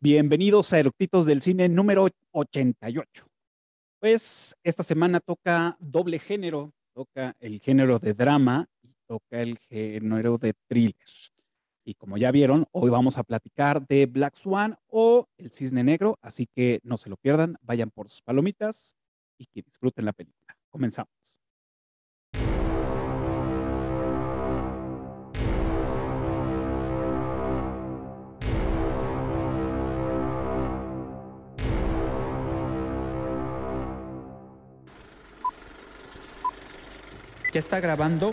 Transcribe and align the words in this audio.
Bienvenidos 0.00 0.72
a 0.72 0.78
Eructitos 0.78 1.26
del 1.26 1.42
Cine 1.42 1.68
número 1.68 2.06
88. 2.30 3.26
Pues 3.98 4.56
esta 4.62 4.84
semana 4.84 5.18
toca 5.18 5.76
doble 5.80 6.20
género, 6.20 6.72
toca 6.94 7.34
el 7.40 7.58
género 7.58 7.98
de 7.98 8.14
drama 8.14 8.68
y 8.80 8.94
toca 9.08 9.42
el 9.42 9.58
género 9.58 10.38
de 10.38 10.54
thriller. 10.68 10.94
Y 11.84 11.94
como 11.94 12.16
ya 12.16 12.30
vieron, 12.30 12.66
hoy 12.70 12.90
vamos 12.90 13.18
a 13.18 13.24
platicar 13.24 13.88
de 13.88 14.06
Black 14.06 14.36
Swan 14.36 14.78
o 14.86 15.26
El 15.36 15.50
Cisne 15.50 15.82
Negro, 15.82 16.16
así 16.22 16.46
que 16.46 16.78
no 16.84 16.96
se 16.96 17.10
lo 17.10 17.16
pierdan, 17.16 17.56
vayan 17.60 17.90
por 17.90 18.08
sus 18.08 18.22
palomitas 18.22 18.94
y 19.36 19.46
que 19.46 19.62
disfruten 19.62 20.04
la 20.04 20.12
película. 20.12 20.56
Comenzamos. 20.70 21.37
¿Ya 37.52 37.60
está 37.60 37.80
grabando? 37.80 38.32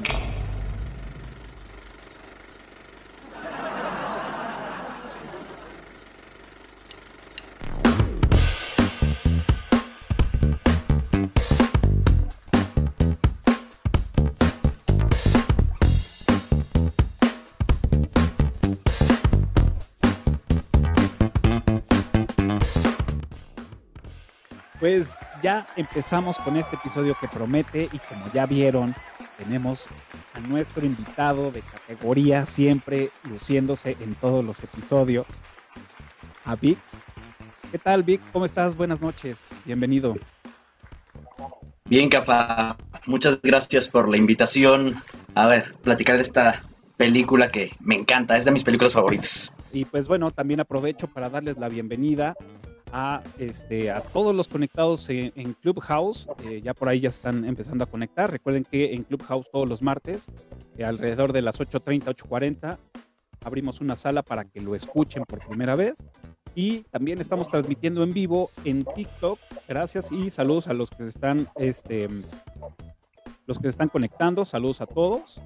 Pues 24.86 25.18
ya 25.42 25.66
empezamos 25.76 26.38
con 26.38 26.58
este 26.58 26.76
episodio 26.76 27.18
que 27.20 27.28
promete 27.28 27.90
y 27.92 27.98
como 27.98 28.32
ya 28.32 28.46
vieron, 28.46 28.94
tenemos 29.36 29.90
a 30.36 30.40
nuestro 30.40 30.86
invitado 30.86 31.50
de 31.50 31.62
categoría, 31.62 32.46
siempre 32.46 33.10
luciéndose 33.28 33.98
en 34.00 34.14
todos 34.14 34.46
los 34.46 34.62
episodios, 34.62 35.26
a 36.44 36.56
Vix. 36.56 36.80
¿Qué 37.72 37.80
tal, 37.80 38.04
Vic? 38.04 38.22
¿Cómo 38.32 38.46
estás? 38.46 38.78
Buenas 38.78 39.02
noches, 39.02 39.60
bienvenido. 39.66 40.18
Bien, 41.86 42.08
Cafa, 42.08 42.78
muchas 43.08 43.42
gracias 43.42 43.88
por 43.88 44.08
la 44.08 44.18
invitación. 44.18 45.02
A 45.34 45.48
ver, 45.48 45.74
platicar 45.82 46.18
de 46.18 46.22
esta 46.22 46.62
película 46.96 47.50
que 47.50 47.72
me 47.80 47.96
encanta, 47.96 48.38
es 48.38 48.46
de 48.46 48.52
mis 48.52 48.64
películas 48.64 48.94
favoritas. 48.94 49.52
Y 49.74 49.84
pues 49.86 50.08
bueno, 50.08 50.30
también 50.30 50.60
aprovecho 50.60 51.08
para 51.08 51.28
darles 51.28 51.58
la 51.58 51.70
bienvenida 51.70 52.36
a, 52.92 53.24
este, 53.38 53.92
a 53.92 54.02
todos 54.02 54.36
los 54.36 54.48
conectados 54.48 55.10
en, 55.10 55.54
Clubhouse. 55.62 56.28
Eh, 56.46 56.62
ya 56.64 56.74
por 56.74 56.90
ahí 56.90 57.00
ya 57.00 57.10
están 57.10 57.46
empezando 57.46 57.84
a 57.84 57.88
conectar. 57.88 58.32
Recuerden 58.32 58.64
que 58.64 58.94
en 58.94 59.04
Clubhouse 59.04 59.50
todos 59.52 59.68
los 59.68 59.82
martes, 59.82 60.28
eh, 60.78 60.86
alrededor 60.86 61.34
de 61.34 61.42
las 61.42 61.60
8.30, 61.60 62.06
8.40, 62.16 62.78
abrimos 63.44 63.82
una 63.82 63.96
sala 63.96 64.24
para 64.24 64.46
que 64.46 64.62
lo 64.62 64.76
escuchen 64.76 65.24
por 65.26 65.46
primera 65.46 65.76
vez. 65.76 66.04
Y 66.56 66.84
también 66.84 67.20
estamos 67.20 67.50
transmitiendo 67.50 68.02
en 68.04 68.14
vivo 68.14 68.50
en 68.64 68.86
TikTok. 68.86 69.40
Gracias 69.68 70.12
y 70.12 70.30
saludos 70.30 70.68
a 70.68 70.74
los 70.74 70.90
que 70.90 71.04
se 71.04 71.10
están, 71.10 71.50
este, 71.56 72.08
los 73.46 73.58
que 73.58 73.64
se 73.64 73.70
están 73.70 73.90
conectando. 73.90 74.46
Saludos 74.46 74.80
a 74.80 74.86
todos. 74.86 75.42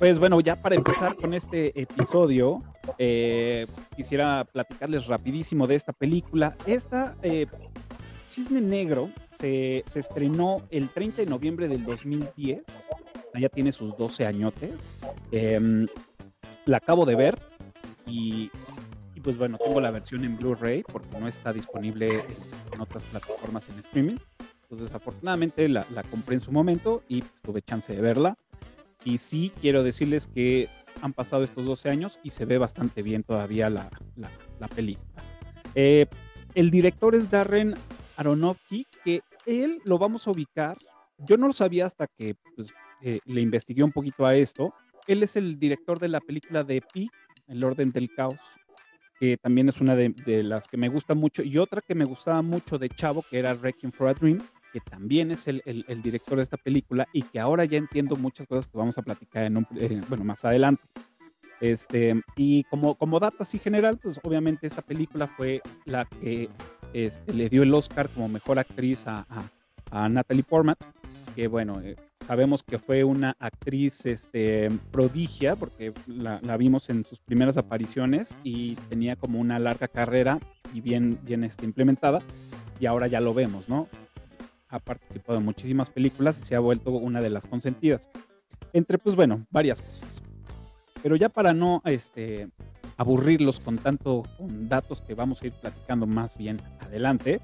Pues 0.00 0.18
bueno, 0.18 0.40
ya 0.40 0.56
para 0.56 0.76
empezar 0.76 1.14
con 1.14 1.34
este 1.34 1.78
episodio, 1.78 2.62
eh, 2.96 3.66
quisiera 3.94 4.46
platicarles 4.50 5.06
rapidísimo 5.08 5.66
de 5.66 5.74
esta 5.74 5.92
película. 5.92 6.56
Esta 6.64 7.18
eh, 7.22 7.46
Cisne 8.26 8.62
Negro 8.62 9.10
se, 9.34 9.84
estrenó 9.94 10.62
el 10.70 10.88
30 10.88 11.18
de 11.20 11.26
noviembre 11.26 11.68
del 11.68 11.84
2010. 11.84 12.62
Ya 13.38 13.50
tiene 13.50 13.72
sus 13.72 13.94
12 13.94 14.24
añotes. 14.24 14.88
Em, 15.32 15.86
la 16.64 16.78
acabo 16.78 17.04
de 17.04 17.16
ver 17.16 17.38
y, 18.06 18.50
pues 19.22 19.36
bueno, 19.36 19.58
tengo 19.58 19.82
la 19.82 19.90
versión 19.90 20.24
en 20.24 20.38
Blu-ray 20.38 20.82
porque 20.82 21.20
no 21.20 21.28
está 21.28 21.52
disponible 21.52 22.24
en, 22.72 22.80
otras 22.80 23.02
plataformas 23.02 23.68
en 23.68 23.78
streaming. 23.80 24.16
Entonces, 24.62 24.94
afortunadamente 24.94 25.68
la, 25.68 25.84
la 25.94 26.02
compré 26.04 26.36
en 26.36 26.40
su 26.40 26.52
momento 26.52 27.02
y 27.06 27.20
pues, 27.20 27.42
tuve 27.42 27.60
chance 27.60 27.94
de 27.94 28.00
verla. 28.00 28.38
Y 29.04 29.18
sí 29.18 29.52
quiero 29.60 29.82
decirles 29.82 30.26
que 30.26 30.68
han 31.02 31.12
pasado 31.12 31.42
estos 31.42 31.64
12 31.64 31.88
años 31.88 32.20
y 32.22 32.30
se 32.30 32.44
ve 32.44 32.58
bastante 32.58 33.02
bien 33.02 33.22
todavía 33.22 33.70
la, 33.70 33.90
la, 34.16 34.68
película. 34.68 35.22
Eh, 35.74 36.06
el 36.54 36.70
director 36.70 37.14
es 37.14 37.30
Darren 37.30 37.74
Aronofsky, 38.16 38.86
que 39.04 39.22
él 39.46 39.80
lo 39.84 39.98
vamos 39.98 40.26
a 40.26 40.32
ubicar. 40.32 40.76
Yo 41.18 41.36
no 41.36 41.46
lo 41.46 41.52
sabía 41.52 41.86
hasta 41.86 42.06
que 42.06 42.34
pues, 42.56 42.72
eh, 43.02 43.20
le 43.24 43.40
investigué 43.40 43.82
un 43.82 43.92
poquito 43.92 44.26
a 44.26 44.34
esto. 44.34 44.74
Él 45.06 45.22
es 45.22 45.36
el 45.36 45.58
director 45.58 45.98
de 45.98 46.08
la 46.08 46.20
película 46.20 46.62
de 46.64 46.82
Pi, 46.82 47.08
El 47.48 47.64
orden 47.64 47.92
del 47.92 48.10
caos, 48.14 48.40
que 49.18 49.36
también 49.36 49.68
es 49.68 49.80
una 49.80 49.96
de, 49.96 50.10
de, 50.26 50.42
las 50.42 50.68
que 50.68 50.76
me 50.76 50.88
gusta 50.88 51.14
mucho. 51.14 51.42
Y 51.42 51.56
otra 51.58 51.80
que 51.80 51.94
me 51.94 52.04
gustaba 52.04 52.42
mucho 52.42 52.78
de 52.78 52.90
Chavo, 52.90 53.22
que 53.22 53.38
era 53.38 53.54
Wrecking 53.54 53.92
for 53.92 54.08
a 54.08 54.14
Dream, 54.14 54.38
que 54.72 54.80
también 54.80 55.30
es 55.30 55.48
el, 55.48 55.62
el, 55.64 56.02
director 56.02 56.36
de 56.36 56.42
esta 56.42 56.56
película 56.56 57.08
y 57.12 57.22
que 57.22 57.40
ahora 57.40 57.64
ya 57.64 57.78
entiendo 57.78 58.16
muchas 58.16 58.46
cosas 58.46 58.66
que 58.66 58.78
vamos 58.78 58.96
a 58.98 59.02
platicar 59.02 59.44
en 59.44 59.56
un, 59.56 59.66
eh, 59.76 60.00
bueno, 60.08 60.24
más 60.24 60.44
adelante. 60.44 60.82
Este, 61.60 62.22
y 62.36 62.64
como, 62.64 62.94
como 62.94 63.20
dato 63.20 63.38
así 63.40 63.58
general, 63.58 63.98
pues 63.98 64.18
obviamente 64.22 64.66
esta 64.66 64.80
película 64.80 65.26
fue 65.28 65.60
la 65.84 66.06
que 66.06 66.48
este, 66.94 67.34
le 67.34 67.48
dio 67.48 67.62
el 67.62 67.74
Oscar 67.74 68.08
como 68.08 68.28
mejor 68.28 68.58
actriz 68.58 69.06
a, 69.06 69.26
a, 69.90 70.08
Natalie 70.08 70.42
Portman, 70.42 70.76
que 71.36 71.48
bueno, 71.48 71.80
eh, 71.82 71.96
sabemos 72.26 72.62
que 72.62 72.78
fue 72.78 73.04
una 73.04 73.36
actriz 73.38 74.06
este, 74.06 74.70
prodigia, 74.90 75.54
porque 75.54 75.92
la, 76.06 76.40
la, 76.42 76.56
vimos 76.56 76.88
en 76.88 77.04
sus 77.04 77.20
primeras 77.20 77.58
apariciones 77.58 78.34
y 78.42 78.76
tenía 78.88 79.16
como 79.16 79.38
una 79.38 79.58
larga 79.58 79.88
carrera 79.88 80.38
y 80.72 80.80
bien, 80.80 81.18
bien 81.22 81.44
este, 81.44 81.66
implementada, 81.66 82.20
y 82.80 82.86
ahora 82.86 83.06
ya 83.06 83.20
lo 83.20 83.34
vemos, 83.34 83.68
¿no? 83.68 83.86
Ha 84.70 84.78
participado 84.78 85.38
en 85.38 85.44
muchísimas 85.44 85.90
películas 85.90 86.40
y 86.40 86.44
se 86.44 86.54
ha 86.54 86.60
vuelto 86.60 86.90
una 86.92 87.20
de 87.20 87.30
las 87.30 87.46
consentidas. 87.46 88.08
Entre, 88.72 88.98
pues 88.98 89.16
bueno, 89.16 89.46
varias 89.50 89.82
cosas. 89.82 90.22
Pero 91.02 91.16
ya 91.16 91.28
para 91.28 91.52
no 91.52 91.82
este, 91.84 92.48
aburrirlos 92.96 93.60
con 93.60 93.78
tanto 93.78 94.22
con 94.38 94.68
datos 94.68 95.00
que 95.00 95.14
vamos 95.14 95.42
a 95.42 95.46
ir 95.46 95.52
platicando 95.52 96.06
más 96.06 96.38
bien 96.38 96.60
adelante, 96.80 97.40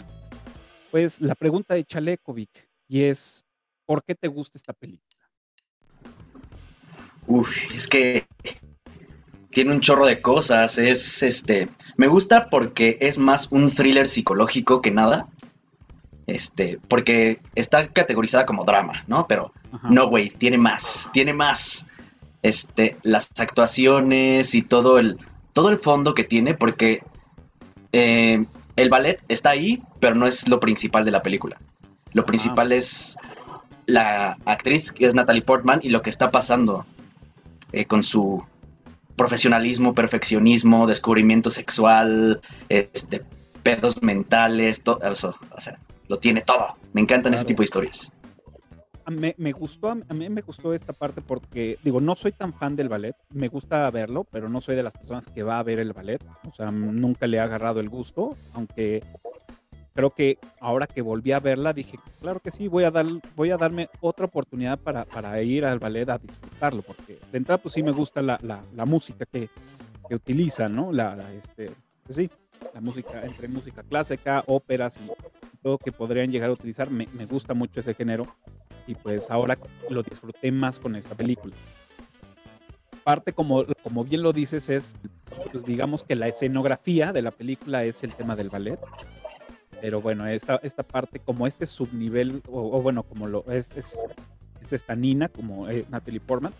pues 0.90 1.20
la 1.20 1.34
pregunta 1.34 1.74
de 1.74 1.84
Chalekovic 1.84 2.68
y 2.88 3.02
es, 3.02 3.44
¿por 3.84 4.04
qué 4.04 4.14
te 4.14 4.28
gusta 4.28 4.58
esta 4.58 4.72
película? 4.72 5.06
Uf, 7.26 7.74
es 7.74 7.88
que 7.88 8.26
tiene 9.56 9.72
un 9.72 9.80
chorro 9.80 10.04
de 10.04 10.20
cosas. 10.20 10.76
Es 10.76 11.22
este. 11.22 11.68
Me 11.96 12.06
gusta 12.08 12.50
porque 12.50 12.98
es 13.00 13.16
más 13.16 13.50
un 13.50 13.70
thriller 13.70 14.06
psicológico 14.06 14.82
que 14.82 14.90
nada. 14.90 15.28
Este, 16.26 16.80
porque 16.88 17.40
está 17.54 17.88
categorizada 17.88 18.46
como 18.46 18.64
drama, 18.64 19.04
¿no? 19.06 19.26
Pero 19.28 19.52
no, 19.88 20.08
güey, 20.08 20.30
tiene 20.30 20.58
más, 20.58 21.08
tiene 21.12 21.32
más. 21.32 21.86
Este, 22.42 22.96
las 23.02 23.30
actuaciones 23.38 24.54
y 24.54 24.62
todo 24.62 24.98
el, 24.98 25.18
todo 25.52 25.68
el 25.68 25.78
fondo 25.78 26.14
que 26.14 26.24
tiene, 26.24 26.54
porque 26.54 27.02
eh, 27.92 28.44
el 28.76 28.90
ballet 28.90 29.22
está 29.28 29.50
ahí, 29.50 29.82
pero 30.00 30.14
no 30.14 30.26
es 30.26 30.48
lo 30.48 30.60
principal 30.60 31.04
de 31.04 31.10
la 31.10 31.22
película. 31.22 31.58
Lo 32.12 32.22
ah. 32.22 32.26
principal 32.26 32.72
es 32.72 33.16
la 33.86 34.36
actriz, 34.44 34.92
que 34.92 35.06
es 35.06 35.14
Natalie 35.14 35.42
Portman, 35.42 35.80
y 35.82 35.88
lo 35.88 36.02
que 36.02 36.10
está 36.10 36.30
pasando 36.30 36.86
eh, 37.72 37.86
con 37.86 38.02
su 38.02 38.44
profesionalismo, 39.16 39.94
perfeccionismo, 39.94 40.86
descubrimiento 40.86 41.50
sexual, 41.50 42.42
este, 42.68 43.22
pedos 43.62 44.02
mentales, 44.02 44.82
todo 44.82 45.00
eso. 45.10 45.36
O 45.56 45.60
sea, 45.60 45.78
lo 46.08 46.18
tiene 46.18 46.42
todo. 46.42 46.74
Me 46.92 47.00
encantan 47.00 47.34
ese 47.34 47.44
tipo 47.44 47.62
de 47.62 47.64
historias. 47.64 48.12
Me, 49.08 49.36
me, 49.38 49.52
gustó, 49.52 49.90
a 49.90 50.14
mí 50.14 50.28
me 50.28 50.40
gustó 50.40 50.74
esta 50.74 50.92
parte 50.92 51.20
porque, 51.20 51.78
digo, 51.84 52.00
no 52.00 52.16
soy 52.16 52.32
tan 52.32 52.52
fan 52.52 52.74
del 52.74 52.88
ballet, 52.88 53.14
me 53.30 53.46
gusta 53.46 53.88
verlo, 53.92 54.24
pero 54.24 54.48
no 54.48 54.60
soy 54.60 54.74
de 54.74 54.82
las 54.82 54.94
personas 54.94 55.28
que 55.28 55.44
va 55.44 55.60
a 55.60 55.62
ver 55.62 55.78
el 55.78 55.92
ballet, 55.92 56.20
o 56.44 56.52
sea, 56.52 56.72
nunca 56.72 57.28
le 57.28 57.38
ha 57.38 57.44
agarrado 57.44 57.78
el 57.78 57.88
gusto, 57.88 58.36
aunque 58.52 59.04
creo 59.94 60.10
que 60.10 60.38
ahora 60.60 60.88
que 60.88 61.02
volví 61.02 61.30
a 61.30 61.38
verla 61.38 61.72
dije, 61.72 62.00
claro 62.20 62.40
que 62.40 62.50
sí, 62.50 62.66
voy 62.66 62.82
a, 62.82 62.90
dar, 62.90 63.06
voy 63.36 63.52
a 63.52 63.56
darme 63.56 63.88
otra 64.00 64.26
oportunidad 64.26 64.76
para, 64.76 65.04
para 65.04 65.40
ir 65.40 65.64
al 65.64 65.78
ballet 65.78 66.08
a 66.08 66.18
disfrutarlo, 66.18 66.82
porque 66.82 67.20
de 67.30 67.38
entrada 67.38 67.62
pues 67.62 67.74
sí 67.74 67.84
me 67.84 67.92
gusta 67.92 68.22
la, 68.22 68.40
la, 68.42 68.60
la 68.74 68.84
música 68.86 69.24
que, 69.24 69.48
que 70.08 70.14
utiliza, 70.14 70.68
¿no? 70.68 70.92
La, 70.92 71.16
este, 71.32 71.70
pues 72.04 72.16
sí, 72.16 72.30
la 72.74 72.80
música, 72.80 73.24
entre 73.24 73.48
música 73.48 73.82
clásica, 73.82 74.44
óperas 74.46 74.98
y 74.98 75.56
todo 75.62 75.78
que 75.78 75.92
podrían 75.92 76.30
llegar 76.30 76.50
a 76.50 76.52
utilizar. 76.52 76.90
Me, 76.90 77.08
me, 77.12 77.26
gusta 77.26 77.54
mucho 77.54 77.80
ese 77.80 77.94
género 77.94 78.26
y 78.86 78.94
pues 78.94 79.30
ahora 79.30 79.58
lo 79.90 80.02
disfruté 80.02 80.52
más 80.52 80.78
con 80.78 80.96
esta 80.96 81.14
película. 81.14 81.54
Parte, 83.04 83.32
como, 83.32 83.64
como 83.82 84.04
bien 84.04 84.22
lo 84.22 84.32
dices, 84.32 84.68
es 84.68 84.96
pues 85.52 85.64
digamos 85.64 86.04
que 86.04 86.16
la 86.16 86.28
escenografía 86.28 87.12
de 87.12 87.22
la 87.22 87.30
película 87.30 87.84
es 87.84 88.02
el 88.02 88.12
tema 88.14 88.36
del 88.36 88.50
ballet. 88.50 88.78
Pero 89.80 90.00
bueno, 90.00 90.26
esta, 90.26 90.58
esta 90.62 90.82
parte, 90.82 91.20
como 91.20 91.46
este 91.46 91.66
subnivel, 91.66 92.42
o, 92.48 92.80
bueno, 92.80 93.02
como 93.02 93.26
lo 93.26 93.44
es, 93.50 93.72
es, 93.76 93.96
esta 94.70 94.96
Nina, 94.96 95.28
como 95.28 95.68
eh, 95.68 95.84
Natalie 95.90 96.20
Portman, 96.20 96.52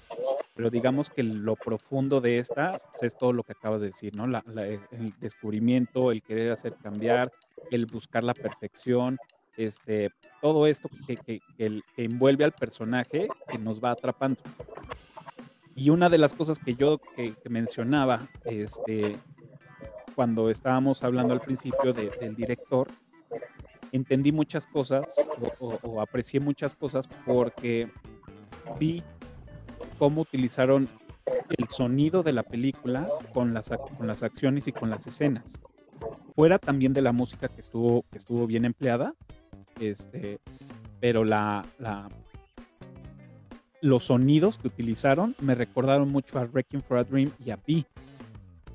pero 0.57 0.71
digamos 0.71 1.11
que 1.11 1.23
lo 1.23 1.55
profundo 1.55 2.21
de 2.21 2.39
esta 2.39 2.81
pues, 2.91 3.03
es 3.03 3.17
todo 3.17 3.33
lo 3.33 3.43
que 3.43 3.53
acabas 3.53 3.83
de 3.83 3.89
decir, 3.89 4.17
¿no? 4.17 4.25
el 4.25 5.15
descubrimiento, 5.21 6.11
el 6.11 6.23
querer 6.23 6.51
hacer 6.51 6.75
cambiar, 6.83 7.31
el 7.71 7.85
buscar 7.85 8.25
la 8.25 8.33
perfección, 8.33 9.19
este, 9.57 10.11
todo 10.41 10.67
esto 10.67 10.89
que, 11.07 11.17
que, 11.17 11.41
que, 11.57 11.83
envuelve 11.97 12.45
al 12.45 12.53
personaje 12.53 13.29
que 13.49 13.59
nos 13.59 13.83
va 13.83 13.91
atrapando. 13.91 14.41
Y 15.75 15.91
una 15.91 16.09
de 16.09 16.19
las 16.19 16.33
cosas 16.33 16.59
que 16.59 16.75
yo 16.75 17.01
mencionaba 17.49 18.27
este, 18.45 19.17
cuando 20.15 20.49
estábamos 20.49 21.05
hablando 21.05 21.35
al 21.35 21.43
principio 21.43 21.93
del 21.93 22.35
director, 22.35 22.89
entendí 23.93 24.33
muchas 24.33 24.67
cosas 24.67 25.15
o, 25.59 26.01
aprecié 26.01 26.41
muchas 26.41 26.75
cosas 26.75 27.09
porque 27.27 27.91
vi 28.79 29.03
cómo 29.99 30.23
utilizaron 30.23 30.89
el 31.49 31.69
sonido 31.69 32.23
de 32.23 32.33
la 32.33 32.43
película 32.43 33.09
con 33.33 33.55
las, 33.55 33.71
con 33.97 34.07
las 34.07 34.23
acciones 34.23 34.69
y 34.69 34.73
con 34.73 34.91
las 34.91 35.07
escenas. 35.07 35.59
Fuera 36.35 36.59
también 36.59 36.93
de 36.93 37.03
la 37.03 37.13
música 37.13 37.49
que 37.49 37.61
estuvo, 37.61 38.05
que 38.11 38.19
estuvo 38.19 38.47
bien 38.47 38.65
empleada, 38.65 39.15
este, 39.81 40.39
pero 41.01 41.25
la, 41.25 41.65
la, 41.79 42.09
los 43.81 44.05
sonidos 44.05 44.59
que 44.59 44.69
utilizaron 44.69 45.35
me 45.41 45.55
recordaron 45.55 46.11
mucho 46.11 46.39
a 46.39 46.45
Wrecking 46.45 46.83
for 46.83 46.99
a 46.99 47.05
Dream 47.05 47.31
y 47.45 47.51
a 47.51 47.57
Pi, 47.57 47.87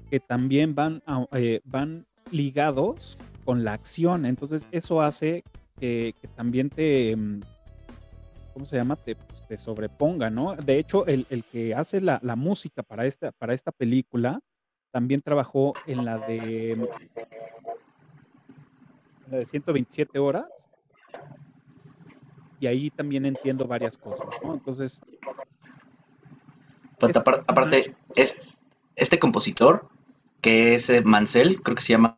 que 0.10 0.20
también 0.20 0.76
van, 0.76 1.04
eh, 1.34 1.62
van 1.64 2.06
ligados 2.32 3.18
con 3.46 3.64
la 3.64 3.74
acción. 3.74 4.26
Entonces 4.26 4.68
eso 4.72 5.02
hace 5.02 5.44
que, 5.80 6.16
también 6.36 6.70
te, 6.70 7.16
mm, 7.16 7.42
¿cómo 8.54 8.66
se 8.66 8.78
llama? 8.78 8.96
Te, 8.96 9.16
pues, 9.16 9.46
te 9.48 9.58
sobreponga, 9.58 10.30
¿no? 10.30 10.56
De 10.56 10.78
hecho, 10.78 11.06
el, 11.06 11.26
que 11.52 11.74
hace 11.76 12.02
la, 12.02 12.20
música 12.36 12.84
para 12.84 13.06
esta, 13.06 13.32
para 13.32 13.54
esta 13.54 13.72
película 13.72 14.40
también 14.92 15.22
trabajó 15.22 15.74
en 15.88 16.04
la 16.04 16.18
de, 16.18 16.90
la 19.30 19.38
de 19.38 19.46
127 19.46 20.20
horas. 20.20 20.70
Y 22.60 22.68
ahí 22.68 22.92
también 22.92 23.26
entiendo 23.26 23.66
varias 23.66 23.98
cosas, 23.98 24.28
¿no? 24.44 24.54
Entonces... 24.54 25.02
Pues, 27.00 27.16
aparte, 27.16 27.96
es, 28.16 28.38
este 28.96 29.18
compositor, 29.18 29.90
que 30.40 30.76
es 30.76 30.88
eh, 30.92 31.02
Mansell, 31.02 31.60
creo 31.64 31.76
que 31.76 31.82
se 31.82 31.94
llama 31.94 32.18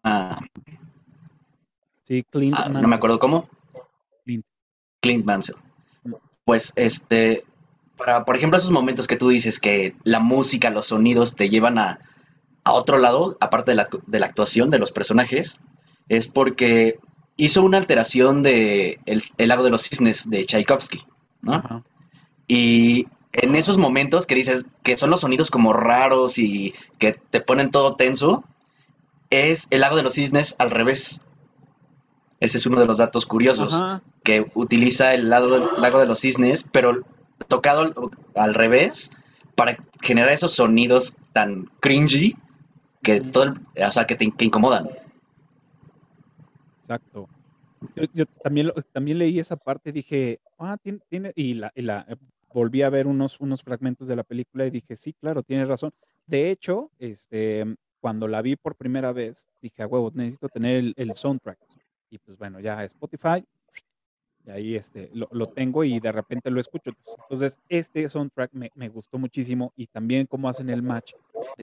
Sí, 2.03 2.23
Clint 2.29 2.55
ah, 2.59 2.67
No 2.67 2.87
me 2.87 2.95
acuerdo 2.95 3.17
cómo. 3.17 3.49
Clint. 4.25 4.45
Clint 5.01 5.25
Mansell. 5.25 5.55
Pues 6.45 6.73
este, 6.75 7.43
para, 7.97 8.25
por 8.25 8.35
ejemplo, 8.35 8.57
esos 8.57 8.71
momentos 8.71 9.07
que 9.07 9.17
tú 9.17 9.29
dices 9.29 9.59
que 9.59 9.95
la 10.03 10.19
música, 10.19 10.69
los 10.69 10.87
sonidos 10.87 11.35
te 11.35 11.49
llevan 11.49 11.77
a, 11.77 11.99
otro 12.65 12.97
lado, 12.97 13.37
aparte 13.41 13.71
de 13.71 13.75
la, 13.75 13.89
de 14.07 14.19
la, 14.19 14.25
actuación 14.25 14.69
de 14.69 14.79
los 14.79 14.91
personajes, 14.91 15.59
es 16.07 16.27
porque 16.27 16.97
hizo 17.35 17.63
una 17.63 17.77
alteración 17.77 18.43
de 18.43 18.99
El, 19.05 19.23
lago 19.37 19.63
de 19.63 19.69
los 19.69 19.83
cisnes 19.83 20.29
de 20.29 20.45
Tchaikovsky, 20.45 21.05
¿no? 21.41 21.83
Y 22.47 23.07
en 23.33 23.55
esos 23.55 23.77
momentos 23.77 24.25
que 24.25 24.35
dices 24.35 24.65
que 24.83 24.95
son 24.97 25.09
los 25.09 25.21
sonidos 25.21 25.49
como 25.49 25.73
raros 25.73 26.37
y 26.37 26.73
que 26.99 27.13
te 27.13 27.41
ponen 27.41 27.71
todo 27.71 27.95
tenso, 27.95 28.43
es 29.29 29.67
El 29.71 29.81
lago 29.81 29.95
de 29.95 30.03
los 30.03 30.13
cisnes 30.13 30.55
al 30.59 30.71
revés. 30.71 31.21
Ese 32.43 32.57
es 32.57 32.65
uno 32.65 32.81
de 32.81 32.85
los 32.85 32.97
datos 32.97 33.25
curiosos, 33.25 33.73
que 34.21 34.51
utiliza 34.53 35.13
el 35.13 35.29
lado 35.29 35.77
lago 35.77 36.01
de 36.01 36.05
los 36.05 36.19
cisnes, 36.19 36.65
pero 36.69 37.05
tocado 37.47 38.11
al 38.35 38.53
revés 38.53 39.11
para 39.55 39.77
generar 40.01 40.29
esos 40.29 40.51
sonidos 40.51 41.15
tan 41.31 41.67
cringy 41.79 42.35
que 43.01 43.21
todo 43.21 43.53
o 43.53 43.91
sea, 43.93 44.05
que 44.05 44.15
te 44.15 44.25
incomodan. 44.43 44.89
Exacto. 46.81 47.29
Yo, 48.13 48.25
también, 48.43 48.73
también 48.91 49.19
leí 49.19 49.39
esa 49.39 49.55
parte, 49.55 49.93
dije, 49.93 50.41
ah, 50.59 50.75
tiene, 51.09 51.31
y, 51.35 51.53
la, 51.53 51.71
eh, 51.77 52.17
volví 52.53 52.81
a 52.81 52.89
ver 52.89 53.07
unos, 53.07 53.39
unos 53.39 53.63
fragmentos 53.63 54.09
de 54.09 54.17
la 54.17 54.23
película 54.25 54.65
y 54.65 54.69
dije, 54.69 54.97
sí, 54.97 55.13
claro, 55.13 55.43
tienes 55.43 55.69
razón. 55.69 55.93
De 56.25 56.51
hecho, 56.51 56.91
este, 56.99 57.77
cuando 58.01 58.27
la 58.27 58.41
vi 58.41 58.57
por 58.57 58.75
primera 58.75 59.13
vez, 59.13 59.47
dije, 59.61 59.81
a 59.81 59.87
huevo, 59.87 60.11
necesito 60.13 60.49
tener 60.49 60.93
el 60.97 61.13
soundtrack 61.13 61.57
y 62.13 62.19
pues 62.19 62.37
bueno, 62.37 62.59
ya 62.59 62.83
Spotify, 62.83 63.43
y 64.45 64.51
ahí 64.51 64.75
este, 64.75 65.09
lo, 65.13 65.27
lo, 65.31 65.47
tengo 65.47 65.83
y 65.83 65.99
de 65.99 66.11
repente 66.11 66.51
lo 66.51 66.59
escucho. 66.59 66.91
Entonces, 67.21 67.59
este 67.69 68.07
soundtrack 68.07 68.51
me, 68.53 68.71
me 68.75 68.89
gustó 68.89 69.17
muchísimo 69.17 69.73
y 69.75 69.87
también 69.87 70.27
cómo 70.27 70.47
hacen 70.47 70.69
el 70.69 70.83
match 70.83 71.13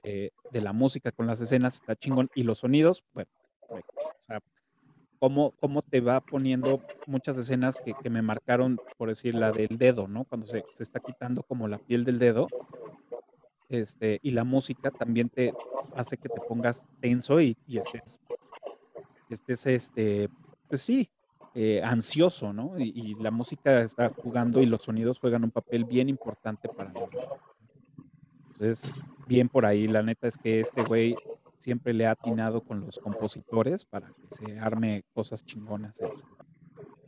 de, 0.03 0.31
la 0.51 0.73
música 0.73 1.11
con 1.11 1.25
las 1.25 1.39
escenas 1.39 1.75
está 1.75 1.95
chingón 1.95 2.29
y 2.35 2.43
los 2.43 2.59
sonidos, 2.59 3.03
bueno, 3.13 3.29
o 3.69 4.23
sea, 4.23 4.39
cómo, 5.19 5.51
cómo 5.59 5.81
te 5.83 6.01
va 6.01 6.19
poniendo 6.19 6.81
muchas 7.07 7.37
escenas 7.37 7.77
que, 7.77 7.93
que, 7.93 8.09
me 8.09 8.21
marcaron, 8.21 8.77
por 8.97 9.07
decir, 9.07 9.35
la 9.35 9.53
del 9.53 9.77
dedo, 9.77 10.09
¿no? 10.09 10.25
Cuando 10.25 10.47
se, 10.47 10.65
se 10.73 10.83
está 10.83 10.99
quitando 10.99 11.43
como 11.43 11.69
la 11.69 11.77
piel 11.77 12.03
del 12.03 12.19
dedo. 12.19 12.47
Este, 13.69 14.19
y 14.21 14.31
la 14.31 14.43
música 14.43 14.91
también 14.91 15.29
te 15.29 15.53
hace 15.95 16.17
que 16.17 16.27
te 16.27 16.41
pongas 16.41 16.85
tenso 16.99 17.39
y, 17.39 17.55
y 17.65 17.77
estés 17.77 18.19
estés, 19.35 19.65
este, 19.65 20.29
pues 20.67 20.81
sí, 20.81 21.09
eh, 21.53 21.81
ansioso, 21.83 22.53
¿no? 22.53 22.79
Y, 22.79 23.15
la 23.15 23.29
música 23.29 23.81
está 23.81 24.09
jugando 24.09 24.61
y 24.61 24.65
los 24.65 24.83
sonidos 24.83 25.19
juegan 25.19 25.43
un 25.43 25.51
papel 25.51 25.83
bien 25.83 26.07
importante 26.07 26.69
para 26.69 26.91
mí. 26.91 27.01
Entonces, 28.53 28.91
bien 29.27 29.49
por 29.49 29.65
ahí, 29.65 29.87
la 29.87 30.01
neta 30.01 30.27
es 30.27 30.37
que 30.37 30.61
este 30.61 30.83
güey 30.83 31.15
siempre 31.57 31.93
le 31.93 32.05
ha 32.07 32.11
atinado 32.11 32.61
con 32.61 32.79
los 32.81 32.99
compositores 32.99 33.83
para 33.83 34.07
que 34.07 34.27
se 34.29 34.59
arme 34.59 35.03
cosas 35.13 35.45
chingonas 35.45 35.99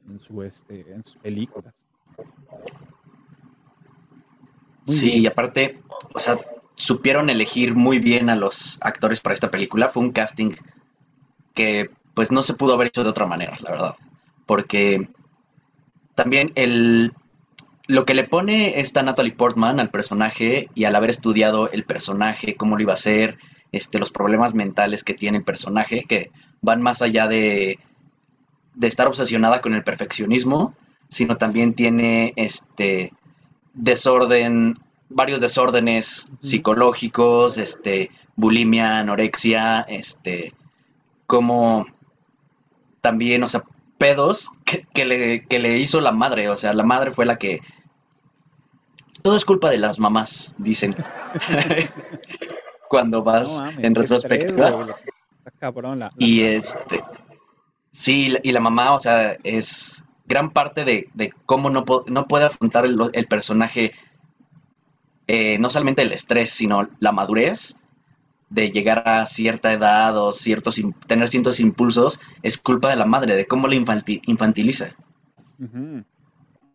en, 0.10 0.20
su, 0.20 0.44
este, 0.44 0.92
en 0.92 1.04
sus 1.04 1.16
películas. 1.18 1.74
sí, 4.86 5.22
y 5.22 5.26
aparte, 5.26 5.82
o 6.14 6.20
sea, 6.20 6.38
supieron 6.76 7.30
elegir 7.30 7.76
muy 7.76 8.00
bien 8.00 8.30
a 8.30 8.36
los 8.36 8.78
actores 8.82 9.22
para 9.22 9.36
esta 9.36 9.50
película. 9.50 9.90
Fue 9.90 10.04
un 10.04 10.12
casting 10.12 10.52
que 11.54 11.90
pues 12.14 12.32
no 12.32 12.42
se 12.42 12.54
pudo 12.54 12.74
haber 12.74 12.88
hecho 12.88 13.04
de 13.04 13.10
otra 13.10 13.26
manera, 13.26 13.58
la 13.62 13.72
verdad. 13.72 13.96
Porque 14.46 15.10
también 16.16 16.52
el, 16.56 17.14
lo 17.88 18.06
que 18.06 18.14
le 18.14 18.24
pone 18.24 18.80
esta 18.80 19.04
Natalie 19.04 19.34
Portman 19.34 19.80
al 19.80 19.90
personaje 19.90 20.70
y 20.76 20.86
al 20.86 20.96
haber 20.96 21.10
estudiado 21.10 21.72
el 21.72 21.86
personaje, 21.86 22.56
cómo 22.56 22.76
lo 22.76 22.84
iba 22.84 22.94
a 22.94 22.96
hacer, 22.96 23.38
este, 23.72 24.00
los 24.00 24.12
problemas 24.12 24.54
mentales 24.54 25.04
que 25.04 25.14
tiene 25.14 25.40
el 25.40 25.44
personaje, 25.44 26.04
que 26.08 26.32
van 26.62 26.82
más 26.82 27.02
allá 27.02 27.28
de, 27.28 27.80
de 28.76 28.88
estar 28.88 29.08
obsesionada 29.08 29.62
con 29.62 29.74
el 29.74 29.84
perfeccionismo, 29.84 30.76
sino 31.10 31.38
también 31.38 31.74
tiene 31.74 32.34
este 32.36 33.14
desorden, 33.74 34.78
varios 35.10 35.40
desórdenes 35.40 36.28
psicológicos, 36.40 37.58
este, 37.58 38.12
bulimia, 38.36 39.00
anorexia, 39.00 39.82
este, 39.82 40.54
como 41.28 41.86
también, 43.04 43.44
o 43.44 43.50
sea, 43.50 43.64
pedos 43.98 44.50
que, 44.64 45.06
le, 45.06 45.46
le 45.50 45.78
hizo 45.78 46.00
la 46.00 46.14
madre. 46.14 46.50
O 46.50 46.58
sea, 46.58 46.74
la 46.74 46.84
madre 46.84 47.12
fue 47.12 47.26
la 47.26 47.38
que... 47.38 47.60
Todo 49.22 49.36
es 49.36 49.46
culpa 49.46 49.70
de 49.70 49.78
las 49.78 50.00
mamás, 50.00 50.56
dicen. 50.58 50.96
Cuando 52.90 53.22
vas 53.22 53.62
en 53.78 53.94
retrospectiva. 53.94 54.96
y 56.18 56.42
este... 56.42 57.04
Sí, 57.92 58.36
y 58.42 58.52
la 58.52 58.60
mamá, 58.60 58.96
o 58.96 59.00
sea, 59.00 59.38
es 59.44 60.04
gran 60.26 60.50
parte 60.50 60.84
de, 60.84 61.34
cómo 61.46 61.70
no, 61.70 61.84
no 62.08 62.28
puede 62.28 62.46
afrontar 62.46 62.86
el, 62.86 63.28
personaje, 63.28 63.92
eh, 65.28 65.60
no 65.60 65.70
solamente 65.70 66.02
el 66.02 66.12
estrés, 66.12 66.50
sino 66.50 66.90
la 67.00 67.12
madurez 67.12 67.76
de 68.54 68.70
llegar 68.70 69.08
a 69.08 69.26
cierta 69.26 69.74
edad 69.74 70.16
o 70.16 70.32
ciertos 70.32 70.80
tener 71.08 71.28
ciertos 71.28 71.60
impulsos 71.60 72.20
es 72.44 72.56
culpa 72.56 72.92
de 72.92 72.96
la 72.96 73.06
madre, 73.06 73.36
de 73.36 73.48
cómo 73.48 73.68
la 73.68 73.74
infantiliza. 73.76 74.96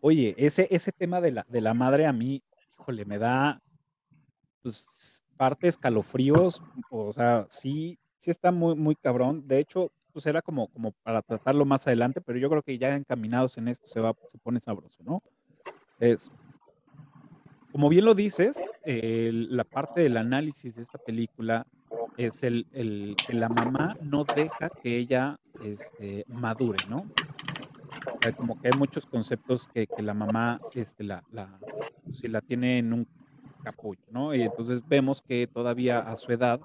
Oye, 0.01 0.35
ese, 0.37 0.67
ese 0.71 0.91
tema 0.91 1.21
de 1.21 1.31
la, 1.31 1.45
de 1.47 1.61
la 1.61 1.73
madre 1.73 2.05
a 2.05 2.11
mí, 2.11 2.43
híjole, 2.73 3.05
me 3.05 3.17
da 3.17 3.61
pues, 4.61 5.23
parte 5.37 5.69
escalofríos, 5.69 6.61
o 6.89 7.13
sea, 7.13 7.45
sí, 7.49 7.97
sí 8.17 8.29
está 8.29 8.51
muy, 8.51 8.75
muy 8.75 8.95
cabrón. 8.95 9.47
De 9.47 9.59
hecho, 9.59 9.89
pues 10.11 10.25
era 10.25 10.41
como, 10.41 10.67
como 10.67 10.91
para 11.03 11.21
tratarlo 11.21 11.63
más 11.63 11.87
adelante, 11.87 12.19
pero 12.19 12.39
yo 12.39 12.49
creo 12.49 12.61
que 12.61 12.77
ya 12.77 12.93
encaminados 12.93 13.57
en 13.57 13.69
esto 13.69 13.87
se 13.87 14.01
va, 14.01 14.13
se 14.29 14.37
pone 14.37 14.59
sabroso, 14.59 15.01
¿no? 15.03 15.23
Es, 15.97 16.29
como 17.71 17.89
bien 17.89 18.05
lo 18.05 18.15
dices, 18.15 18.69
la 18.85 19.63
parte 19.63 20.01
del 20.01 20.17
análisis 20.17 20.75
de 20.75 20.81
esta 20.81 20.97
película 20.97 21.65
es 22.17 22.43
el, 22.43 22.67
el 22.73 23.15
que 23.25 23.33
la 23.33 23.49
mamá 23.49 23.95
no 24.01 24.25
deja 24.25 24.69
que 24.69 24.97
ella 24.97 25.39
este, 25.63 26.25
madure, 26.27 26.79
¿no? 26.89 27.05
como 28.37 28.59
que 28.59 28.67
hay 28.67 28.77
muchos 28.77 29.05
conceptos 29.05 29.67
que, 29.67 29.87
que 29.87 30.01
la 30.01 30.13
mamá 30.13 30.59
este, 30.73 31.03
la, 31.03 31.23
la, 31.31 31.59
si 32.11 32.27
la 32.27 32.41
tiene 32.41 32.79
en 32.79 32.93
un 32.93 33.07
capullo, 33.63 34.01
¿no? 34.11 34.33
Y 34.33 34.41
entonces 34.41 34.81
vemos 34.87 35.21
que 35.21 35.47
todavía 35.47 35.99
a 35.99 36.15
su 36.15 36.31
edad, 36.31 36.59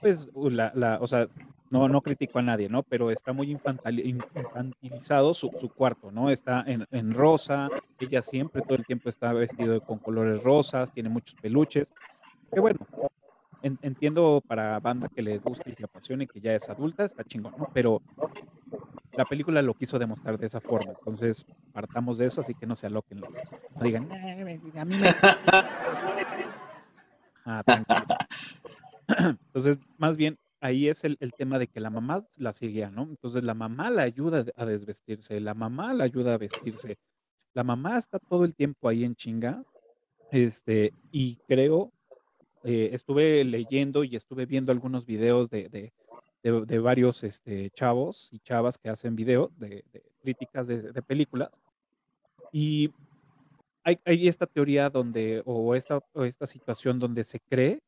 pues, 0.00 0.30
la, 0.34 0.72
la, 0.74 0.98
o 1.00 1.06
sea, 1.06 1.26
no, 1.72 1.88
no 1.88 2.02
critico 2.02 2.38
a 2.38 2.42
nadie, 2.42 2.68
¿no? 2.68 2.82
Pero 2.82 3.10
está 3.10 3.32
muy 3.32 3.50
infantilizado 3.50 5.32
su, 5.32 5.50
su 5.58 5.70
cuarto, 5.70 6.10
¿no? 6.12 6.28
Está 6.28 6.62
en, 6.66 6.86
en, 6.90 7.14
rosa, 7.14 7.70
ella 7.98 8.20
siempre 8.20 8.60
todo 8.60 8.74
el 8.74 8.84
tiempo 8.84 9.08
está 9.08 9.32
vestido 9.32 9.80
con 9.80 9.98
colores 9.98 10.42
rosas, 10.42 10.92
tiene 10.92 11.08
muchos 11.08 11.34
peluches. 11.40 11.90
Que 12.52 12.60
bueno, 12.60 12.78
entiendo 13.62 14.42
para 14.46 14.78
banda 14.80 15.08
que 15.08 15.22
le 15.22 15.38
guste 15.38 15.70
y 15.70 15.74
se 15.74 15.84
apasione, 15.84 16.26
que 16.26 16.42
ya 16.42 16.54
es 16.54 16.68
adulta, 16.68 17.06
está 17.06 17.24
chingón, 17.24 17.54
¿no? 17.56 17.70
Pero 17.72 18.02
la 19.14 19.24
película 19.24 19.62
lo 19.62 19.72
quiso 19.72 19.98
demostrar 19.98 20.38
de 20.38 20.44
esa 20.44 20.60
forma. 20.60 20.92
Entonces, 20.92 21.46
partamos 21.72 22.18
de 22.18 22.26
eso, 22.26 22.42
así 22.42 22.52
que 22.52 22.66
no 22.66 22.76
se 22.76 22.86
aloquen 22.86 23.20
los. 23.22 23.32
No 23.32 23.82
digan, 23.82 24.12
a 24.12 24.84
mí 24.84 24.98
me. 24.98 25.14
Ah, 27.44 27.64
Entonces, 29.18 29.76
más 29.98 30.16
bien, 30.16 30.38
ahí 30.62 30.88
es 30.88 31.04
el, 31.04 31.18
el, 31.20 31.32
tema 31.34 31.58
de 31.58 31.66
que 31.66 31.80
la 31.80 31.90
mamá 31.90 32.26
la 32.38 32.52
seguía, 32.54 32.90
¿no? 32.90 33.02
Entonces, 33.02 33.42
la 33.42 33.54
mamá 33.54 33.90
la 33.90 34.02
ayuda 34.02 34.46
a 34.56 34.64
desvestirse, 34.64 35.38
la 35.40 35.54
mamá 35.54 35.92
la 35.92 36.04
ayuda 36.04 36.34
a 36.34 36.38
vestirse. 36.38 36.96
La 37.52 37.64
mamá 37.64 37.98
está 37.98 38.18
todo 38.18 38.44
el 38.46 38.54
tiempo 38.54 38.88
ahí 38.88 39.04
en 39.04 39.14
chinga. 39.14 39.62
Este, 40.30 40.94
y 41.10 41.36
creo, 41.46 41.92
eh, 42.64 42.90
estuve 42.92 43.44
leyendo 43.44 44.04
y 44.04 44.16
estuve 44.16 44.46
viendo 44.46 44.72
algunos 44.72 45.04
videos 45.04 45.50
de, 45.50 45.68
de 45.68 45.92
de, 46.42 46.78
varios 46.78 47.22
este, 47.22 47.70
chavos 47.70 48.28
y 48.32 48.40
chavas 48.40 48.76
que 48.76 48.88
hacen 48.88 49.14
videos 49.14 49.56
de, 49.58 49.84
críticas 50.22 50.66
de, 50.66 51.02
películas. 51.02 51.50
Y 52.50 52.90
hay, 53.84 53.98
hay, 54.04 54.28
esta 54.28 54.46
teoría 54.46 54.90
donde, 54.90 55.42
o 55.44 55.74
esta, 55.74 56.00
o 56.12 56.24
esta 56.24 56.46
situación 56.46 56.98
donde 56.98 57.24
se 57.24 57.38
cree, 57.40 57.80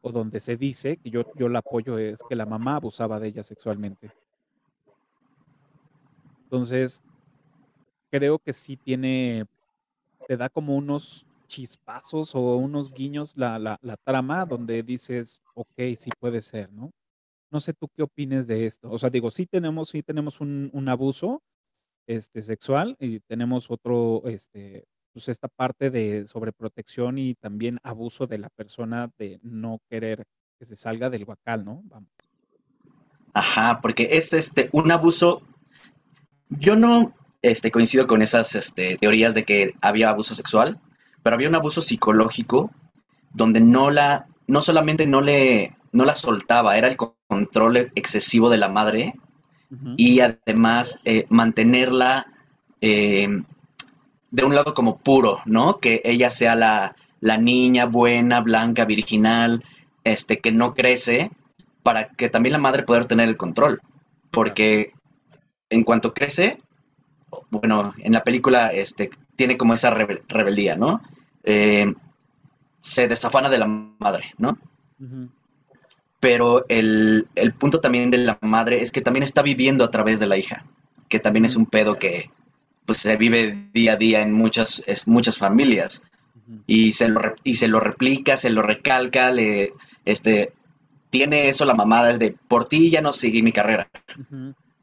o 0.00 0.12
donde 0.12 0.40
se 0.40 0.56
dice, 0.56 0.96
que 0.96 1.10
yo, 1.10 1.24
yo 1.34 1.48
la 1.48 1.60
apoyo, 1.60 1.98
es 1.98 2.20
que 2.28 2.36
la 2.36 2.46
mamá 2.46 2.76
abusaba 2.76 3.18
de 3.18 3.28
ella 3.28 3.42
sexualmente. 3.42 4.10
Entonces, 6.44 7.02
creo 8.10 8.38
que 8.38 8.52
sí 8.52 8.76
tiene, 8.76 9.44
te 10.26 10.36
da 10.36 10.48
como 10.48 10.76
unos 10.76 11.26
chispazos 11.46 12.34
o 12.34 12.56
unos 12.56 12.92
guiños 12.92 13.36
la, 13.36 13.58
la, 13.58 13.96
trama 14.04 14.44
donde 14.46 14.82
dices, 14.82 15.42
ok, 15.54 15.94
sí 15.96 16.10
puede 16.18 16.40
ser, 16.42 16.72
¿no? 16.72 16.90
No 17.50 17.60
sé 17.60 17.72
tú 17.72 17.88
qué 17.96 18.02
opines 18.02 18.46
de 18.46 18.66
esto. 18.66 18.90
O 18.90 18.98
sea, 18.98 19.10
digo, 19.10 19.30
sí 19.30 19.46
tenemos, 19.46 19.88
sí 19.88 20.02
tenemos 20.02 20.40
un, 20.40 20.70
un 20.72 20.88
abuso 20.88 21.42
este, 22.06 22.42
sexual 22.42 22.96
y 23.00 23.20
tenemos 23.20 23.70
otro, 23.70 24.22
este, 24.26 24.86
pues 25.12 25.28
esta 25.28 25.48
parte 25.48 25.90
de 25.90 26.26
sobreprotección 26.26 27.18
y 27.18 27.34
también 27.34 27.78
abuso 27.82 28.26
de 28.26 28.38
la 28.38 28.48
persona 28.50 29.10
de 29.18 29.38
no 29.42 29.80
querer 29.88 30.24
que 30.58 30.64
se 30.64 30.76
salga 30.76 31.10
del 31.10 31.24
guacal, 31.24 31.64
¿no? 31.64 31.82
Vamos. 31.84 32.10
Ajá, 33.32 33.80
porque 33.80 34.08
es 34.12 34.32
este 34.32 34.68
un 34.72 34.90
abuso. 34.90 35.42
Yo 36.48 36.76
no 36.76 37.14
este, 37.42 37.70
coincido 37.70 38.06
con 38.06 38.22
esas 38.22 38.54
este, 38.54 38.96
teorías 38.98 39.34
de 39.34 39.44
que 39.44 39.74
había 39.80 40.10
abuso 40.10 40.34
sexual, 40.34 40.80
pero 41.22 41.34
había 41.34 41.48
un 41.48 41.54
abuso 41.54 41.82
psicológico 41.82 42.70
donde 43.32 43.60
no 43.60 43.90
la, 43.90 44.26
no 44.46 44.62
solamente 44.62 45.06
no 45.06 45.20
le, 45.20 45.76
no 45.92 46.04
la 46.04 46.16
soltaba, 46.16 46.76
era 46.78 46.88
el 46.88 46.96
control 46.96 47.92
excesivo 47.94 48.50
de 48.50 48.58
la 48.58 48.68
madre 48.68 49.14
y 49.98 50.20
además 50.20 50.98
eh, 51.04 51.26
mantenerla 51.28 52.26
eh, 52.80 53.28
de 54.30 54.44
un 54.44 54.54
lado 54.54 54.74
como 54.74 54.98
puro, 54.98 55.40
¿no? 55.44 55.78
Que 55.78 56.00
ella 56.04 56.30
sea 56.30 56.54
la, 56.54 56.94
niña 57.38 57.86
buena, 57.86 58.40
blanca, 58.40 58.84
virginal, 58.84 59.64
este, 60.04 60.38
que 60.38 60.52
no 60.52 60.74
crece, 60.74 61.30
para 61.82 62.08
que 62.08 62.28
también 62.28 62.52
la 62.52 62.58
madre 62.58 62.82
pueda 62.82 63.04
tener 63.04 63.28
el 63.28 63.36
control. 63.36 63.80
Porque 64.30 64.92
en 65.70 65.84
cuanto 65.84 66.14
crece, 66.14 66.60
bueno, 67.50 67.94
en 67.98 68.12
la 68.12 68.24
película 68.24 68.68
este, 68.68 69.10
tiene 69.36 69.56
como 69.56 69.74
esa 69.74 69.90
rebeldía, 69.90 70.76
¿no? 70.76 71.02
Eh, 71.44 71.92
se 72.78 73.08
desafana 73.08 73.48
de 73.48 73.58
la 73.58 73.66
madre, 73.66 74.32
¿no? 74.38 74.58
pero 76.20 76.64
el, 76.68 77.26
punto 77.58 77.80
también 77.80 78.10
de 78.10 78.18
la 78.18 78.38
madre 78.40 78.82
es 78.82 78.90
que 78.90 79.00
también 79.00 79.22
está 79.22 79.42
viviendo 79.42 79.84
a 79.84 79.90
través 79.90 80.18
de 80.18 80.26
la 80.26 80.36
hija, 80.36 80.64
que 81.08 81.20
también 81.20 81.44
es 81.44 81.56
un 81.56 81.66
pedo 81.66 81.98
que 81.98 82.30
pues 82.88 83.00
se 83.00 83.18
vive 83.18 83.68
día 83.74 83.92
a 83.92 83.96
día 83.96 84.22
en 84.22 84.32
muchas, 84.32 84.82
muchas 85.04 85.36
familias. 85.36 86.02
Y 86.66 86.92
se, 86.92 87.10
lo, 87.10 87.20
y 87.44 87.56
se 87.56 87.68
lo 87.68 87.80
replica, 87.80 88.38
se 88.38 88.48
lo 88.48 88.62
recalca, 88.62 89.30
le, 89.30 89.74
este, 90.06 90.54
tiene 91.10 91.50
eso 91.50 91.66
la 91.66 91.74
mamá 91.74 92.08
desde, 92.08 92.34
por 92.48 92.64
ti 92.64 92.88
ya 92.88 93.02
no 93.02 93.12
seguí 93.12 93.42
mi 93.42 93.52
carrera. 93.52 93.90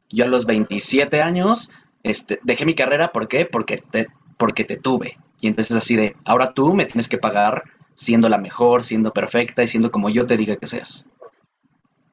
Yo 0.08 0.24
a 0.24 0.28
los 0.28 0.46
27 0.46 1.20
años 1.20 1.68
este, 2.04 2.38
dejé 2.44 2.64
mi 2.64 2.76
carrera, 2.76 3.10
¿por 3.10 3.26
qué? 3.26 3.44
Porque 3.44 3.78
te, 3.78 4.06
porque 4.36 4.62
te 4.62 4.76
tuve. 4.76 5.18
Y 5.40 5.48
entonces 5.48 5.76
así 5.76 5.96
de, 5.96 6.14
ahora 6.24 6.52
tú 6.52 6.74
me 6.74 6.84
tienes 6.84 7.08
que 7.08 7.18
pagar 7.18 7.64
siendo 7.96 8.28
la 8.28 8.38
mejor, 8.38 8.84
siendo 8.84 9.12
perfecta 9.12 9.64
y 9.64 9.66
siendo 9.66 9.90
como 9.90 10.10
yo 10.10 10.26
te 10.26 10.36
diga 10.36 10.54
que 10.54 10.68
seas. 10.68 11.06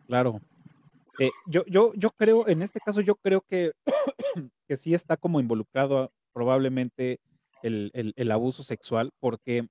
Claro. 0.07 0.41
Eh, 1.20 1.29
yo, 1.46 1.63
yo, 1.67 1.93
yo 1.96 2.10
creo, 2.12 2.48
en 2.48 2.62
este 2.62 2.79
caso, 2.79 3.01
yo 3.01 3.15
creo 3.15 3.41
que, 3.41 3.72
que 4.67 4.77
sí 4.77 4.93
está 4.93 5.17
como 5.17 5.39
involucrado 5.39 6.12
probablemente 6.34 7.20
el, 7.62 8.13
el, 8.15 8.32
abuso 8.32 8.63
sexual, 8.63 9.12
porque 9.20 9.67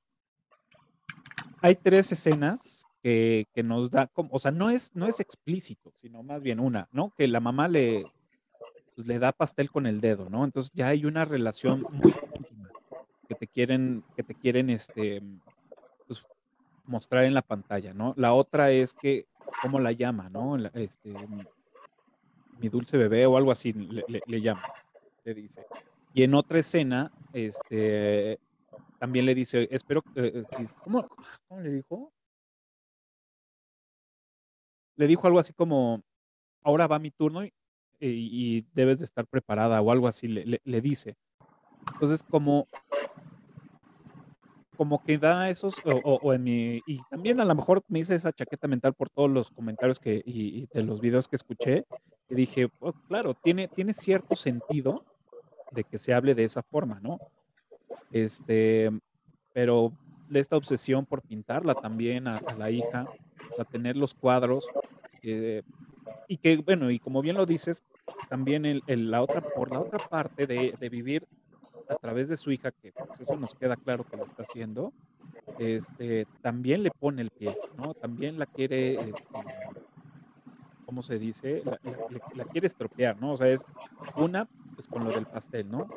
hay 1.60 1.74
tres 1.74 2.12
escenas 2.12 2.84
que, 3.02 3.46
que, 3.52 3.62
nos 3.62 3.90
da, 3.90 4.06
como, 4.06 4.30
o 4.32 4.38
sea, 4.38 4.50
no 4.50 4.70
es, 4.70 4.94
no 4.94 5.06
es 5.06 5.20
explícito, 5.20 5.92
sino 6.00 6.22
más 6.22 6.40
bien 6.40 6.60
una, 6.60 6.88
¿no? 6.92 7.12
Que 7.16 7.28
la 7.28 7.40
mamá 7.40 7.68
le, 7.68 8.06
pues, 8.94 9.06
le 9.06 9.18
da 9.18 9.32
pastel 9.32 9.70
con 9.70 9.86
el 9.86 10.00
dedo, 10.00 10.30
¿no? 10.30 10.44
Entonces 10.44 10.72
ya 10.74 10.88
hay 10.88 11.04
una 11.04 11.24
relación 11.24 11.82
muy 11.90 12.14
íntima 12.34 12.70
que 13.28 13.34
te 13.34 13.46
quieren, 13.46 14.04
que 14.16 14.22
te 14.22 14.34
quieren, 14.34 14.70
este, 14.70 15.22
pues, 16.06 16.22
mostrar 16.86 17.24
en 17.24 17.34
la 17.34 17.42
pantalla, 17.42 17.92
¿no? 17.92 18.14
La 18.16 18.32
otra 18.32 18.70
es 18.70 18.94
que 18.94 19.26
cómo 19.60 19.78
la 19.78 19.92
llama, 19.92 20.28
¿no? 20.28 20.56
Este, 20.74 21.14
mi 22.58 22.68
dulce 22.68 22.96
bebé 22.96 23.26
o 23.26 23.36
algo 23.36 23.50
así 23.50 23.72
le, 23.72 24.40
llama, 24.40 24.62
le 25.24 25.34
dice. 25.34 25.66
Y 26.14 26.22
en 26.22 26.34
otra 26.34 26.58
escena, 26.58 27.10
este, 27.32 28.38
también 28.98 29.26
le 29.26 29.34
dice, 29.34 29.68
espero, 29.70 30.02
eh, 30.14 30.44
eh, 30.58 30.64
¿cómo, 30.84 31.08
¿cómo 31.48 31.60
le 31.60 31.70
dijo? 31.70 32.12
Le 34.96 35.06
dijo 35.06 35.26
algo 35.26 35.38
así 35.38 35.52
como, 35.52 36.02
ahora 36.62 36.86
va 36.86 36.98
mi 36.98 37.10
turno 37.10 37.44
y, 37.44 37.52
y 38.00 38.66
debes 38.74 38.98
de 38.98 39.04
estar 39.04 39.26
preparada 39.26 39.80
o 39.80 39.90
algo 39.90 40.06
así, 40.06 40.28
le, 40.28 40.60
le 40.62 40.80
dice. 40.80 41.16
Entonces, 41.94 42.22
como 42.22 42.68
como 44.76 45.02
que 45.04 45.18
da 45.18 45.50
esos, 45.50 45.76
o, 45.84 46.32
en 46.32 46.42
mi, 46.42 46.82
y 46.86 47.00
también 47.10 47.40
a 47.40 47.44
lo 47.44 47.54
mejor 47.54 47.82
me 47.88 48.00
hice 48.00 48.14
esa 48.14 48.32
chaqueta 48.32 48.68
mental 48.68 48.94
por 48.94 49.10
todos 49.10 49.30
los 49.30 49.50
comentarios 49.50 50.00
que, 50.00 50.22
y, 50.24 50.66
de 50.72 50.82
los 50.82 51.00
videos 51.00 51.28
que 51.28 51.36
escuché, 51.36 51.84
y 52.28 52.34
dije, 52.34 52.68
oh, 52.80 52.92
claro, 53.08 53.34
tiene, 53.34 53.68
tiene 53.68 53.92
cierto 53.92 54.34
sentido 54.34 55.04
de 55.72 55.84
que 55.84 55.98
se 55.98 56.14
hable 56.14 56.34
de 56.34 56.44
esa 56.44 56.62
forma, 56.62 57.00
¿no? 57.00 57.18
Este, 58.10 58.90
pero 59.52 59.92
esta 60.32 60.56
obsesión 60.56 61.04
por 61.04 61.20
pintarla 61.22 61.74
también 61.74 62.26
a, 62.26 62.40
la 62.56 62.70
hija, 62.70 63.04
o 63.50 63.54
sea, 63.54 63.64
tener 63.66 63.96
los 63.96 64.14
cuadros, 64.14 64.66
eh, 65.22 65.62
y 66.28 66.38
que, 66.38 66.56
bueno, 66.56 66.90
y 66.90 66.98
como 66.98 67.20
bien 67.20 67.36
lo 67.36 67.44
dices, 67.44 67.84
también 68.30 68.64
el, 68.64 69.10
la 69.10 69.22
otra, 69.22 69.42
por 69.42 69.70
la 69.70 69.80
otra 69.80 69.98
parte 70.08 70.46
de, 70.46 70.74
de 70.80 70.88
vivir 70.88 71.26
a 71.88 71.96
través 71.96 72.28
de 72.28 72.36
su 72.36 72.50
hija, 72.50 72.70
que 72.70 72.92
pues, 72.92 73.20
eso 73.20 73.36
nos 73.36 73.54
queda 73.54 73.76
claro 73.76 74.04
que 74.04 74.16
lo 74.16 74.24
está 74.24 74.42
haciendo, 74.42 74.92
este, 75.58 76.26
también 76.40 76.82
le 76.82 76.90
pone 76.90 77.22
el 77.22 77.30
pie, 77.30 77.56
¿no? 77.76 77.94
También 77.94 78.38
la 78.38 78.46
quiere, 78.46 78.94
este, 79.10 79.38
¿cómo 80.86 81.02
se 81.02 81.18
dice? 81.18 81.62
La, 82.34 82.44
quiere 82.44 82.66
estropear, 82.66 83.20
¿no? 83.20 83.32
O 83.32 83.36
sea, 83.36 83.48
es 83.48 83.64
una, 84.16 84.48
pues 84.74 84.88
con 84.88 85.04
lo 85.04 85.10
del 85.10 85.26
pastel, 85.26 85.70
¿no? 85.70 85.88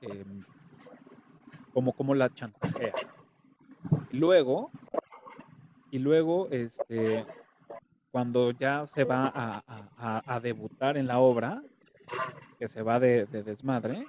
Em, 0.00 0.44
como, 1.72 1.92
como 1.92 2.14
la 2.14 2.32
chantajea. 2.32 2.94
Luego, 4.12 4.70
y 5.90 5.98
luego, 5.98 6.48
este, 6.50 7.24
cuando 8.10 8.52
ya 8.52 8.86
se 8.86 9.04
va 9.04 9.32
a, 9.34 10.40
debutar 10.40 10.96
en 10.96 11.06
la 11.06 11.18
obra, 11.18 11.62
que 12.58 12.68
se 12.68 12.82
va 12.82 13.00
de 13.00 13.26
desmadre, 13.26 14.06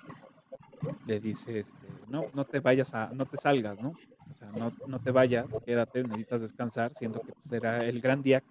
le 1.05 1.19
dice, 1.19 1.59
este, 1.59 1.87
no, 2.07 2.25
no 2.33 2.45
te 2.45 2.59
vayas 2.59 2.93
a, 2.93 3.11
no 3.13 3.25
te 3.25 3.37
salgas, 3.37 3.79
¿no? 3.79 3.89
O 3.89 4.37
sea, 4.37 4.51
no, 4.51 4.99
te 4.99 5.11
vayas, 5.11 5.45
quédate, 5.65 6.03
necesitas 6.03 6.41
descansar, 6.41 6.93
siendo 6.93 7.21
que 7.21 7.33
pues, 7.33 7.51
era 7.51 7.85
el 7.85 8.01
gran 8.01 8.21
día 8.21 8.43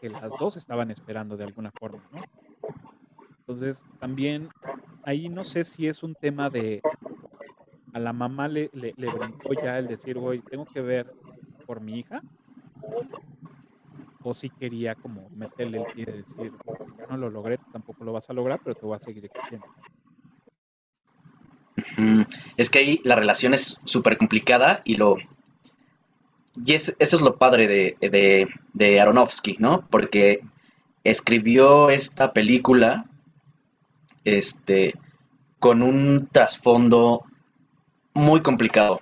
que 0.00 0.10
las 0.10 0.30
dos 0.38 0.56
estaban 0.56 0.90
esperando 0.90 1.36
de 1.36 1.44
alguna 1.44 1.70
forma, 1.70 2.02
¿no? 2.10 2.22
Entonces, 3.38 3.84
también 3.98 4.48
ahí 5.04 5.28
no 5.28 5.44
sé 5.44 5.64
si 5.64 5.86
es 5.86 6.02
un 6.02 6.14
tema 6.14 6.48
de 6.48 6.82
a 7.92 7.98
la 7.98 8.12
mamá 8.12 8.48
le, 8.48 8.70
le, 8.72 8.92
brincó 8.94 9.52
ya 9.62 9.78
el 9.78 9.86
decir, 9.86 10.18
güey, 10.18 10.40
tengo 10.40 10.64
que 10.64 10.80
ver 10.80 11.12
por 11.66 11.80
mi 11.80 11.98
hija, 11.98 12.22
o 14.22 14.34
si 14.34 14.48
quería 14.48 14.94
como 14.94 15.28
meterle 15.30 15.78
el 15.78 15.92
pie 15.92 16.04
y 16.08 16.18
decir, 16.18 16.52
ya 16.98 17.06
no 17.06 17.16
lo 17.16 17.30
logré, 17.30 17.58
tampoco 17.72 18.04
lo 18.04 18.12
vas 18.12 18.30
a 18.30 18.32
lograr, 18.32 18.60
pero 18.62 18.74
te 18.74 18.86
voy 18.86 18.96
a 18.96 18.98
seguir 18.98 19.24
exigiendo. 19.24 19.66
Es 22.56 22.70
que 22.70 22.78
ahí 22.78 23.00
la 23.04 23.16
relación 23.16 23.54
es 23.54 23.80
súper 23.84 24.16
complicada 24.16 24.82
y 24.84 24.96
lo... 24.96 25.16
Y 26.64 26.74
eso 26.74 26.92
es 26.98 27.20
lo 27.20 27.36
padre 27.36 27.66
de, 27.66 27.96
de, 28.00 28.46
de 28.74 29.00
Aronofsky, 29.00 29.56
¿no? 29.58 29.86
Porque 29.88 30.42
escribió 31.02 31.88
esta 31.88 32.32
película 32.32 33.06
este, 34.24 34.94
con 35.58 35.82
un 35.82 36.28
trasfondo 36.30 37.24
muy 38.14 38.40
complicado, 38.40 39.00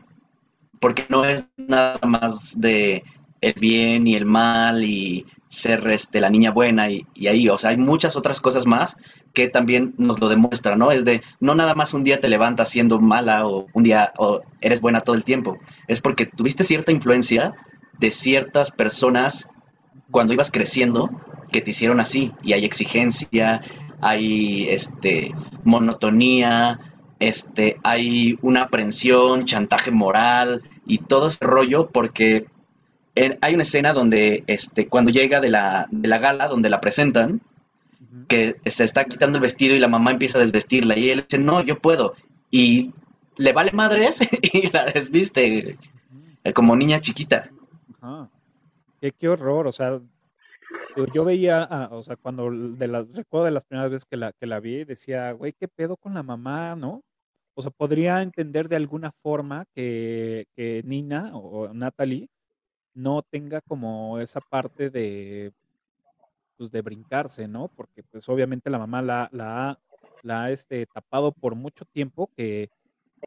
porque 0.78 1.06
no 1.08 1.24
es 1.24 1.44
nada 1.56 1.98
más 2.06 2.60
de 2.60 3.02
el 3.40 3.54
bien 3.54 4.06
y 4.06 4.14
el 4.14 4.26
mal 4.26 4.84
y 4.84 5.26
ser 5.48 5.88
este, 5.88 6.20
la 6.20 6.30
niña 6.30 6.50
buena 6.50 6.90
y, 6.90 7.06
ahí, 7.26 7.48
o 7.48 7.58
sea, 7.58 7.70
hay 7.70 7.76
muchas 7.76 8.14
otras 8.16 8.40
cosas 8.40 8.66
más 8.66 8.96
que 9.32 9.48
también 9.48 9.94
nos 9.96 10.20
lo 10.20 10.28
demuestran, 10.28 10.78
¿no? 10.78 10.90
Es 10.92 11.04
de, 11.04 11.22
no 11.38 11.54
nada 11.54 11.74
más 11.74 11.94
un 11.94 12.04
día 12.04 12.20
te 12.20 12.28
levantas 12.28 12.68
siendo 12.68 13.00
mala 13.00 13.46
o 13.46 13.66
un 13.72 13.82
día 13.82 14.12
o 14.18 14.42
eres 14.60 14.80
buena 14.80 15.00
todo 15.00 15.16
el 15.16 15.24
tiempo, 15.24 15.58
es 15.86 16.00
porque 16.00 16.26
tuviste 16.26 16.64
cierta 16.64 16.92
influencia 16.92 17.54
de 17.98 18.10
ciertas 18.10 18.70
personas 18.70 19.50
cuando 20.10 20.32
ibas 20.32 20.50
creciendo 20.50 21.10
que 21.52 21.60
te 21.60 21.70
hicieron 21.70 22.00
así 22.00 22.32
y 22.42 22.52
hay 22.54 22.64
exigencia, 22.64 23.60
hay 24.00 24.68
este 24.68 25.34
monotonía, 25.64 26.80
este 27.18 27.78
hay 27.82 28.38
una 28.42 28.62
aprensión, 28.62 29.44
chantaje 29.44 29.90
moral 29.90 30.62
y 30.86 30.98
todo 30.98 31.28
ese 31.28 31.44
rollo 31.44 31.90
porque 31.90 32.46
hay 33.40 33.54
una 33.54 33.64
escena 33.64 33.92
donde 33.92 34.44
este, 34.46 34.86
cuando 34.86 35.10
llega 35.10 35.40
de 35.40 35.50
la, 35.50 35.86
de 35.90 36.08
la 36.08 36.18
gala, 36.18 36.48
donde 36.48 36.70
la 36.70 36.80
presentan, 36.80 37.40
que 38.28 38.60
se 38.66 38.84
está 38.84 39.04
quitando 39.04 39.38
el 39.38 39.42
vestido 39.42 39.74
y 39.74 39.78
la 39.78 39.88
mamá 39.88 40.10
empieza 40.10 40.38
a 40.38 40.40
desvestirla 40.40 40.98
y 40.98 41.10
él 41.10 41.24
dice, 41.28 41.42
no, 41.42 41.62
yo 41.62 41.78
puedo. 41.78 42.14
Y 42.50 42.92
le 43.36 43.52
vale 43.52 43.72
madres 43.72 44.20
y 44.52 44.70
la 44.70 44.84
desviste 44.84 45.78
eh, 46.44 46.52
como 46.52 46.76
niña 46.76 47.00
chiquita. 47.00 47.50
Qué, 49.18 49.28
horror, 49.28 49.66
o 49.66 49.72
sea, 49.72 50.00
yo 51.14 51.24
veía, 51.24 51.88
o 51.90 52.02
sea, 52.02 52.16
cuando 52.16 52.50
de 52.50 52.86
las, 52.86 53.10
recuerdo 53.12 53.46
de 53.46 53.50
las 53.50 53.64
primeras 53.64 53.90
veces 53.90 54.04
que 54.04 54.16
la, 54.16 54.32
que 54.32 54.46
la 54.46 54.60
vi, 54.60 54.84
decía, 54.84 55.32
güey, 55.32 55.54
¿qué 55.54 55.68
pedo 55.68 55.96
con 55.96 56.12
la 56.12 56.22
mamá, 56.22 56.76
no? 56.76 57.02
O 57.54 57.62
sea, 57.62 57.70
podría 57.70 58.20
entender 58.20 58.68
de 58.68 58.76
alguna 58.76 59.12
forma 59.22 59.64
que, 59.74 60.46
que 60.54 60.82
Nina 60.84 61.30
o 61.34 61.72
Natalie 61.72 62.28
no 62.92 63.22
tenga 63.22 63.60
como 63.62 64.18
esa 64.18 64.40
parte 64.40 64.90
de, 64.90 65.52
pues, 66.60 66.70
de 66.70 66.82
brincarse, 66.82 67.48
¿no? 67.48 67.68
Porque 67.68 68.02
pues 68.02 68.28
obviamente 68.28 68.68
la 68.68 68.78
mamá 68.78 69.00
la, 69.00 69.30
la, 69.32 69.78
ha 70.44 70.50
este, 70.50 70.84
tapado 70.84 71.32
por 71.32 71.54
mucho 71.54 71.86
tiempo 71.86 72.28
que, 72.36 72.68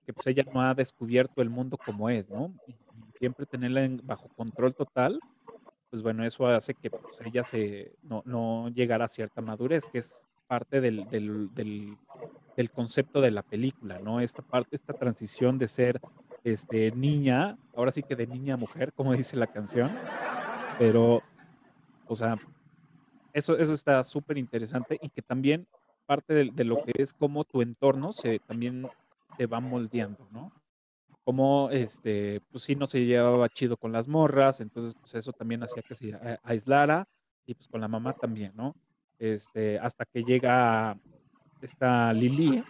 que, 0.05 0.13
pues 0.13 0.27
ella 0.27 0.45
no 0.53 0.61
ha 0.61 0.75
descubierto 0.75 1.41
el 1.41 1.49
mundo 1.49 1.75
como 1.83 2.11
es, 2.11 2.29
¿no? 2.29 2.53
Y, 2.67 2.75
siempre 3.17 3.45
tenerla 3.45 3.89
bajo 4.03 4.27
control 4.35 4.75
total, 4.75 5.19
pues 5.89 6.03
bueno, 6.03 6.23
eso 6.25 6.45
hace 6.45 6.75
que 6.75 6.91
pues, 6.91 7.21
ella 7.25 7.43
se, 7.43 7.95
no, 8.03 8.21
no 8.25 8.69
llegara 8.69 9.05
a 9.05 9.07
cierta 9.09 9.41
madurez, 9.41 9.85
que 9.87 9.97
es 9.99 10.27
parte 10.45 10.79
del, 10.79 11.09
del, 11.09 11.51
del, 11.55 11.97
del 12.55 12.69
concepto 12.69 13.19
de 13.19 13.31
la 13.31 13.41
película, 13.41 13.97
¿no? 13.97 14.19
Esta 14.19 14.43
parte, 14.43 14.75
esta 14.75 14.93
transición 14.93 15.57
de 15.57 15.69
ser 15.69 16.01
este, 16.43 16.91
niña, 16.91 17.57
ahora 17.75 17.91
sí 17.91 18.03
que 18.03 18.15
de 18.15 18.27
niña 18.27 18.55
a 18.55 18.57
mujer, 18.57 18.93
como 18.93 19.13
dice 19.15 19.37
la 19.37 19.47
canción, 19.47 19.91
pero, 20.77 21.23
o 22.05 22.15
sea, 22.15 22.37
eso, 23.33 23.57
eso 23.57 23.73
está 23.73 24.03
súper 24.03 24.37
interesante 24.37 24.97
y 25.01 25.09
que 25.09 25.21
también 25.21 25.67
parte 26.05 26.33
de, 26.33 26.63
lo 26.63 26.83
que 26.83 26.93
es 26.97 27.13
como 27.13 27.43
tu 27.43 27.61
entorno 27.61 28.11
se 28.11 28.39
también 28.39 28.87
te 29.37 29.45
va 29.45 29.59
moldeando, 29.59 30.27
¿no? 30.31 30.51
Como, 31.23 31.69
este, 31.71 32.41
pues 32.51 32.65
sí, 32.65 32.75
no 32.75 32.85
se 32.85 33.05
llevaba 33.05 33.47
chido 33.49 33.77
con 33.77 33.91
las 33.91 34.07
morras, 34.07 34.59
entonces, 34.59 34.93
pues 34.99 35.15
eso 35.15 35.31
también 35.31 35.63
hacía 35.63 35.81
que 35.81 35.95
se 35.95 36.13
aislara 36.43 37.07
y 37.45 37.53
pues 37.53 37.69
con 37.69 37.79
la 37.81 37.87
mamá 37.87 38.13
también, 38.13 38.51
¿no? 38.55 38.75
Este, 39.17 39.79
hasta 39.79 40.05
que 40.05 40.23
llega 40.23 40.97
esta 41.61 42.11
Lili, 42.11 42.61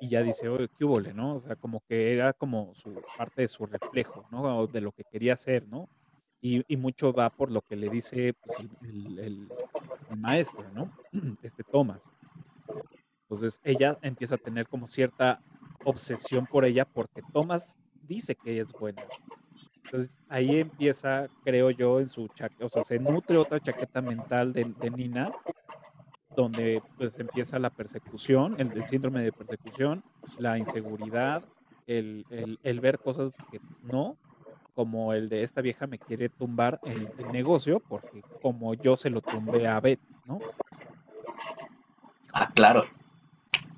y 0.00 0.08
ya 0.08 0.22
dice, 0.22 0.48
oye, 0.48 0.68
¿qué 0.76 0.84
hubo, 0.84 1.00
no? 1.00 1.34
O 1.34 1.38
sea, 1.38 1.56
como 1.56 1.80
que 1.80 2.14
era 2.14 2.32
como 2.32 2.74
su 2.74 3.00
parte 3.18 3.42
de 3.42 3.48
su 3.48 3.66
reflejo, 3.66 4.26
¿no? 4.30 4.66
De 4.66 4.80
lo 4.80 4.92
que 4.92 5.04
quería 5.04 5.34
hacer, 5.34 5.68
¿no? 5.68 5.88
Y, 6.42 6.76
mucho 6.76 7.12
va 7.12 7.28
por 7.28 7.50
lo 7.50 7.60
que 7.60 7.76
le 7.76 7.90
dice 7.90 8.32
pues, 8.32 8.58
el, 8.82 9.48
maestro, 10.16 10.64
¿no? 10.72 10.88
Este 11.42 11.62
Thomas. 11.62 12.12
Entonces 13.22 13.60
ella 13.62 13.98
empieza 14.02 14.36
a 14.36 14.38
tener 14.38 14.66
como 14.66 14.86
cierta 14.86 15.42
obsesión 15.84 16.46
por 16.46 16.64
ella 16.64 16.84
porque 16.84 17.22
Thomas 17.32 17.76
dice 18.02 18.34
que 18.34 18.52
ella 18.52 18.62
es 18.62 18.72
buena. 18.72 19.02
Entonces 19.84 20.18
ahí 20.28 20.60
empieza, 20.60 21.28
creo 21.44 21.70
yo, 21.70 22.00
en 22.00 22.08
su 22.08 22.26
chaqueta, 22.28 22.64
o 22.64 22.68
sea, 22.68 22.84
se 22.84 22.98
nutre 22.98 23.36
otra 23.36 23.60
chaqueta 23.60 24.00
mental 24.00 24.52
de, 24.52 24.64
de 24.64 24.90
Nina 24.90 25.30
donde 26.36 26.82
pues 26.96 27.18
empieza 27.18 27.58
la 27.58 27.70
persecución, 27.70 28.54
el, 28.58 28.86
síndrome 28.86 29.22
de 29.22 29.32
persecución, 29.32 30.02
la 30.38 30.58
inseguridad, 30.58 31.44
el, 31.86 32.24
el, 32.62 32.80
ver 32.80 32.98
cosas 32.98 33.32
que 33.50 33.60
no, 33.82 34.16
como 34.74 35.12
el 35.12 35.28
de 35.28 35.42
esta 35.42 35.60
vieja 35.60 35.86
me 35.86 35.98
quiere 35.98 36.28
tumbar 36.28 36.80
el, 36.84 37.08
negocio 37.32 37.80
porque 37.80 38.22
como 38.42 38.74
yo 38.74 38.96
se 38.96 39.10
lo 39.10 39.20
tumbé 39.20 39.68
a 39.68 39.80
Beth, 39.80 40.00
¿no? 40.26 40.40
Ah, 42.32 42.50
claro. 42.54 42.86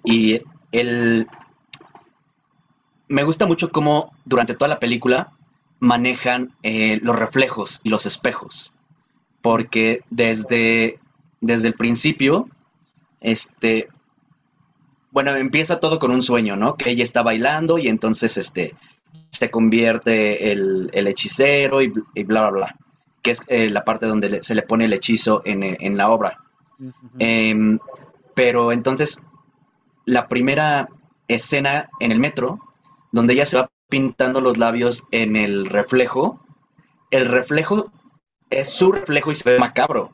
Y 0.04 0.40
el... 0.70 1.26
Me 3.08 3.24
gusta 3.24 3.46
mucho 3.46 3.70
cómo 3.70 4.12
durante 4.24 4.54
toda 4.54 4.68
la 4.68 4.80
película 4.80 5.32
manejan 5.80 6.54
eh, 6.62 6.98
los 7.02 7.18
reflejos 7.18 7.80
y 7.82 7.90
los 7.90 8.06
espejos. 8.06 8.72
Porque 9.42 10.02
desde 10.08 11.00
desde 11.42 11.68
el 11.68 11.74
principio, 11.74 12.48
este, 13.20 13.88
bueno, 15.10 15.32
empieza 15.32 15.80
todo 15.80 15.98
con 15.98 16.12
un 16.12 16.22
sueño, 16.22 16.56
¿no? 16.56 16.76
Que 16.76 16.90
ella 16.90 17.04
está 17.04 17.22
bailando 17.22 17.76
y 17.78 17.88
entonces, 17.88 18.38
este, 18.38 18.74
se 19.30 19.50
convierte 19.50 20.52
el, 20.52 20.90
hechicero 20.92 21.82
y, 21.82 21.88
bla, 21.88 22.42
bla, 22.42 22.50
bla, 22.50 22.76
que 23.22 23.32
es 23.32 23.42
eh, 23.48 23.68
la 23.70 23.84
parte 23.84 24.06
donde 24.06 24.42
se 24.42 24.54
le 24.54 24.62
pone 24.62 24.84
el 24.84 24.92
hechizo 24.92 25.42
en, 25.44 25.96
la 25.96 26.10
obra. 26.10 26.38
Em, 27.18 27.78
pero 28.34 28.72
entonces, 28.72 29.20
la 30.04 30.28
primera 30.28 30.88
escena 31.28 31.88
en 32.00 32.12
el 32.12 32.18
metro, 32.18 32.58
donde 33.12 33.34
ella 33.34 33.46
se 33.46 33.58
va 33.58 33.70
pintando 33.88 34.40
los 34.40 34.58
labios 34.58 35.04
en 35.10 35.36
el 35.36 35.66
reflejo, 35.66 36.40
el 37.10 37.26
reflejo 37.26 37.92
es 38.50 38.68
su 38.68 38.92
reflejo 38.92 39.30
y 39.30 39.34
se 39.34 39.50
ve 39.50 39.58
macabro 39.58 40.12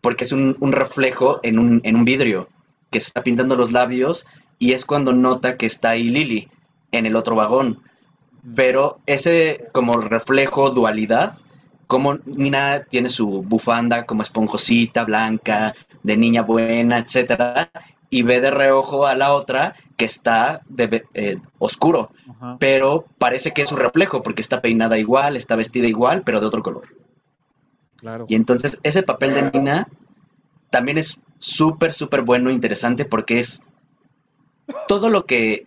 porque 0.00 0.24
es 0.24 0.32
un, 0.32 0.56
reflejo 0.72 1.40
en 1.42 1.58
un, 1.58 1.80
en 1.84 1.96
un, 1.96 2.04
vidrio 2.04 2.48
que 2.90 3.00
se 3.00 3.08
está 3.08 3.22
pintando 3.22 3.56
los 3.56 3.72
labios 3.72 4.26
y 4.58 4.72
es 4.72 4.84
cuando 4.84 5.12
nota 5.12 5.56
que 5.56 5.66
está 5.66 5.90
ahí 5.90 6.04
Lily 6.04 6.48
en 6.92 7.06
el 7.06 7.16
otro 7.16 7.34
vagón. 7.34 7.82
Pero 8.54 9.00
ese 9.06 9.68
como 9.72 9.94
reflejo, 9.94 10.70
dualidad, 10.70 11.38
como 11.86 12.18
Nina 12.26 12.84
tiene 12.84 13.08
su 13.08 13.42
bufanda 13.42 14.04
como 14.06 14.22
esponjosita, 14.22 15.04
blanca, 15.04 15.74
de 16.02 16.16
niña 16.16 16.42
buena, 16.42 16.98
etcétera, 16.98 17.70
y 18.10 18.22
ve 18.22 18.40
de 18.40 18.50
reojo 18.50 19.06
a 19.06 19.14
la 19.14 19.32
otra 19.32 19.74
que 19.96 20.04
está 20.04 20.60
de, 20.68 21.04
eh, 21.14 21.38
oscuro, 21.58 22.10
pero 22.58 23.04
parece 23.18 23.52
que 23.52 23.62
es 23.62 23.68
su 23.68 23.76
reflejo 23.76 24.22
porque 24.22 24.42
está 24.42 24.60
peinada 24.60 24.98
igual, 24.98 25.36
está 25.36 25.56
vestida 25.56 25.88
igual, 25.88 26.22
pero 26.24 26.40
de 26.40 26.46
otro 26.46 26.62
color. 26.62 26.88
Y 28.28 28.34
entonces 28.36 28.78
ese 28.82 29.02
papel 29.02 29.34
de 29.34 29.50
Nina 29.50 29.88
también 30.70 30.98
es 30.98 31.20
súper, 31.38 31.94
súper 31.94 32.22
bueno 32.22 32.50
interesante 32.50 33.04
porque 33.04 33.38
es 33.40 33.62
todo 34.86 35.10
lo 35.10 35.24
que... 35.24 35.64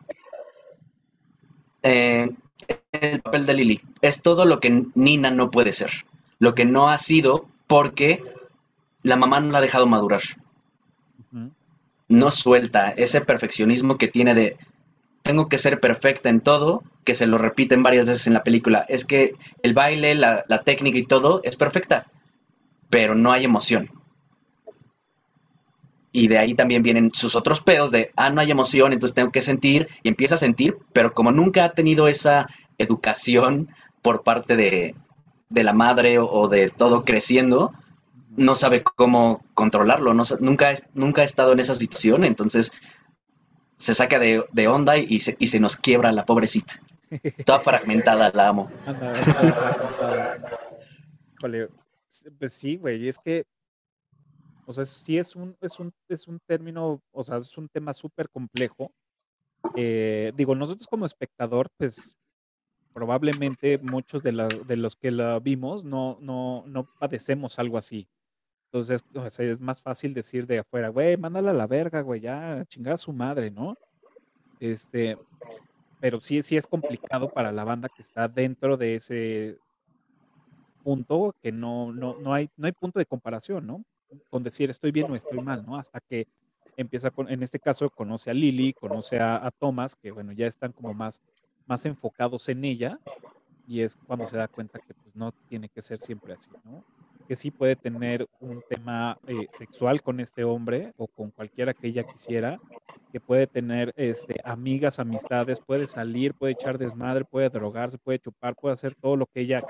Eh, 1.83 2.29
el 2.91 3.21
papel 3.21 3.45
de 3.45 3.53
Lily 3.53 3.81
es 4.01 4.21
todo 4.21 4.45
lo 4.45 4.59
que 4.59 4.85
Nina 4.95 5.31
no 5.31 5.51
puede 5.51 5.73
ser. 5.73 5.91
Lo 6.39 6.55
que 6.55 6.65
no 6.65 6.89
ha 6.89 6.97
sido 6.97 7.45
porque 7.67 8.23
la 9.03 9.15
mamá 9.15 9.39
no 9.39 9.51
la 9.51 9.59
ha 9.59 9.61
dejado 9.61 9.87
madurar. 9.87 10.21
No 12.07 12.31
suelta 12.31 12.91
ese 12.91 13.21
perfeccionismo 13.21 13.97
que 13.97 14.09
tiene 14.09 14.35
de 14.35 14.57
tengo 15.21 15.47
que 15.47 15.59
ser 15.59 15.79
perfecta 15.79 16.29
en 16.29 16.41
todo 16.41 16.83
que 17.03 17.15
se 17.15 17.27
lo 17.27 17.37
repiten 17.37 17.83
varias 17.83 18.05
veces 18.05 18.27
en 18.27 18.33
la 18.33 18.43
película, 18.43 18.85
es 18.89 19.05
que 19.05 19.33
el 19.63 19.73
baile, 19.73 20.15
la, 20.15 20.43
la 20.47 20.63
técnica 20.63 20.97
y 20.97 21.05
todo 21.05 21.41
es 21.43 21.55
perfecta, 21.55 22.07
pero 22.89 23.15
no 23.15 23.31
hay 23.31 23.45
emoción. 23.45 23.89
Y 26.11 26.27
de 26.27 26.37
ahí 26.37 26.53
también 26.53 26.83
vienen 26.83 27.11
sus 27.13 27.35
otros 27.35 27.61
pedos 27.61 27.89
de, 27.91 28.11
ah, 28.17 28.29
no 28.29 28.41
hay 28.41 28.51
emoción, 28.51 28.93
entonces 28.93 29.15
tengo 29.15 29.31
que 29.31 29.41
sentir, 29.41 29.87
y 30.03 30.09
empieza 30.09 30.35
a 30.35 30.39
sentir, 30.39 30.77
pero 30.91 31.13
como 31.13 31.31
nunca 31.31 31.63
ha 31.63 31.71
tenido 31.73 32.07
esa 32.07 32.47
educación 32.81 33.69
por 34.01 34.23
parte 34.23 34.55
de, 34.55 34.95
de 35.49 35.63
la 35.63 35.73
madre 35.73 36.19
o, 36.19 36.29
o 36.29 36.47
de 36.47 36.69
todo 36.69 37.03
creciendo, 37.03 37.73
no 38.35 38.55
sabe 38.55 38.83
cómo 38.83 39.43
controlarlo, 39.53 40.13
no, 40.13 40.23
nunca, 40.39 40.73
nunca 40.93 41.21
ha 41.21 41.25
estado 41.25 41.51
en 41.51 41.59
esa 41.59 41.75
situación, 41.75 42.23
entonces 42.23 42.71
se 43.77 43.93
saca 43.95 44.19
de, 44.19 44.45
de 44.51 44.67
onda 44.67 44.97
y 44.97 45.19
se, 45.19 45.35
y 45.39 45.47
se 45.47 45.59
nos 45.59 45.75
quiebra 45.75 46.11
la 46.11 46.25
pobrecita. 46.25 46.79
Toda 47.45 47.59
fragmentada, 47.61 48.31
la 48.33 48.47
amo. 48.47 48.71
Híjole, 51.33 51.69
pues 52.39 52.53
sí, 52.53 52.77
güey, 52.77 53.07
es 53.07 53.17
que, 53.19 53.45
o 54.65 54.71
sea, 54.71 54.85
sí 54.85 55.17
es 55.17 55.35
un, 55.35 55.57
es 55.59 55.79
un, 55.79 55.91
es 56.07 56.27
un 56.27 56.39
término, 56.45 57.01
o 57.11 57.23
sea, 57.23 57.37
es 57.37 57.57
un 57.57 57.67
tema 57.67 57.93
súper 57.93 58.29
complejo. 58.29 58.93
Eh, 59.75 60.31
digo, 60.35 60.55
nosotros 60.55 60.87
como 60.87 61.05
espectador, 61.05 61.67
pues 61.77 62.15
probablemente 62.93 63.77
muchos 63.77 64.23
de, 64.23 64.31
de 64.65 64.77
los 64.77 64.95
que 64.95 65.11
la 65.11 65.39
vimos 65.39 65.83
no, 65.83 66.17
no, 66.21 66.63
no 66.67 66.85
padecemos 66.99 67.59
algo 67.59 67.77
así. 67.77 68.07
Entonces, 68.65 69.03
es 69.39 69.59
más 69.59 69.81
fácil 69.81 70.13
decir 70.13 70.47
de 70.47 70.59
afuera, 70.59 70.87
güey, 70.87 71.17
mándala 71.17 71.51
a 71.51 71.53
la 71.53 71.67
verga, 71.67 72.01
güey, 72.01 72.21
ya, 72.21 72.63
chingar 72.69 72.93
a 72.93 72.97
su 72.97 73.11
madre, 73.11 73.51
¿no? 73.51 73.75
Este, 74.61 75.17
pero 75.99 76.21
sí, 76.21 76.41
sí 76.41 76.55
es 76.55 76.67
complicado 76.67 77.29
para 77.29 77.51
la 77.51 77.65
banda 77.65 77.89
que 77.89 78.01
está 78.01 78.29
dentro 78.29 78.77
de 78.77 78.95
ese 78.95 79.57
punto 80.83 81.35
que 81.41 81.51
no, 81.51 81.91
no, 81.91 82.17
no 82.19 82.33
hay, 82.33 82.49
no 82.55 82.65
hay 82.65 82.71
punto 82.71 82.97
de 82.97 83.05
comparación, 83.05 83.67
¿no? 83.67 83.83
Con 84.29 84.41
decir 84.41 84.69
estoy 84.69 84.91
bien 84.91 85.11
o 85.11 85.15
estoy 85.15 85.39
mal, 85.41 85.65
¿no? 85.65 85.75
Hasta 85.77 85.99
que 85.99 86.27
empieza 86.77 87.11
con, 87.11 87.29
en 87.29 87.43
este 87.43 87.59
caso, 87.59 87.89
conoce 87.89 88.31
a 88.31 88.33
Lily, 88.33 88.73
conoce 88.73 89.19
a, 89.19 89.45
a 89.45 89.51
Thomas, 89.51 89.95
que 89.95 90.11
bueno, 90.11 90.31
ya 90.31 90.47
están 90.47 90.71
como 90.71 90.93
más, 90.93 91.21
más 91.67 91.85
enfocados 91.85 92.47
en 92.49 92.63
ella, 92.65 92.99
y 93.67 93.81
es 93.81 93.97
cuando 94.07 94.25
se 94.25 94.37
da 94.37 94.47
cuenta 94.47 94.79
que 94.79 94.93
pues 94.93 95.15
no 95.15 95.31
tiene 95.47 95.69
que 95.69 95.81
ser 95.81 95.99
siempre 95.99 96.33
así. 96.33 96.49
Que 97.27 97.35
sí 97.35 97.51
puede 97.51 97.75
tener 97.75 98.27
un 98.41 98.61
tema 98.67 99.17
eh, 99.27 99.47
sexual 99.53 100.01
con 100.01 100.19
este 100.19 100.43
hombre 100.43 100.93
o 100.97 101.07
con 101.07 101.31
cualquiera 101.31 101.73
que 101.73 101.87
ella 101.87 102.03
quisiera, 102.03 102.59
que 103.11 103.19
puede 103.19 103.47
tener 103.47 103.93
este, 103.95 104.41
amigas, 104.43 104.99
amistades, 104.99 105.59
puede 105.59 105.87
salir, 105.87 106.33
puede 106.33 106.53
echar 106.53 106.77
desmadre, 106.77 107.23
puede 107.23 107.49
drogarse, 107.49 107.97
puede 107.97 108.19
chupar, 108.19 108.55
puede 108.55 108.73
hacer 108.73 108.95
todo 108.95 109.15
lo 109.15 109.25
que 109.25 109.41
ella 109.41 109.63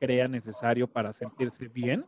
crea 0.00 0.26
necesario 0.26 0.88
para 0.88 1.12
sentirse 1.12 1.68
bien. 1.68 2.04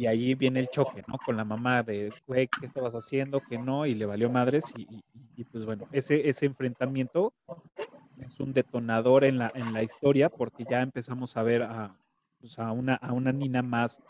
Y 0.00 0.06
ahí 0.06 0.34
viene 0.34 0.60
el 0.60 0.70
choque, 0.70 1.04
¿no? 1.06 1.18
Con 1.18 1.36
la 1.36 1.44
mamá 1.44 1.82
de, 1.82 2.10
güey, 2.26 2.48
¿qué 2.48 2.64
estabas 2.64 2.94
haciendo? 2.94 3.42
Que 3.42 3.58
no, 3.58 3.84
y 3.84 3.94
le 3.94 4.06
valió 4.06 4.30
madres. 4.30 4.72
Y, 4.74 5.44
pues 5.44 5.66
bueno, 5.66 5.86
ese, 5.92 6.26
ese 6.26 6.46
enfrentamiento 6.46 7.34
es 8.18 8.40
un 8.40 8.54
detonador 8.54 9.24
en 9.24 9.36
la, 9.36 9.52
en 9.54 9.74
la 9.74 9.82
historia 9.82 10.30
porque 10.30 10.64
ya 10.64 10.80
empezamos 10.80 11.36
a 11.36 11.42
ver 11.42 11.64
a, 11.64 11.94
pues, 12.40 12.58
a, 12.58 12.72
una, 12.72 12.94
a 12.94 13.12
una 13.12 13.30
Nina 13.30 13.60
más, 13.60 14.00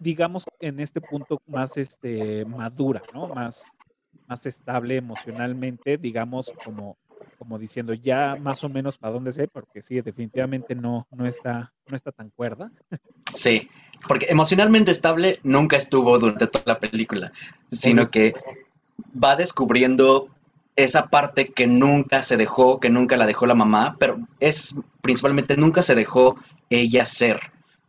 digamos, 0.00 0.44
en 0.58 0.80
este 0.80 1.00
punto 1.00 1.40
más 1.46 1.76
este, 1.76 2.44
madura, 2.46 3.02
¿no? 3.14 3.28
Más, 3.28 3.70
más 4.26 4.44
estable 4.44 4.96
emocionalmente, 4.96 5.98
digamos, 5.98 6.52
como, 6.64 6.96
como 7.38 7.58
diciendo 7.58 7.94
ya 7.94 8.36
más 8.40 8.64
o 8.64 8.68
menos 8.68 8.98
para 8.98 9.12
dónde 9.12 9.32
sé, 9.32 9.48
porque 9.48 9.82
sí, 9.82 10.00
definitivamente 10.00 10.74
no, 10.74 11.06
no, 11.10 11.26
está, 11.26 11.72
no 11.86 11.96
está 11.96 12.12
tan 12.12 12.30
cuerda. 12.30 12.70
Sí, 13.34 13.68
porque 14.08 14.26
emocionalmente 14.28 14.90
estable 14.90 15.40
nunca 15.42 15.76
estuvo 15.76 16.18
durante 16.18 16.46
toda 16.46 16.64
la 16.66 16.80
película, 16.80 17.32
sino 17.70 18.10
que 18.10 18.34
va 19.22 19.36
descubriendo 19.36 20.28
esa 20.76 21.06
parte 21.06 21.52
que 21.52 21.66
nunca 21.66 22.22
se 22.22 22.36
dejó, 22.36 22.80
que 22.80 22.90
nunca 22.90 23.16
la 23.16 23.26
dejó 23.26 23.46
la 23.46 23.54
mamá, 23.54 23.96
pero 23.98 24.18
es 24.40 24.74
principalmente 25.00 25.56
nunca 25.56 25.82
se 25.82 25.94
dejó 25.94 26.36
ella 26.70 27.04
ser, 27.04 27.40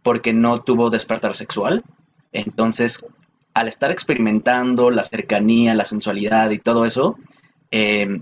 porque 0.02 0.34
no 0.34 0.62
tuvo 0.62 0.89
despertar 0.89 1.36
sexual. 1.36 1.84
Entonces, 2.32 3.06
al 3.54 3.67
estar 3.67 3.91
experimentando 3.91 4.89
la 4.89 5.04
cercanía, 5.04 5.73
la 5.73 5.86
sensualidad 5.86 6.52
y 6.52 6.60
todo 6.60 6.86
eso, 6.86 7.17
eh, 7.71 8.21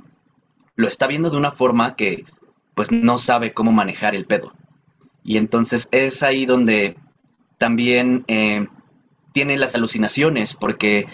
lo 0.76 0.88
está 0.88 1.08
viendo 1.08 1.30
de 1.30 1.38
una 1.38 1.52
forma 1.52 1.96
que 1.96 2.26
pues 2.74 2.92
no 2.92 3.18
sabe 3.18 3.54
cómo 3.54 3.72
manejar 3.72 4.16
el 4.16 4.26
pedo. 4.26 4.54
Y 5.24 5.38
entonces 5.38 5.88
es 5.92 6.22
ahí 6.22 6.46
donde 6.46 6.98
también 7.58 8.26
eh, 8.28 8.68
tiene 9.34 9.58
las 9.58 9.76
alucinaciones, 9.76 10.54
porque 10.54 11.08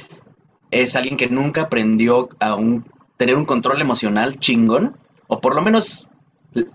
es 0.71 0.95
alguien 0.95 1.17
que 1.17 1.28
nunca 1.28 1.62
aprendió 1.63 2.30
a 2.39 2.56
un, 2.56 2.86
tener 3.17 3.36
un 3.36 3.45
control 3.45 3.82
emocional 3.82 4.39
chingón, 4.39 4.97
o 5.28 5.39
por 5.39 5.56
lo 5.56 5.62
menos 5.62 6.10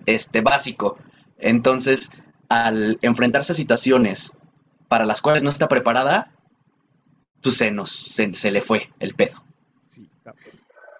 este, 0.06 0.40
básico. 0.40 0.98
Entonces, 1.38 2.10
al 2.48 2.98
enfrentarse 3.02 3.52
a 3.52 3.56
situaciones 3.56 4.32
para 4.88 5.04
las 5.04 5.20
cuales 5.20 5.42
no 5.42 5.50
está 5.50 5.68
preparada, 5.68 6.32
pues 7.42 7.56
se, 7.56 7.70
nos, 7.70 7.90
se, 7.90 8.32
se 8.34 8.50
le 8.50 8.62
fue 8.62 8.90
el 8.98 9.14
pedo. 9.14 9.42
Sí. 9.86 10.08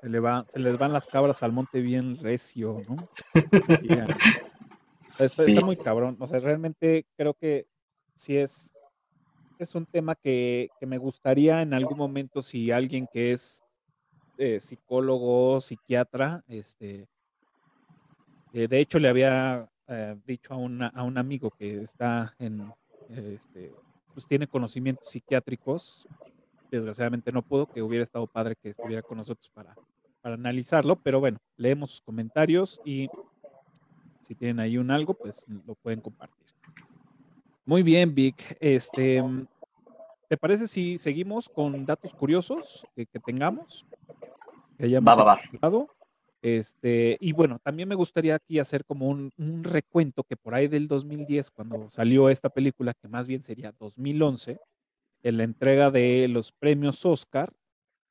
Se, 0.00 0.08
le 0.08 0.20
va, 0.20 0.44
se 0.48 0.58
les 0.58 0.78
van 0.78 0.92
las 0.92 1.06
cabras 1.06 1.42
al 1.42 1.52
monte 1.52 1.80
bien 1.80 2.18
recio, 2.18 2.82
¿no? 2.88 2.96
Dirían. 3.82 4.08
Está, 5.18 5.28
Sí. 5.44 5.50
está 5.52 5.60
muy 5.64 5.76
cabrón. 5.76 6.16
O 6.20 6.26
sea, 6.26 6.38
realmente 6.40 7.06
creo 7.16 7.34
que 7.34 7.66
sí 8.14 8.36
es, 8.36 8.72
es 9.58 9.74
un 9.74 9.86
tema 9.86 10.14
que, 10.14 10.68
que 10.78 10.86
me 10.86 10.98
gustaría 10.98 11.62
en 11.62 11.72
algún 11.74 11.96
momento 11.98 12.42
si 12.42 12.70
alguien 12.70 13.06
que 13.12 13.32
es 13.32 13.62
eh, 14.38 14.60
psicólogo, 14.60 15.60
psiquiatra, 15.62 16.44
este, 16.46 17.06
eh, 18.52 18.68
de 18.68 18.80
hecho 18.80 18.98
le 18.98 19.08
había 19.08 19.66
eh, 19.88 20.16
dicho 20.26 20.52
a, 20.52 20.56
una- 20.58 20.88
a 20.88 21.02
un 21.04 21.16
amigo 21.16 21.50
que 21.50 21.80
está 21.80 22.34
en, 22.38 22.70
eh, 23.08 23.32
este, 23.36 23.72
pues 24.12 24.26
tiene 24.26 24.46
conocimientos 24.46 25.08
psiquiátricos, 25.08 26.06
desgraciadamente 26.70 27.32
no 27.32 27.42
pudo, 27.42 27.66
que 27.66 27.82
hubiera 27.82 28.02
estado 28.02 28.26
padre 28.26 28.56
que 28.56 28.70
estuviera 28.70 29.02
con 29.02 29.18
nosotros 29.18 29.50
para, 29.50 29.74
para 30.20 30.34
analizarlo, 30.34 30.96
pero 30.96 31.20
bueno, 31.20 31.38
leemos 31.56 31.90
sus 31.92 32.00
comentarios 32.00 32.80
y 32.84 33.08
si 34.22 34.34
tienen 34.34 34.60
ahí 34.60 34.76
un 34.76 34.90
algo, 34.90 35.14
pues 35.14 35.46
lo 35.48 35.74
pueden 35.76 36.00
compartir. 36.00 36.46
Muy 37.64 37.82
bien, 37.82 38.14
Vic. 38.14 38.56
Este, 38.60 39.22
¿te 40.28 40.36
parece 40.36 40.66
si 40.66 40.98
seguimos 40.98 41.48
con 41.48 41.84
datos 41.84 42.12
curiosos 42.12 42.86
que, 42.94 43.06
que 43.06 43.20
tengamos? 43.20 43.86
Que 44.78 44.86
hayamos 44.86 45.08
Va, 45.08 45.14
va, 45.14 45.24
va. 45.24 45.40
encontrado? 45.42 45.88
Este, 46.42 47.16
y 47.20 47.32
bueno, 47.32 47.58
también 47.60 47.88
me 47.88 47.94
gustaría 47.94 48.36
aquí 48.36 48.58
hacer 48.58 48.84
como 48.84 49.08
un, 49.08 49.32
un 49.36 49.64
recuento 49.64 50.22
que 50.22 50.36
por 50.36 50.54
ahí 50.54 50.68
del 50.68 50.86
2010, 50.86 51.50
cuando 51.50 51.90
salió 51.90 52.28
esta 52.28 52.48
película, 52.50 52.94
que 52.94 53.08
más 53.08 53.26
bien 53.26 53.42
sería 53.42 53.72
2011, 53.78 54.60
en 55.22 55.36
la 55.36 55.44
entrega 55.44 55.90
de 55.90 56.28
los 56.28 56.52
premios 56.52 57.04
Oscar, 57.04 57.52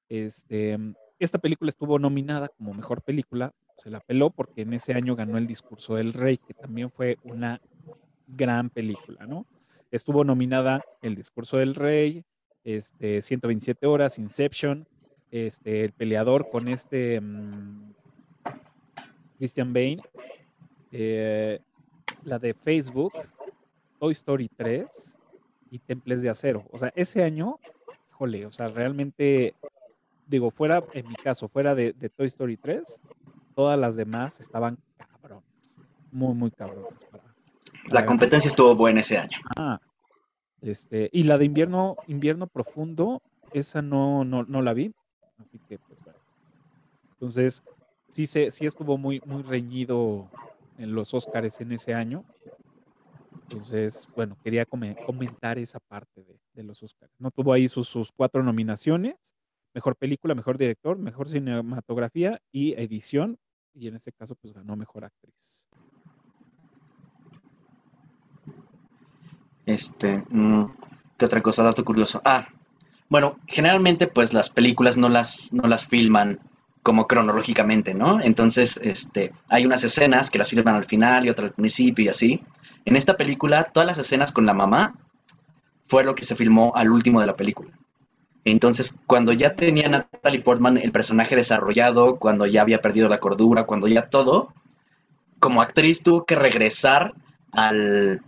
este, 0.09 0.77
esta 1.19 1.39
película 1.39 1.69
estuvo 1.69 1.97
nominada 1.99 2.49
como 2.49 2.73
mejor 2.73 3.01
película, 3.01 3.53
se 3.77 3.89
la 3.89 3.99
peló 3.99 4.29
porque 4.29 4.61
en 4.61 4.73
ese 4.73 4.93
año 4.93 5.15
ganó 5.15 5.37
El 5.37 5.47
Discurso 5.47 5.95
del 5.95 6.13
Rey, 6.13 6.37
que 6.37 6.53
también 6.53 6.91
fue 6.91 7.17
una 7.23 7.61
gran 8.27 8.69
película, 8.69 9.25
¿no? 9.25 9.45
Estuvo 9.91 10.23
nominada 10.23 10.83
El 11.01 11.15
Discurso 11.15 11.57
del 11.57 11.75
Rey, 11.75 12.23
este, 12.63 13.21
127 13.21 13.85
horas, 13.85 14.19
Inception, 14.19 14.87
este, 15.31 15.85
El 15.85 15.93
Peleador 15.93 16.49
con 16.49 16.67
este 16.67 17.19
mm, 17.21 17.93
Christian 19.37 19.73
Bane, 19.73 20.01
eh, 20.91 21.59
la 22.23 22.39
de 22.39 22.53
Facebook, 22.53 23.13
Toy 23.99 24.13
Story 24.13 24.49
3 24.49 25.14
y 25.75 25.79
Temples 25.79 26.21
de 26.21 26.29
Acero. 26.29 26.65
O 26.71 26.77
sea, 26.77 26.93
ese 26.95 27.21
año, 27.21 27.59
híjole, 28.09 28.45
o 28.45 28.51
sea, 28.51 28.69
realmente, 28.69 29.53
digo, 30.25 30.49
fuera, 30.49 30.81
en 30.93 31.07
mi 31.09 31.15
caso, 31.15 31.49
fuera 31.49 31.75
de, 31.75 31.91
de 31.91 32.09
Toy 32.09 32.27
Story 32.27 32.55
3, 32.55 33.01
todas 33.55 33.77
las 33.77 33.97
demás 33.97 34.39
estaban 34.39 34.77
cabrones, 34.97 35.79
muy, 36.13 36.33
muy 36.33 36.49
cabrones. 36.51 37.03
Para, 37.11 37.23
para 37.23 37.93
La 37.93 38.05
competencia 38.05 38.47
estuvo 38.47 38.73
buena 38.73 39.01
ese 39.01 39.17
año. 39.17 39.38
Ah, 39.57 39.81
este, 40.61 41.09
y 41.11 41.23
la 41.23 41.38
de 41.38 41.43
invierno, 41.43 41.97
invierno 42.07 42.47
profundo, 42.47 43.21
esa 43.51 43.81
no, 43.81 44.23
no, 44.23 44.43
no 44.43 44.61
la 44.61 44.71
vi. 44.71 44.93
Así 45.39 45.59
que, 45.67 45.77
pues 45.77 45.99
bueno. 46.05 46.19
Entonces, 47.11 47.65
sí, 48.11 48.25
se, 48.27 48.49
sí 48.49 48.65
estuvo 48.65 48.97
muy, 48.97 49.21
muy 49.25 49.43
reñido 49.43 50.29
en 50.77 50.95
los 50.95 51.13
Óscares 51.13 51.59
en 51.59 51.73
ese 51.73 51.93
año. 51.93 52.23
Entonces, 53.47 54.08
bueno, 54.15 54.38
quería 54.43 54.65
come- 54.65 54.95
comentar 55.05 55.58
esa 55.60 55.79
parte 55.79 56.23
de, 56.53 56.63
los 56.63 56.81
Óscares. 56.81 57.15
No 57.19 57.29
tuvo 57.31 57.53
ahí 57.53 57.67
sus, 57.67 57.88
sus 57.88 58.12
cuatro 58.12 58.41
nominaciones. 58.43 59.15
Mejor 59.73 59.95
película, 59.95 60.34
mejor 60.34 60.58
director, 60.58 60.97
mejor 60.97 61.27
cinematografía 61.27 62.39
y 62.51 62.73
edición. 62.73 63.38
y 63.77 63.88
en 63.89 63.95
este 63.95 64.12
caso 64.13 64.36
pues 64.36 64.53
ganó 64.53 64.75
mejor 64.77 65.03
actriz. 65.03 65.67
Este, 69.65 70.23
mm, 70.29 70.65
¿qué 71.17 71.25
otra 71.25 71.41
cosa? 71.41 71.63
Dato 71.63 71.84
curioso. 71.84 72.21
Ah, 72.23 72.47
bueno, 73.10 73.38
generalmente 73.47 74.08
pues 74.08 74.34
las 74.34 74.49
películas 74.49 74.95
no 74.97 75.10
las, 75.10 75.51
no 75.51 75.67
las 75.67 75.86
filman 75.86 76.39
como 76.85 77.07
cronológicamente, 77.07 77.95
¿no? 77.95 78.21
Entonces, 78.21 78.77
este, 78.77 79.33
hay 79.49 79.65
unas 79.65 79.83
escenas 79.83 80.29
que 80.29 80.37
las 80.37 80.49
filman 80.49 80.75
al 80.75 80.85
final 80.85 81.25
y 81.25 81.29
otras 81.31 81.49
al 81.49 81.55
principio 81.55 82.05
y 82.05 82.09
así. 82.09 82.43
En 82.85 82.95
esta 82.95 83.17
película, 83.17 83.63
todas 83.63 83.87
las 83.87 83.97
escenas 83.97 84.31
con 84.31 84.45
la 84.45 84.53
mamá 84.53 84.93
fue 85.87 86.03
lo 86.03 86.13
que 86.13 86.23
se 86.23 86.35
filmó 86.35 86.73
al 86.75 86.91
último 86.91 87.19
de 87.19 87.25
la 87.25 87.35
película. 87.35 87.71
Entonces, 88.43 88.95
cuando 89.07 89.33
ya 89.33 89.55
tenía 89.55 89.89
Natalie 89.89 90.43
Portman 90.43 90.77
el 90.77 90.91
personaje 90.91 91.35
desarrollado, 91.35 92.17
cuando 92.17 92.45
ya 92.45 92.61
había 92.61 92.81
perdido 92.81 93.09
la 93.09 93.19
cordura, 93.19 93.63
cuando 93.63 93.87
ya 93.87 94.07
todo, 94.07 94.53
como 95.39 95.63
actriz 95.63 96.03
tuvo 96.03 96.23
que 96.27 96.35
regresar 96.35 97.15
al, 97.51 98.21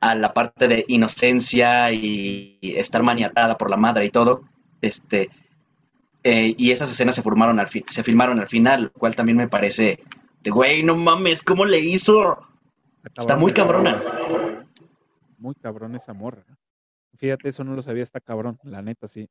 a 0.00 0.14
la 0.14 0.34
parte 0.34 0.68
de 0.68 0.84
inocencia 0.86 1.90
y 1.92 2.58
estar 2.60 3.02
maniatada 3.02 3.56
por 3.56 3.70
la 3.70 3.78
madre 3.78 4.04
y 4.04 4.10
todo, 4.10 4.42
este, 4.82 5.30
eh, 6.22 6.54
y 6.56 6.70
esas 6.70 6.90
escenas 6.90 7.14
se, 7.14 7.22
formaron 7.22 7.58
al 7.60 7.68
se 7.68 8.02
filmaron 8.02 8.40
al 8.40 8.48
final, 8.48 8.84
lo 8.84 8.92
cual 8.92 9.14
también 9.14 9.38
me 9.38 9.48
parece 9.48 10.00
de, 10.42 10.50
güey, 10.50 10.82
no 10.82 10.96
mames, 10.96 11.42
¿cómo 11.42 11.64
le 11.64 11.78
hizo? 11.78 12.38
Está, 13.16 13.36
muy 13.36 13.52
cabrona. 13.52 13.98
Muy 15.38 15.54
cabrón 15.54 15.94
esa 15.94 16.12
morra. 16.12 16.44
Fíjate, 17.16 17.48
eso 17.48 17.64
no 17.64 17.74
lo 17.74 17.82
sabía, 17.82 18.02
está 18.02 18.20
cabrón, 18.20 18.58
la 18.62 18.82
neta, 18.82 19.08
sí. 19.08 19.28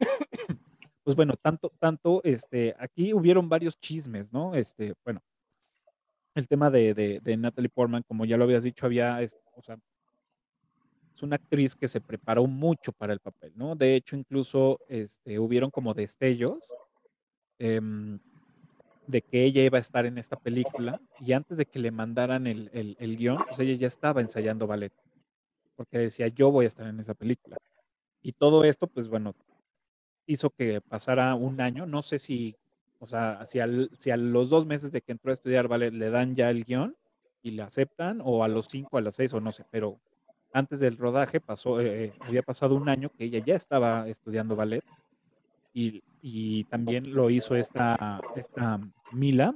pues 1.04 1.16
bueno, 1.16 1.34
tanto, 1.40 1.72
tanto, 1.78 2.22
este, 2.24 2.74
aquí 2.78 3.12
hubieron 3.14 3.48
varios 3.48 3.78
chismes, 3.78 4.32
¿no? 4.32 4.54
Este, 4.54 4.94
bueno, 5.04 5.22
el 6.34 6.46
tema 6.46 6.70
de, 6.70 6.94
de, 6.94 7.36
Natalie 7.36 7.70
Portman, 7.70 8.02
como 8.06 8.24
ya 8.24 8.36
lo 8.36 8.44
habías 8.44 8.62
dicho, 8.62 8.86
había, 8.86 9.18
o 9.54 9.62
sea, 9.62 9.78
es 11.18 11.22
una 11.24 11.34
actriz 11.34 11.74
que 11.74 11.88
se 11.88 12.00
preparó 12.00 12.46
mucho 12.46 12.92
para 12.92 13.12
el 13.12 13.18
papel, 13.18 13.52
¿no? 13.56 13.74
De 13.74 13.96
hecho, 13.96 14.14
incluso 14.14 14.78
este, 14.88 15.40
hubieron 15.40 15.68
como 15.68 15.92
destellos 15.92 16.72
em, 17.58 18.20
de 19.08 19.22
que 19.22 19.42
ella 19.42 19.64
iba 19.64 19.78
a 19.78 19.80
estar 19.80 20.06
en 20.06 20.16
esta 20.16 20.36
película 20.36 21.00
y 21.20 21.32
antes 21.32 21.58
de 21.58 21.66
que 21.66 21.80
le 21.80 21.90
mandaran 21.90 22.46
el, 22.46 22.70
el, 22.72 23.16
guion, 23.16 23.38
pues 23.48 23.58
ella 23.58 23.74
ya 23.74 23.88
estaba 23.88 24.20
ensayando 24.20 24.68
ballet, 24.68 24.92
porque 25.74 25.98
decía, 25.98 26.28
yo 26.28 26.52
voy 26.52 26.66
a 26.66 26.68
estar 26.68 26.86
en 26.86 27.00
esa 27.00 27.14
película. 27.14 27.56
Y 28.22 28.30
todo 28.32 28.62
esto, 28.62 28.86
pues 28.86 29.08
bueno, 29.08 29.34
hizo 30.24 30.50
que 30.50 30.80
pasara 30.80 31.34
un 31.34 31.60
año, 31.60 31.84
no 31.84 32.02
sé 32.02 32.20
si 32.20 32.54
o 33.00 33.06
sea, 33.08 33.44
si, 33.44 33.58
si 33.98 34.10
a 34.12 34.16
los 34.16 34.50
dos 34.50 34.66
meses 34.66 34.92
de 34.92 35.00
que 35.00 35.12
entró 35.12 35.30
a 35.30 35.34
estudiar, 35.34 35.66
¿vale? 35.66 35.90
Le 35.90 36.10
dan 36.10 36.36
ya 36.36 36.50
el 36.50 36.64
guion 36.64 36.96
y 37.42 37.52
le 37.52 37.62
aceptan, 37.62 38.20
o 38.22 38.44
a 38.44 38.48
los 38.48 38.66
cinco, 38.66 38.98
a 38.98 39.00
las 39.00 39.16
seis, 39.16 39.32
o 39.32 39.40
no 39.40 39.50
sé, 39.50 39.64
pero 39.70 40.00
antes 40.52 40.80
del 40.80 40.96
rodaje 40.96 41.40
pasó, 41.40 41.80
eh, 41.80 42.04
eh, 42.04 42.12
había 42.20 42.42
pasado 42.42 42.74
un 42.74 42.88
año 42.88 43.10
que 43.10 43.24
ella 43.24 43.42
ya 43.44 43.54
estaba 43.54 44.08
estudiando 44.08 44.56
ballet 44.56 44.84
y, 45.74 46.02
y 46.22 46.64
también 46.64 47.14
lo 47.14 47.30
hizo 47.30 47.54
esta, 47.54 48.20
esta 48.34 48.80
Mila, 49.12 49.54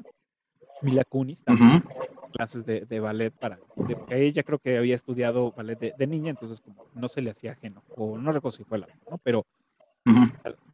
Mila 0.83 1.05
Kunis, 1.05 1.45
también, 1.45 1.85
clases 2.33 2.65
de, 2.67 2.83
de, 2.83 3.01
ballet 3.01 3.33
para, 3.33 3.59
porque 3.75 3.97
ella 4.11 4.43
creo 4.43 4.59
que 4.59 4.79
había 4.79 4.95
estudiado 4.95 5.53
ballet 5.53 5.79
de, 5.97 6.07
niña, 6.07 6.31
entonces 6.31 6.61
como 6.61 6.87
no 6.95 7.09
se 7.09 7.23
le 7.23 7.31
hacía 7.31 7.53
ajeno, 7.53 7.83
o 7.97 8.19
no 8.19 8.33
recuerdo 8.33 8.57
si 8.57 8.65
fue 8.65 8.79
la, 8.79 8.89
¿no? 9.11 9.19
Pero 9.19 9.45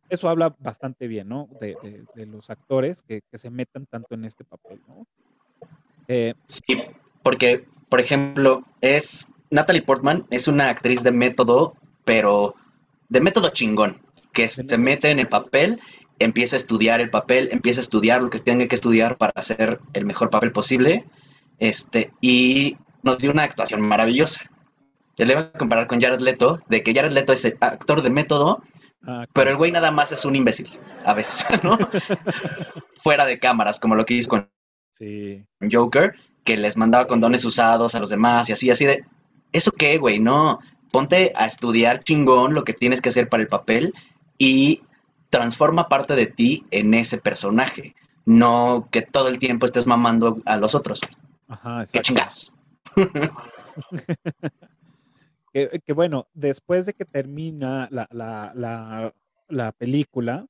eso 0.09 0.29
habla 0.29 0.55
bastante 0.59 1.07
bien, 1.07 1.29
¿no? 1.29 1.49
De, 1.61 1.77
los 2.27 2.51
actores 2.51 3.03
que, 3.03 3.23
se 3.33 3.51
metan 3.51 3.87
tanto 3.87 4.15
en 4.15 4.25
este 4.25 4.45
papel, 4.45 4.81
¿no? 4.89 5.07
Eh, 6.09 6.35
sí, 6.47 6.63
porque, 7.23 7.67
por 7.91 8.01
ejemplo, 8.01 8.65
es 8.81 9.29
Natalie 9.51 9.83
Portman 9.83 10.27
es 10.31 10.49
una 10.49 10.69
actriz 10.69 11.03
de 11.03 11.13
método, 11.13 11.75
pero 12.05 12.55
de 13.09 13.21
método 13.21 13.51
chingón, 13.51 14.03
que 14.33 14.49
se 14.49 14.79
mete 14.79 15.11
en 15.11 15.19
el 15.19 15.29
papel, 15.29 15.81
empieza 16.19 16.57
a 16.57 16.59
estudiar 16.59 17.01
el 17.01 17.11
papel, 17.11 17.49
empieza 17.53 17.81
a 17.81 17.83
estudiar 17.83 18.23
lo 18.23 18.31
que 18.31 18.41
tenga 18.41 18.67
que 18.67 18.75
estudiar 18.75 19.17
para 19.17 19.33
hacer 19.35 19.81
el 19.93 20.05
mejor 20.05 20.31
papel 20.31 20.53
posible, 20.53 21.05
este, 21.59 22.13
y 22.21 22.77
nos 23.03 23.19
dio 23.19 23.31
una 23.31 23.45
actuación 23.45 23.81
maravillosa. 23.81 24.51
Yo 25.17 25.25
le 25.25 25.35
voy 25.35 25.45
a 25.45 25.53
comparar 25.53 25.87
con 25.87 26.01
Jared 26.01 26.21
Leto, 26.21 26.61
de 26.69 26.83
que 26.83 26.95
Jared 26.95 27.13
Leto 27.13 27.33
es 27.33 27.45
el 27.45 27.57
actor 27.61 28.03
de 28.03 28.11
método, 28.11 28.63
Ah, 29.07 29.27
pero 29.33 29.51
el 29.51 29.57
güey 29.57 29.71
nada 29.71 29.91
más 29.91 30.13
es 30.13 30.25
un 30.25 30.37
imbécil, 30.37 30.69
a 31.05 31.15
veces, 31.15 31.47
¿no? 31.63 31.79
Fuera 33.03 33.27
de 33.27 33.39
cámaras, 33.39 33.79
como 33.79 33.95
lo 33.95 34.05
que 34.05 34.15
hizo 34.15 34.29
con 34.29 34.51
Joker, 35.71 36.15
que 36.45 36.57
les 36.57 36.77
mandaba 36.77 37.07
condones 37.07 37.45
usados 37.45 37.95
a 37.95 38.01
los 38.01 38.09
demás 38.09 38.49
y 38.49 38.53
así, 38.53 38.71
así 38.71 38.85
de, 38.85 39.05
¿eso 39.53 39.73
qué, 39.73 39.99
güey? 39.99 40.19
No, 40.19 40.61
ponte 40.91 41.33
a 41.37 41.47
estudiar 41.47 42.05
chingón 42.05 42.55
lo 42.55 42.65
que 42.65 42.73
tienes 42.73 43.01
que 43.01 43.11
hacer 43.11 43.29
para 43.29 43.43
el 43.43 43.49
papel 43.49 43.95
y 44.39 44.83
transforma 45.31 45.89
parte 45.89 46.15
de 46.15 46.27
ti 46.27 46.65
en 46.71 46.95
ese 46.95 47.19
personaje, 47.19 47.95
no 48.25 48.89
que 48.91 49.03
todo 49.03 49.29
el 49.29 49.39
tiempo 49.39 49.67
estés 49.67 49.87
mamando 49.87 50.41
a 50.47 50.57
los 50.57 50.75
otros. 50.75 51.01
Ajá, 51.49 51.83
exacto. 51.83 51.93
Qué 51.93 52.03
chingados. 52.03 52.53
que, 55.53 55.93
bueno, 55.93 56.29
después 56.35 56.87
de 56.87 56.95
que 56.95 57.05
termina 57.05 57.89
la, 57.91 59.75
película, 59.79 60.47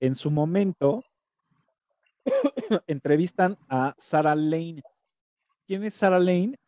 en 0.00 0.14
su 0.14 0.30
momento 0.30 1.04
entrevistan 2.86 3.58
a 3.68 3.94
Sarah 3.98 4.34
Lane. 4.34 4.82
¿Quién 5.66 5.84
es 5.84 5.92
Sarah 5.94 6.18
Lane? 6.18 6.58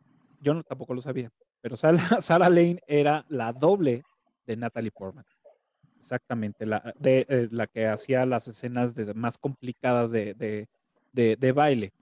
Yo 0.41 0.55
no, 0.55 0.63
tampoco 0.63 0.95
lo 0.95 1.01
sabía, 1.01 1.31
pero 1.65 1.77
Sarah, 2.21 2.51
Lane 2.51 2.83
era 2.87 3.25
la 3.31 3.51
doble 3.51 4.03
de 4.47 4.55
Natalie 4.55 4.91
Portman. 4.91 5.25
Exactamente, 5.97 6.67
la, 6.67 6.93
de, 6.99 7.25
eh, 7.27 7.49
la 7.51 7.67
que 7.67 7.87
hacía 7.87 8.27
las 8.27 8.47
escenas 8.49 8.95
más 9.15 9.39
complicadas 9.39 10.11
de, 10.11 10.69
de 11.15 11.53
baile. 11.53 11.95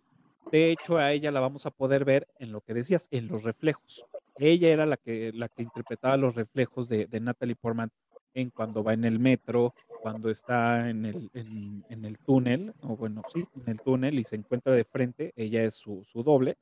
De 0.50 0.72
hecho, 0.72 0.98
a 0.98 1.12
ella 1.12 1.30
la 1.30 1.38
vamos 1.38 1.64
a 1.64 1.70
poder 1.70 2.04
ver 2.04 2.26
en 2.40 2.50
lo 2.50 2.60
que 2.60 2.74
decías, 2.74 3.06
en 3.12 3.28
los 3.28 3.44
reflejos. 3.44 4.04
Ella 4.36 4.70
era 4.70 4.84
la 4.84 4.96
que, 4.96 5.30
la 5.32 5.48
que 5.48 5.62
interpretaba 5.62 6.16
los 6.16 6.34
reflejos 6.34 6.88
de, 6.88 7.06
Natalie 7.20 7.54
Portman 7.54 7.90
en 8.34 8.50
cuando 8.50 8.82
va 8.82 8.94
en 8.94 9.04
el 9.04 9.20
metro, 9.20 9.74
cuando 10.00 10.28
está 10.28 10.90
en 10.90 11.06
el, 11.06 11.30
en, 11.34 12.04
el 12.04 12.18
túnel, 12.18 12.74
o 12.80 12.96
bueno, 12.96 13.22
sí, 13.32 13.46
en 13.54 13.70
el 13.70 13.80
túnel 13.80 14.18
y 14.18 14.24
se 14.24 14.34
encuentra 14.34 14.72
de 14.72 14.84
frente, 14.84 15.32
ella 15.36 15.62
es 15.62 15.74
su, 15.74 16.04
doble. 16.14 16.56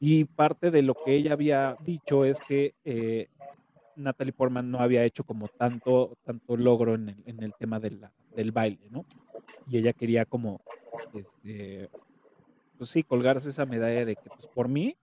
Y 0.00 0.24
parte 0.24 0.70
de 0.70 0.82
lo 0.82 0.94
que 0.94 1.14
ella 1.14 1.32
había 1.32 1.76
dicho 1.80 2.24
es 2.24 2.40
que 2.40 2.74
eh, 2.84 3.28
Natalie 3.96 4.32
Portman 4.32 4.70
no 4.70 4.78
había 4.78 5.04
hecho 5.04 5.24
como 5.24 5.48
tanto, 5.48 6.16
tanto 6.24 6.56
logro 6.56 6.94
en 6.94 7.08
el, 7.08 7.22
en 7.26 7.42
el 7.42 7.54
tema 7.54 7.80
de 7.80 7.98
del 8.34 8.52
baile, 8.52 8.88
¿no? 8.90 9.04
Y 9.68 9.78
ella 9.78 9.92
quería 9.92 10.24
como, 10.24 10.60
este, 11.12 11.90
pues 12.76 12.90
sí, 12.90 13.02
colgarse 13.02 13.48
esa 13.48 13.64
medalla 13.64 14.04
de 14.04 14.14
que, 14.14 14.30
pues 14.30 14.46
por 14.46 14.68
mí, 14.68 14.96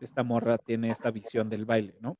esta 0.00 0.24
morra 0.24 0.58
tiene 0.58 0.90
esta 0.90 1.10
visión 1.10 1.48
del 1.48 1.64
baile, 1.64 1.94
¿no? 2.00 2.16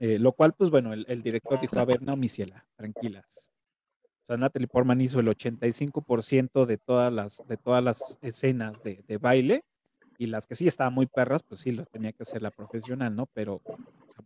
Eh, 0.00 0.18
lo 0.18 0.32
cual, 0.32 0.54
pues 0.54 0.70
bueno, 0.70 0.92
el, 0.92 1.22
director 1.22 1.60
dijo, 1.60 1.78
a 1.78 1.84
ver, 1.84 2.02
no, 2.02 2.16
mi 2.16 2.28
ciela, 2.28 2.66
tranquilas. 2.76 3.50
O 4.22 4.26
sea, 4.26 4.36
Natalie 4.36 4.68
Portman 4.68 5.00
hizo 5.00 5.20
el 5.20 5.28
85% 5.28 6.64
de 6.64 6.78
todas 6.78 7.12
las, 7.12 7.42
de 7.46 7.56
todas 7.56 7.84
las 7.84 8.18
escenas 8.22 8.82
de, 8.82 9.18
baile 9.20 9.64
y 10.18 10.26
las 10.26 10.46
que 10.46 10.54
sí 10.54 10.66
estaban 10.66 10.94
muy 10.94 11.06
perras, 11.06 11.42
pues 11.42 11.60
sí, 11.60 11.72
las 11.72 11.88
tenía 11.88 12.12
que 12.12 12.22
hacer 12.22 12.42
la 12.42 12.50
profesional, 12.50 13.14
¿no? 13.14 13.26
Pero 13.26 13.60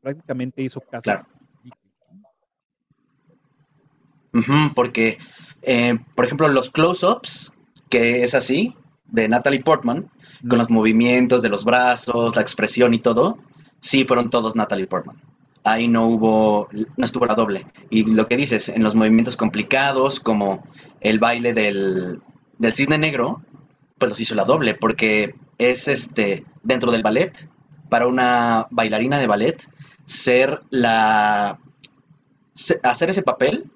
prácticamente 0.01 0.63
hizo 0.63 0.81
casi... 0.81 1.11
porque, 4.75 5.19
eh, 5.63 5.99
por 6.15 6.25
ejemplo, 6.25 6.49
los 6.49 6.71
close-ups, 6.71 7.53
que 7.89 8.23
es 8.23 8.35
así, 8.35 8.75
de 9.07 9.29
Natalie 9.29 9.63
Portman, 9.63 10.11
con 10.47 10.59
los 10.59 10.71
movimientos 10.71 11.43
de 11.43 11.49
los 11.49 11.65
brazos, 11.65 12.37
la 12.37 12.43
expresión 12.43 12.95
y 12.95 12.99
todo, 12.99 13.39
sí 13.81 14.05
fueron 14.05 14.31
todos 14.31 14.55
Natalie 14.55 14.87
Portman. 14.87 15.21
Ahí 15.65 15.89
no 15.89 16.07
hubo, 16.07 16.69
no 16.97 17.05
estuvo 17.05 17.27
la 17.27 17.35
doble. 17.35 17.67
Y 17.91 18.05
lo 18.05 18.29
que 18.29 18.37
dices, 18.37 18.69
en 18.69 18.83
los 18.83 18.95
movimientos 18.95 19.37
complicados, 19.37 20.21
como 20.21 20.65
el 21.01 21.19
baile 21.19 21.53
del, 21.53 22.21
del 22.59 22.73
cisne 22.75 22.99
negro, 22.99 23.43
pues 23.99 24.11
los 24.11 24.21
hizo 24.21 24.35
la 24.35 24.45
doble, 24.45 24.75
porque 24.75 25.35
es 25.59 25.89
este, 25.89 26.45
dentro 26.63 26.91
del 26.91 27.03
ballet, 27.03 27.49
para 27.89 28.07
una 28.07 28.67
bailarina 28.71 29.19
de 29.19 29.27
ballet, 29.27 29.69
ser 30.07 30.61
la, 30.71 31.59
hacer 32.83 33.11
ese 33.11 33.23
papel 33.23 33.71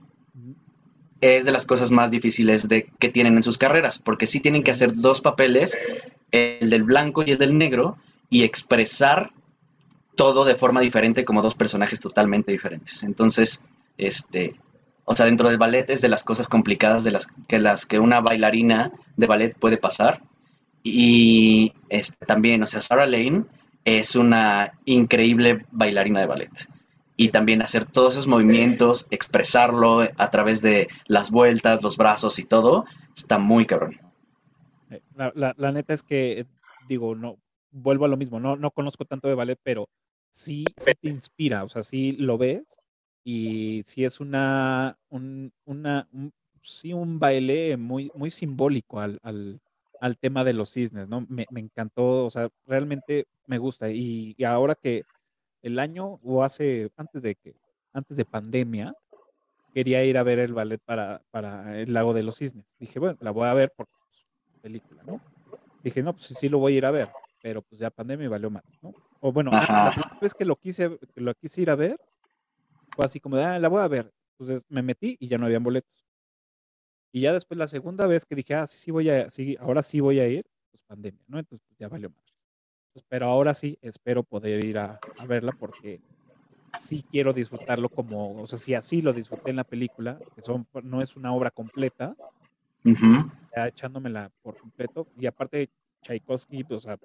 es 1.21 1.45
de 1.45 1.53
las 1.53 1.67
cosas 1.67 1.91
más 1.91 2.11
difíciles 2.11 2.69
de, 2.69 2.91
que 2.99 3.09
tienen 3.09 3.37
en 3.37 3.43
sus 3.43 3.57
carreras, 3.57 3.99
porque 3.99 4.27
sí 4.27 4.41
tienen 4.41 4.65
que 4.65 4.73
hacer 4.73 4.95
dos 4.95 5.21
papeles, 5.21 5.79
el 6.33 6.69
del 6.69 6.83
blanco 6.83 7.23
y 7.25 7.31
el 7.31 7.39
del 7.39 7.57
negro, 7.57 7.97
y 8.29 8.43
expresar 8.43 9.31
todo 10.17 10.45
de 10.45 10.57
forma 10.57 10.81
diferente 10.81 11.25
como 11.25 11.43
dos 11.43 11.55
personajes 11.55 12.01
totalmente 12.01 12.51
diferentes. 12.53 13.03
Entonces, 13.03 13.61
este, 13.99 14.57
O 15.05 15.17
sea, 15.17 15.27
dentro 15.27 15.49
del 15.49 15.59
ballet 15.59 15.89
es 15.91 16.01
de 16.01 16.09
las 16.09 16.23
cosas 16.23 16.49
complicadas 16.49 17.05
de 17.05 17.11
las 17.11 17.27
que, 17.49 17.59
las 17.59 17.87
que 17.87 17.99
una 17.99 18.21
bailarina 18.21 18.93
de 19.17 19.27
ballet 19.27 19.57
puede 19.59 19.77
pasar. 19.77 20.23
Y 20.83 21.73
este, 21.89 22.27
también, 22.27 22.63
o 22.63 22.67
sea, 22.67 22.81
Sarah 22.81 23.07
Lane 23.07 23.45
es 23.85 24.17
una 24.17 24.79
increíble 24.85 25.67
bailarina 25.71 26.21
de 26.21 26.27
ballet. 26.27 26.69
Y 27.17 27.29
también 27.29 27.63
hacer 27.63 27.85
todos 27.85 28.15
esos 28.15 28.27
movimientos, 28.27 29.07
expresarlo 29.11 30.01
a 30.01 30.31
través 30.31 30.63
de 30.63 30.89
las 31.07 31.31
vueltas, 31.31 31.83
los 31.83 31.97
brazos 31.97 32.39
y 32.39 32.45
todo, 32.45 32.85
está 33.17 33.39
muy 33.39 33.67
cabrón. 33.67 34.01
Eh, 34.91 35.03
la, 35.15 35.73
neta 35.73 35.95
es 35.95 36.03
que, 36.03 36.47
digo, 36.89 37.15
no, 37.15 37.37
vuelvo 37.71 38.07
a 38.07 38.09
lo 38.09 38.17
mismo, 38.17 38.41
no, 38.41 38.57
no 38.57 38.71
conozco 38.71 39.05
tanto 39.05 39.29
de 39.29 39.35
ballet, 39.35 39.59
pero 39.63 39.89
sí, 40.31 40.65
se 40.77 40.95
te 40.95 41.09
inspira, 41.09 41.65
o 41.65 41.69
sea, 41.69 41.83
sí 41.83 42.13
lo 42.13 42.39
ves 42.39 42.65
y 43.25 43.83
sí 43.85 44.05
es 44.05 44.21
una, 44.21 44.99
un, 45.09 45.53
una, 45.65 46.09
sí 46.63 46.93
un 46.93 47.19
baile 47.19 47.77
muy, 47.77 48.11
muy 48.15 48.31
simbólico 48.31 49.01
al, 49.01 49.19
al, 49.23 49.61
al 50.03 50.19
tema 50.19 50.43
de 50.43 50.53
los 50.53 50.73
cisnes, 50.73 51.09
¿no? 51.09 51.25
Me, 51.29 51.47
me, 51.51 51.61
encantó, 51.61 52.25
o 52.25 52.31
sea, 52.31 52.49
realmente 52.67 53.27
me 53.47 53.59
gusta. 53.59 53.89
Y, 53.89 54.35
y, 54.37 54.43
ahora 54.43 54.75
que 54.75 55.05
el 55.63 55.79
año 55.79 56.19
o 56.25 56.43
hace, 56.43 56.91
antes 56.97 57.23
de 57.23 57.37
que, 57.37 57.55
antes 57.93 58.17
de 58.17 58.25
pandemia, 58.25 58.95
quería 59.73 60.05
ir 60.05 60.19
a 60.19 60.25
ver 60.25 60.41
el 60.41 60.55
ballet 60.55 60.81
para, 60.85 61.23
para 61.31 61.79
el 61.79 61.93
lago 61.93 62.15
de 62.15 62.25
los 62.25 62.39
cisnes. 62.39 62.67
Dije, 62.81 62.99
bueno, 62.99 63.17
la 63.21 63.31
voy 63.31 63.47
a 63.47 63.55
ver 63.55 63.73
por 63.77 63.87
pues, 63.87 64.27
película, 64.61 65.05
¿no? 65.05 65.21
Dije, 65.85 66.03
no, 66.03 66.15
pues 66.15 66.27
sí, 66.27 66.35
sí 66.35 66.49
lo 66.49 66.59
voy 66.59 66.75
a 66.75 66.79
ir 66.79 66.87
a 66.87 66.91
ver, 66.91 67.09
pero 67.41 67.63
pues 67.63 67.79
ya 67.79 67.89
pandemia 67.89 68.29
valió 68.29 68.51
mal, 68.51 68.65
¿no? 68.83 68.93
O 69.21 69.33
bueno, 69.33 69.53
la 69.53 69.93
primera 69.95 70.19
vez 70.21 70.35
que 70.35 70.45
lo 70.45 70.57
quise, 70.57 70.99
lo 71.15 71.33
quise 71.35 71.63
ir 71.63 71.71
a 71.71 71.77
ver, 71.77 71.97
fue 72.97 73.05
así 73.05 73.21
como 73.21 73.37
de, 73.37 73.45
ah, 73.45 73.59
la 73.61 73.69
voy 73.69 73.83
a 73.83 73.87
ver. 73.87 74.13
Entonces 74.33 74.65
me 74.69 74.83
metí 74.83 75.17
y 75.21 75.29
ya 75.29 75.39
no 75.39 75.47
habían 75.47 75.63
boletos. 75.63 76.05
Y 77.13 77.21
ya 77.21 77.33
después 77.33 77.59
la 77.59 77.67
segunda 77.67 78.07
vez 78.07 78.25
que 78.25 78.35
dije, 78.35 78.55
ah, 78.55 78.67
sí, 78.67 78.79
sí 78.79 78.91
voy 78.91 79.11
a, 79.11 79.31
sí, 79.31 79.57
ahora 79.61 79.83
sí 79.83 80.01
voy 80.01 80.19
a 80.19 80.27
ir, 80.27 80.47
pues 80.71 80.83
pandemia, 80.83 81.23
¿no? 81.29 81.39
Entonces 81.39 81.63
pues, 81.69 81.79
ya 81.79 81.89
valió 81.89 82.11
más. 82.11 83.05
pero 83.09 83.27
ahora 83.27 83.53
sí 83.53 83.79
espero 83.83 84.23
poder 84.23 84.65
ir 84.65 84.79
a, 84.79 84.99
verla 85.29 85.53
porque 85.53 86.01
sí 86.81 87.05
quiero 87.11 87.35
disfrutarlo 87.35 87.91
como, 87.91 88.41
o 88.41 88.47
sea, 88.47 88.59
si 88.59 88.75
así 88.75 89.03
lo 89.03 89.13
disfruté 89.13 89.51
en 89.51 89.57
la 89.57 89.65
película, 89.65 90.19
que 90.35 90.41
son, 90.41 90.67
no 90.83 91.03
es 91.03 91.15
una 91.15 91.35
obra 91.35 91.51
completa, 91.51 92.17
ya 93.55 93.69
echándomela 93.69 94.31
por 94.41 94.57
completo, 94.57 95.07
y 95.19 95.27
aparte 95.27 95.69
Tchaikovsky, 96.01 96.65
pues, 96.65 96.79
o 96.79 96.81
sea, 96.81 96.99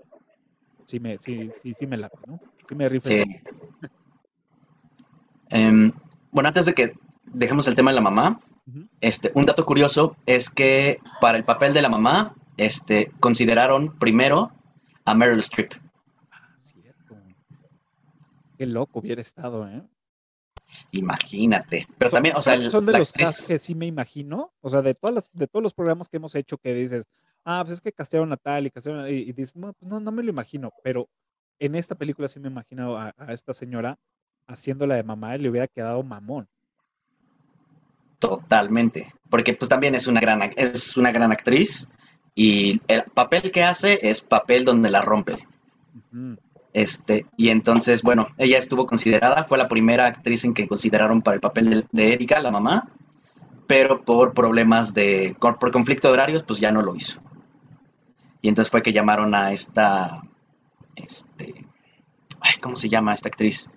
sí 0.85 1.01
me, 1.01 1.17
sí, 1.17 1.51
sí, 1.61 1.73
sí 1.73 1.85
me 1.85 1.97
late, 1.97 2.17
¿no? 2.25 2.39
Sí 2.67 2.75
me 2.75 2.87
rifle. 2.87 3.25
Sí. 3.25 3.57
Em, 5.49 5.91
bueno, 6.31 6.47
antes 6.47 6.65
de 6.65 6.73
que 6.73 6.93
dejemos 7.25 7.67
el 7.67 7.75
tema 7.75 7.91
de 7.91 7.95
la 7.95 8.01
mamá, 8.01 8.41
este, 9.01 9.31
un 9.35 9.45
dato 9.45 9.65
curioso 9.65 10.17
es 10.25 10.49
que 10.49 10.99
para 11.21 11.37
el 11.37 11.43
papel 11.43 11.73
de 11.73 11.81
la 11.81 11.89
mamá, 11.89 12.35
este, 12.57 13.11
consideraron 13.19 13.97
primero 13.97 14.51
a 15.05 15.13
Meryl 15.13 15.39
Streep. 15.39 15.73
Ah, 16.31 16.53
cierto. 16.57 17.15
Qué 18.57 18.65
loco 18.65 18.99
hubiera 18.99 19.21
estado, 19.21 19.67
¿eh? 19.67 19.83
Imagínate. 20.91 21.87
Pero 21.97 22.11
también, 22.11 22.35
o 22.35 22.41
sea, 22.41 22.69
son 22.69 22.85
de 22.85 22.97
los 22.97 23.13
casos 23.13 23.45
que 23.45 23.57
sí 23.57 23.73
me 23.73 23.85
imagino. 23.85 24.51
O 24.61 24.69
sea, 24.69 24.81
de 24.81 24.93
todas 24.93 25.13
las, 25.13 25.29
de 25.31 25.47
todos 25.47 25.63
los 25.63 25.73
programas 25.73 26.09
que 26.09 26.17
hemos 26.17 26.35
hecho 26.35 26.57
que 26.57 26.73
dices, 26.73 27.05
ah, 27.45 27.61
pues 27.63 27.75
es 27.75 27.81
que 27.81 27.93
castearon 27.93 28.33
a 28.33 28.37
tal 28.37 28.67
y 28.67 28.71
castearon 28.71 29.07
y, 29.07 29.31
dices, 29.31 29.55
no, 29.55 29.73
pues 29.73 29.89
no, 29.89 29.99
no 29.99 30.11
me 30.11 30.23
lo 30.23 30.29
imagino. 30.29 30.71
Pero 30.83 31.09
en 31.59 31.75
esta 31.75 31.95
película 31.95 32.27
sí 32.27 32.39
me 32.39 32.49
imagino 32.49 32.97
a, 32.97 33.13
a 33.17 33.31
esta 33.31 33.53
señora 33.53 33.97
haciéndola 34.47 34.95
de 34.95 35.03
mamá 35.03 35.35
y 35.35 35.39
le 35.39 35.49
hubiera 35.49 35.67
quedado 35.67 36.03
mamón. 36.03 36.49
Totalmente, 38.19 39.13
porque 39.29 39.53
pues 39.53 39.69
también 39.69 39.93
es 39.93 40.07
una 40.07 40.19
gran, 40.19 40.51
es 40.55 40.97
una 40.97 41.11
gran 41.11 41.31
actriz 41.31 41.87
y 42.33 42.81
el 42.87 43.03
papel 43.03 43.51
que 43.51 43.63
hace 43.63 43.99
es 44.01 44.21
papel 44.21 44.63
donde 44.63 44.89
la 44.89 45.01
rompe. 45.01 45.37
Este, 46.73 47.25
y 47.37 47.49
entonces, 47.49 48.01
bueno, 48.01 48.27
ella 48.37 48.57
estuvo 48.57 48.85
considerada, 48.85 49.45
fue 49.45 49.57
la 49.57 49.67
primera 49.67 50.05
actriz 50.05 50.45
en 50.45 50.53
que 50.53 50.67
consideraron 50.67 51.21
para 51.21 51.35
el 51.35 51.41
papel 51.41 51.87
de, 51.91 52.13
Erika, 52.13 52.39
la 52.39 52.51
mamá, 52.51 52.89
pero 53.65 54.03
por 54.03 54.33
problemas 54.33 54.93
de, 54.93 55.35
por 55.39 55.71
conflicto 55.71 56.07
de 56.07 56.13
horarios, 56.13 56.43
pues 56.43 56.59
ya 56.59 56.71
no 56.71 56.81
lo 56.81 56.95
hizo. 56.95 57.19
Y 58.41 58.49
entonces 58.49 58.69
fue 58.69 58.83
que 58.83 58.93
llamaron 58.93 59.33
a 59.33 59.51
esta, 59.51 60.21
este, 60.95 61.65
ay, 62.39 62.59
¿cómo 62.61 62.75
se 62.75 62.89
llama 62.89 63.15
esta 63.15 63.29
actriz? 63.29 63.71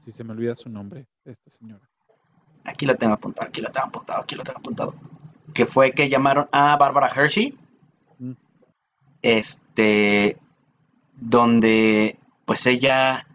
Si 0.00 0.10
se 0.10 0.24
me 0.24 0.32
olvida 0.32 0.54
su 0.54 0.68
nombre, 0.68 1.06
esta 1.24 1.48
señora. 1.48 1.87
Aquí 2.64 2.86
lo 2.86 2.96
tengo 2.96 3.14
apuntado, 3.14 3.48
aquí 3.48 3.60
lo 3.60 3.70
tengo 3.70 3.86
apuntado, 3.86 4.20
aquí 4.22 4.34
lo 4.34 4.44
tengo 4.44 4.58
apuntado. 4.58 4.94
Que 5.54 5.66
fue 5.66 5.92
que 5.92 6.08
llamaron 6.08 6.48
a 6.52 6.76
Barbara 6.76 7.10
Hershey. 7.14 7.56
Mm. 8.18 8.32
Este, 9.22 10.36
donde 11.16 12.18
pues 12.44 12.66
ella 12.66 13.26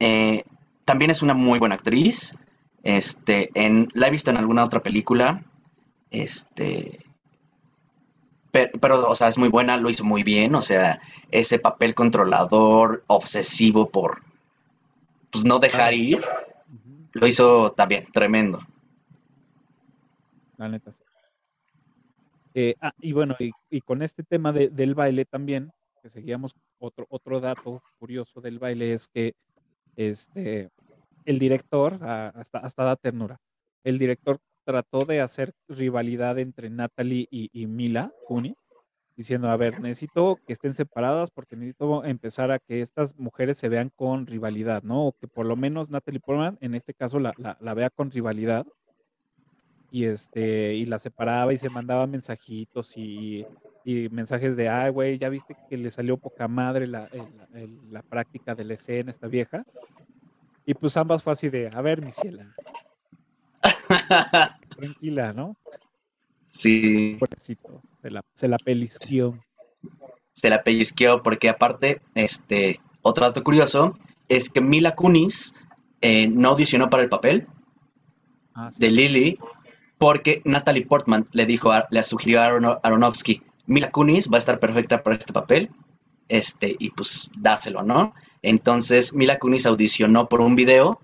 eh, 0.00 0.44
también 0.84 1.10
es 1.10 1.22
una 1.22 1.34
muy 1.34 1.58
buena 1.58 1.76
actriz. 1.76 2.36
Este, 2.82 3.50
en, 3.54 3.88
la 3.94 4.08
he 4.08 4.10
visto 4.10 4.30
en 4.30 4.36
alguna 4.36 4.64
otra 4.64 4.80
película. 4.80 5.44
Este, 6.10 7.04
pero, 8.50 8.70
pero, 8.80 9.08
o 9.08 9.14
sea, 9.14 9.28
es 9.28 9.38
muy 9.38 9.48
buena, 9.48 9.76
lo 9.76 9.90
hizo 9.90 10.04
muy 10.04 10.22
bien. 10.22 10.54
O 10.54 10.62
sea, 10.62 11.00
ese 11.30 11.58
papel 11.58 11.94
controlador, 11.94 13.04
obsesivo 13.06 13.90
por, 13.90 14.22
pues 15.30 15.44
no 15.44 15.58
dejar 15.58 15.94
ir, 15.94 16.24
lo 17.14 17.26
hizo 17.26 17.72
también, 17.72 18.06
tremendo. 18.12 18.60
La 20.56 20.68
neta, 20.68 20.92
sí. 20.92 21.02
Eh, 22.54 22.76
ah, 22.80 22.92
y 23.00 23.12
bueno, 23.12 23.34
y, 23.38 23.80
con 23.80 24.02
este 24.02 24.22
tema 24.22 24.52
del 24.52 24.94
baile 24.94 25.24
también, 25.24 25.72
que 26.02 26.08
seguíamos, 26.08 26.54
otro, 26.78 27.06
otro 27.08 27.40
dato 27.40 27.82
curioso 27.98 28.40
del 28.40 28.60
baile 28.60 28.92
es 28.92 29.08
que 29.08 29.34
este, 29.96 30.70
el 31.24 31.38
director, 31.40 31.98
hasta, 32.04 32.58
hasta 32.58 32.84
da 32.84 32.96
ternura, 32.96 33.40
el 33.82 33.98
director 33.98 34.38
trató 34.64 35.04
de 35.04 35.20
hacer 35.20 35.52
rivalidad 35.68 36.38
entre 36.38 36.70
Natalie 36.70 37.26
y, 37.30 37.50
y 37.52 37.66
Mila 37.66 38.12
Kunis 38.26 38.54
diciendo, 39.16 39.48
a 39.48 39.56
ver, 39.56 39.80
necesito 39.80 40.38
que 40.46 40.52
estén 40.52 40.74
separadas 40.74 41.30
porque 41.30 41.56
necesito 41.56 42.04
empezar 42.04 42.50
a 42.50 42.58
que 42.58 42.80
estas 42.80 43.16
mujeres 43.18 43.58
se 43.58 43.68
vean 43.68 43.90
con 43.94 44.26
rivalidad, 44.26 44.82
¿no? 44.82 45.06
O 45.06 45.12
que 45.12 45.28
por 45.28 45.46
lo 45.46 45.56
menos 45.56 45.90
Natalie 45.90 46.20
Portman, 46.20 46.58
en 46.60 46.74
este 46.74 46.94
caso, 46.94 47.20
la, 47.20 47.34
la, 47.38 47.74
vea 47.74 47.90
con 47.90 48.10
rivalidad. 48.10 48.66
Y, 49.90 50.06
este, 50.06 50.74
y 50.74 50.86
la 50.86 50.98
separaba 50.98 51.52
y 51.52 51.58
se 51.58 51.70
mandaba 51.70 52.08
mensajitos 52.08 52.96
y, 52.96 53.46
y 53.84 54.08
mensajes 54.08 54.56
de, 54.56 54.68
ay, 54.68 54.90
güey, 54.90 55.18
ya 55.18 55.28
viste 55.28 55.56
que 55.68 55.76
le 55.76 55.88
salió 55.90 56.16
poca 56.16 56.48
madre 56.48 56.88
la, 56.88 57.08
la, 57.90 58.02
práctica 58.02 58.56
de 58.56 58.64
la 58.64 58.74
escena, 58.74 59.12
esta 59.12 59.28
vieja. 59.28 59.64
Y 60.66 60.74
pues 60.74 60.96
ambas 60.96 61.22
fue 61.22 61.34
así 61.34 61.48
de, 61.48 61.70
a 61.72 61.80
ver, 61.80 62.02
mi 62.02 62.10
ciela. 62.10 62.52
Tranquila, 64.76 65.32
¿no? 65.32 65.56
Sí. 66.50 67.16
Se 68.04 68.10
la, 68.10 68.20
se 68.34 68.48
la 68.48 68.58
pelisqueó. 68.58 69.40
Se 70.34 70.50
la 70.50 70.62
pellizqueó 70.62 71.22
porque 71.22 71.48
aparte, 71.48 72.02
este, 72.14 72.78
otro 73.00 73.24
dato 73.24 73.42
curioso 73.42 73.96
es 74.28 74.50
que 74.50 74.60
Mila 74.60 74.94
Kunis 74.94 75.54
eh, 76.02 76.28
no 76.28 76.50
audicionó 76.50 76.90
para 76.90 77.02
el 77.02 77.08
papel 77.08 77.46
ah, 78.54 78.68
de 78.76 78.90
Lily 78.90 79.38
porque 79.96 80.42
Natalie 80.44 80.84
Portman 80.84 81.26
le 81.32 81.46
dijo, 81.46 81.72
le 81.88 82.02
sugirió 82.02 82.42
a 82.42 82.80
Aronofsky, 82.82 83.40
Mila 83.64 83.90
Kunis 83.90 84.30
va 84.30 84.36
a 84.36 84.38
estar 84.40 84.60
perfecta 84.60 85.02
para 85.02 85.16
este 85.16 85.32
papel, 85.32 85.70
este, 86.28 86.76
y 86.78 86.90
pues 86.90 87.30
dáselo, 87.38 87.82
¿no? 87.82 88.12
Entonces 88.42 89.14
Mila 89.14 89.38
Kunis 89.38 89.64
audicionó 89.64 90.28
por 90.28 90.42
un 90.42 90.56
video 90.56 91.00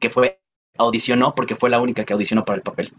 que 0.00 0.10
fue, 0.10 0.40
audicionó 0.78 1.36
porque 1.36 1.54
fue 1.54 1.70
la 1.70 1.80
única 1.80 2.02
que 2.02 2.12
audicionó 2.12 2.44
para 2.44 2.56
el 2.56 2.62
papel. 2.62 2.92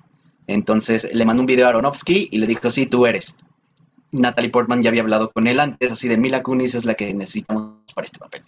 Entonces 0.50 1.08
le 1.14 1.26
mandó 1.26 1.43
un 1.43 1.45
video 1.45 1.68
a 1.68 1.70
Aronofsky 1.70 2.30
y 2.32 2.39
le 2.39 2.47
dijo, 2.47 2.72
sí, 2.72 2.88
tú 2.88 3.06
eres. 3.06 3.38
Natalie 4.12 4.50
Portman 4.50 4.82
ya 4.82 4.89
había 4.89 5.04
hablado 5.04 5.30
con 5.30 5.45
él 5.45 5.60
antes, 5.60 5.91
así 5.91 6.08
de 6.08 6.18
Mila 6.18 6.41
Kunis 6.41 6.74
es 6.74 6.86
la 6.86 6.95
que 6.95 7.14
necesitamos 7.14 7.76
para 7.93 8.06
este 8.06 8.18
papel. 8.18 8.43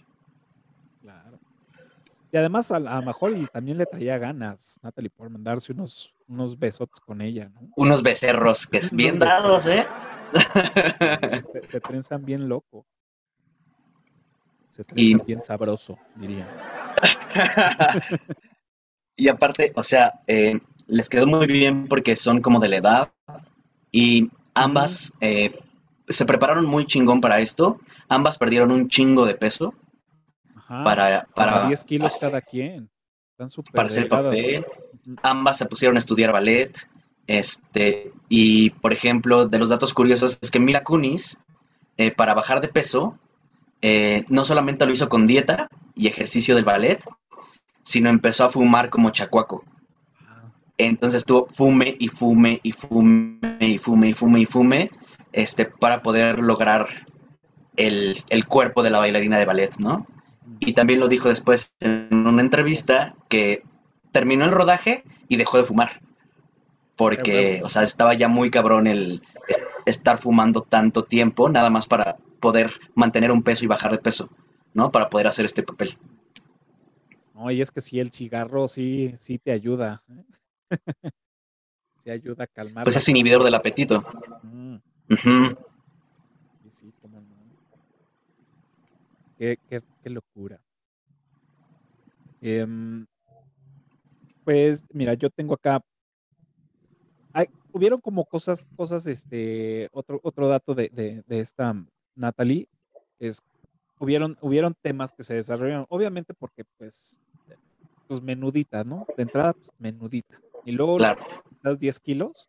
Claro. 1.00 1.38
Y 2.32 2.36
además 2.36 2.72
a, 2.72 2.80
lo 2.80 3.02
mejor 3.02 3.36
y 3.36 3.46
también 3.46 3.78
le 3.78 3.86
traía 3.86 4.18
ganas 4.18 4.80
Natalie 4.82 5.10
Portman 5.10 5.44
darse 5.44 5.72
unos, 5.72 6.12
unos 6.26 6.58
besotes 6.58 6.98
con 6.98 7.20
ella, 7.20 7.48
¿no? 7.54 7.68
Unos 7.76 8.02
becerros 8.02 8.66
que 8.66 8.78
es 8.78 8.90
bien 8.90 9.20
dados, 9.20 9.66
¿eh? 9.66 9.86
Se, 11.52 11.68
se, 11.68 11.80
trenzan 11.80 12.24
bien 12.24 12.48
loco. 12.48 12.84
Se 14.70 14.82
trenzan 14.82 15.24
bien 15.24 15.40
sabroso, 15.40 15.96
diría. 16.16 16.48
y 19.16 19.28
aparte, 19.28 19.72
o 19.76 19.84
sea, 19.84 20.20
eh, 20.26 20.58
les 20.86 21.08
quedó 21.08 21.26
muy 21.26 21.46
bien 21.46 21.88
porque 21.88 22.16
son 22.16 22.40
como 22.40 22.60
de 22.60 22.68
la 22.68 22.76
edad 22.76 23.12
y 23.90 24.30
ambas 24.54 25.12
eh, 25.20 25.58
se 26.08 26.24
prepararon 26.24 26.66
muy 26.66 26.86
chingón 26.86 27.20
para 27.20 27.40
esto. 27.40 27.80
Ambas 28.08 28.38
perdieron 28.38 28.70
un 28.70 28.88
chingo 28.88 29.26
de 29.26 29.34
peso. 29.34 29.74
para, 30.68 31.26
para 31.34 31.66
10 31.66 31.84
kilos 31.84 32.16
cada 32.20 32.40
quien. 32.40 32.90
Están 33.32 33.50
súper 33.50 33.72
para 33.72 33.86
hacer 33.86 34.04
delgadas. 34.04 34.36
papel. 34.36 34.66
Ambas 35.22 35.58
se 35.58 35.66
pusieron 35.66 35.96
a 35.96 36.00
estudiar 36.00 36.32
ballet. 36.32 36.88
Este, 37.26 38.12
y 38.28 38.70
por 38.70 38.92
ejemplo, 38.92 39.46
de 39.46 39.58
los 39.58 39.68
datos 39.68 39.94
curiosos 39.94 40.38
es 40.40 40.50
que 40.50 40.58
Mila 40.58 40.82
Kunis, 40.82 41.38
eh, 41.96 42.10
para 42.10 42.34
bajar 42.34 42.60
de 42.60 42.68
peso, 42.68 43.18
eh, 43.80 44.24
no 44.28 44.44
solamente 44.44 44.86
lo 44.86 44.92
hizo 44.92 45.08
con 45.08 45.26
dieta 45.26 45.68
y 45.94 46.08
ejercicio 46.08 46.54
del 46.54 46.64
ballet, 46.64 47.02
sino 47.84 48.10
empezó 48.10 48.44
a 48.44 48.48
fumar 48.48 48.90
como 48.90 49.10
chacuaco. 49.10 49.64
Ah, 50.78 50.84
Entonces 50.86 51.24
tuvo 51.24 51.46
fume 51.50 51.96
y 51.98 52.08
fume 52.08 52.60
y 52.62 52.72
fume 52.72 53.38
y 53.60 53.78
fume 53.78 54.08
y 54.08 54.14
fume 54.14 54.40
y 54.40 54.46
fume 54.46 54.90
este, 55.32 55.66
para 55.66 56.02
poder 56.02 56.38
lograr 56.40 56.88
el, 57.76 58.22
el 58.28 58.46
cuerpo 58.46 58.82
de 58.82 58.90
la 58.90 58.98
bailarina 58.98 59.38
de 59.38 59.44
ballet, 59.46 59.76
¿no? 59.78 60.06
Y 60.60 60.74
también 60.74 61.00
lo 61.00 61.08
dijo 61.08 61.28
después 61.28 61.74
en 61.80 62.26
una 62.26 62.42
entrevista 62.42 63.14
que 63.28 63.62
terminó 64.12 64.44
el 64.44 64.50
rodaje 64.52 65.04
y 65.28 65.36
dejó 65.36 65.58
de 65.58 65.64
fumar. 65.64 66.00
Porque, 66.96 67.32
huevos. 67.32 67.64
o 67.64 67.68
sea, 67.68 67.82
estaba 67.82 68.14
ya 68.14 68.28
muy 68.28 68.50
cabrón 68.50 68.86
el 68.86 69.22
es- 69.48 69.60
estar 69.86 70.18
fumando 70.18 70.62
tanto 70.62 71.04
tiempo, 71.04 71.48
nada 71.48 71.70
más 71.70 71.86
para 71.86 72.16
poder 72.40 72.72
mantener 72.94 73.32
un 73.32 73.42
peso 73.42 73.64
y 73.64 73.68
bajar 73.68 73.92
de 73.92 73.98
peso, 73.98 74.28
¿no? 74.74 74.90
Para 74.92 75.08
poder 75.10 75.26
hacer 75.26 75.44
este 75.44 75.62
papel. 75.62 75.96
No, 77.34 77.50
y 77.50 77.60
es 77.60 77.70
que 77.70 77.80
sí, 77.80 77.98
el 77.98 78.12
cigarro 78.12 78.68
sí, 78.68 79.14
sí 79.18 79.38
te 79.38 79.52
ayuda. 79.52 80.02
¿eh? 80.10 80.22
Sí 82.04 82.10
ayuda 82.10 82.44
a 82.44 82.46
calmar 82.46 82.84
Pues 82.84 82.96
es 82.96 83.08
inhibidor 83.08 83.44
del 83.44 83.54
apetito. 83.54 84.02
Mm, 84.42 84.76
Ujú. 85.10 85.56
y 86.64 86.70
sí, 86.70 86.92
cómo 87.00 87.20
no. 87.20 87.36
Qué, 89.38 89.56
qué- 89.68 89.82
qué 90.02 90.10
locura. 90.10 90.60
Em, 92.40 93.06
pues 94.44 94.84
mira, 94.92 95.14
yo 95.14 95.30
tengo 95.30 95.54
acá, 95.54 95.80
hay- 97.32 97.48
hubieron 97.72 98.00
como 98.00 98.24
cosas, 98.24 98.66
cosas, 98.76 99.06
este, 99.06 99.88
otro, 99.92 100.20
otro 100.22 100.48
dato 100.48 100.74
de, 100.74 100.88
de, 100.92 101.22
de 101.26 101.40
esta 101.40 101.74
Natalie, 102.14 102.68
es, 103.18 103.38
hubieron, 103.98 104.36
hubieron 104.40 104.74
temas 104.82 105.12
que 105.12 105.22
se 105.22 105.34
desarrollaron, 105.34 105.86
obviamente 105.88 106.34
porque 106.34 106.64
pues, 106.78 107.20
pues 108.08 108.20
menudita, 108.20 108.82
¿no? 108.84 109.06
De 109.16 109.22
entrada, 109.22 109.52
pues 109.54 109.70
menudita. 109.78 110.38
Y 110.64 110.72
luego 110.72 110.96
Claro, 110.96 111.22
das 111.62 111.78
10 111.78 111.98
kilos, 112.00 112.48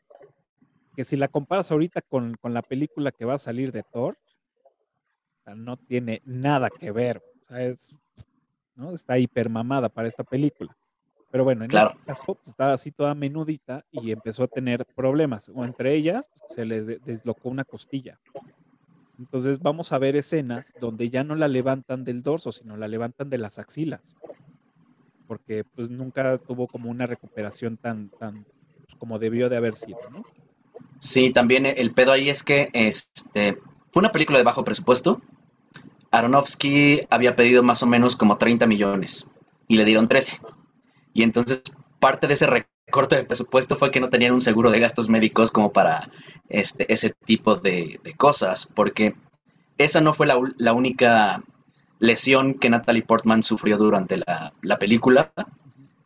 que 0.95 1.03
si 1.03 1.16
la 1.16 1.28
comparas 1.28 1.72
ahorita 1.72 2.01
con, 2.01 2.36
con 2.36 2.53
la 2.53 2.61
película 2.61 3.11
que 3.11 3.26
va 3.26 3.36
a 3.36 3.39
salir 3.39 3.72
de 3.72 3.84
Thor, 3.84 4.18
o 5.39 5.43
sea, 5.43 5.55
no 5.55 5.78
tiene 5.78 6.22
nada 6.26 6.70
que 6.70 6.91
ver, 6.91 7.22
o 7.41 7.43
sea, 7.43 7.64
es, 7.64 7.93
¿no? 8.76 8.93
Está 8.93 9.18
hipermamada 9.18 9.89
para 9.89 10.07
esta 10.07 10.24
película. 10.24 10.76
Pero 11.32 11.43
bueno, 11.43 11.64
en 11.64 11.70
claro. 11.72 11.91
este 11.91 12.05
caso 12.05 12.24
pues, 12.36 12.47
estaba 12.49 12.74
así 12.74 12.91
toda 12.91 13.16
menudita 13.16 13.84
y 13.91 14.11
empezó 14.11 14.43
a 14.43 14.47
tener 14.47 14.86
problemas, 14.86 15.49
o 15.53 15.66
entre 15.66 15.95
ellas 15.95 16.30
pues, 16.30 16.43
se 16.53 16.64
le 16.66 16.84
de- 16.84 16.99
deslocó 16.99 17.49
una 17.49 17.66
costilla. 17.66 18.20
Entonces 19.18 19.59
vamos 19.59 19.91
a 19.91 19.97
ver 19.97 20.16
escenas 20.16 20.74
donde 20.80 21.09
ya 21.09 21.24
no 21.24 21.36
la 21.36 21.47
levantan 21.47 22.03
del 22.03 22.22
dorso, 22.24 22.51
sino 22.51 22.78
la 22.78 22.88
levantan 22.88 23.30
de 23.30 23.38
las 23.39 23.57
axilas, 23.59 24.16
porque 25.28 25.63
pues 25.63 25.89
nunca 25.89 26.38
tuvo 26.38 26.67
como 26.67 26.89
una 26.89 27.05
recuperación 27.05 27.78
tan, 27.78 28.09
tan 28.09 28.45
pues, 28.86 28.95
como 28.97 29.19
debió 29.19 29.49
de 29.49 29.57
haber 29.57 29.76
sido, 29.76 29.99
¿no? 30.11 30.24
Sí, 30.99 31.32
también 31.32 31.65
el 31.65 31.93
pedo 31.93 32.11
ahí 32.11 32.30
es 32.30 32.43
que 32.43 32.69
este, 32.74 33.57
fue 33.91 33.99
una 33.99 34.11
película 34.11 34.38
de 34.38 34.43
bajo 34.43 34.63
presupuesto. 34.63 35.21
Aronofsky 36.11 37.01
había 37.09 37.36
pedido 37.36 37.63
más 37.63 37.84
o 37.84 37.88
menos 37.88 38.15
como 38.15 38.38
30 38.38 38.67
millones 38.67 39.28
y 39.67 39.78
le 39.78 39.86
dieron 39.86 40.07
13. 40.07 40.39
Y 41.13 41.24
entonces 41.24 41.63
parte 41.99 42.28
de 42.28 42.36
ese 42.36 42.47
recorte 42.47 43.15
de 43.15 43.24
presupuesto 43.24 43.76
fue 43.76 43.91
que 43.91 43.99
no 43.99 44.09
tenían 44.09 44.34
un 44.34 44.41
seguro 44.41 44.71
de 44.71 44.80
gastos 44.80 45.09
médicos 45.09 45.51
como 45.51 45.74
para 45.74 46.09
este, 46.49 46.91
ese 46.91 47.11
tipo 47.26 47.55
de, 47.55 47.99
de 48.03 48.13
cosas, 48.13 48.67
porque 48.74 49.15
esa 49.78 50.01
no 50.01 50.13
fue 50.13 50.28
la, 50.28 50.39
la 50.57 50.74
única 50.74 51.43
lesión 52.04 52.56
que 52.56 52.70
Natalie 52.70 53.04
Portman 53.04 53.43
sufrió 53.43 53.78
durante 53.78 54.18
la, 54.18 54.54
la 54.62 54.78
película. 54.78 55.32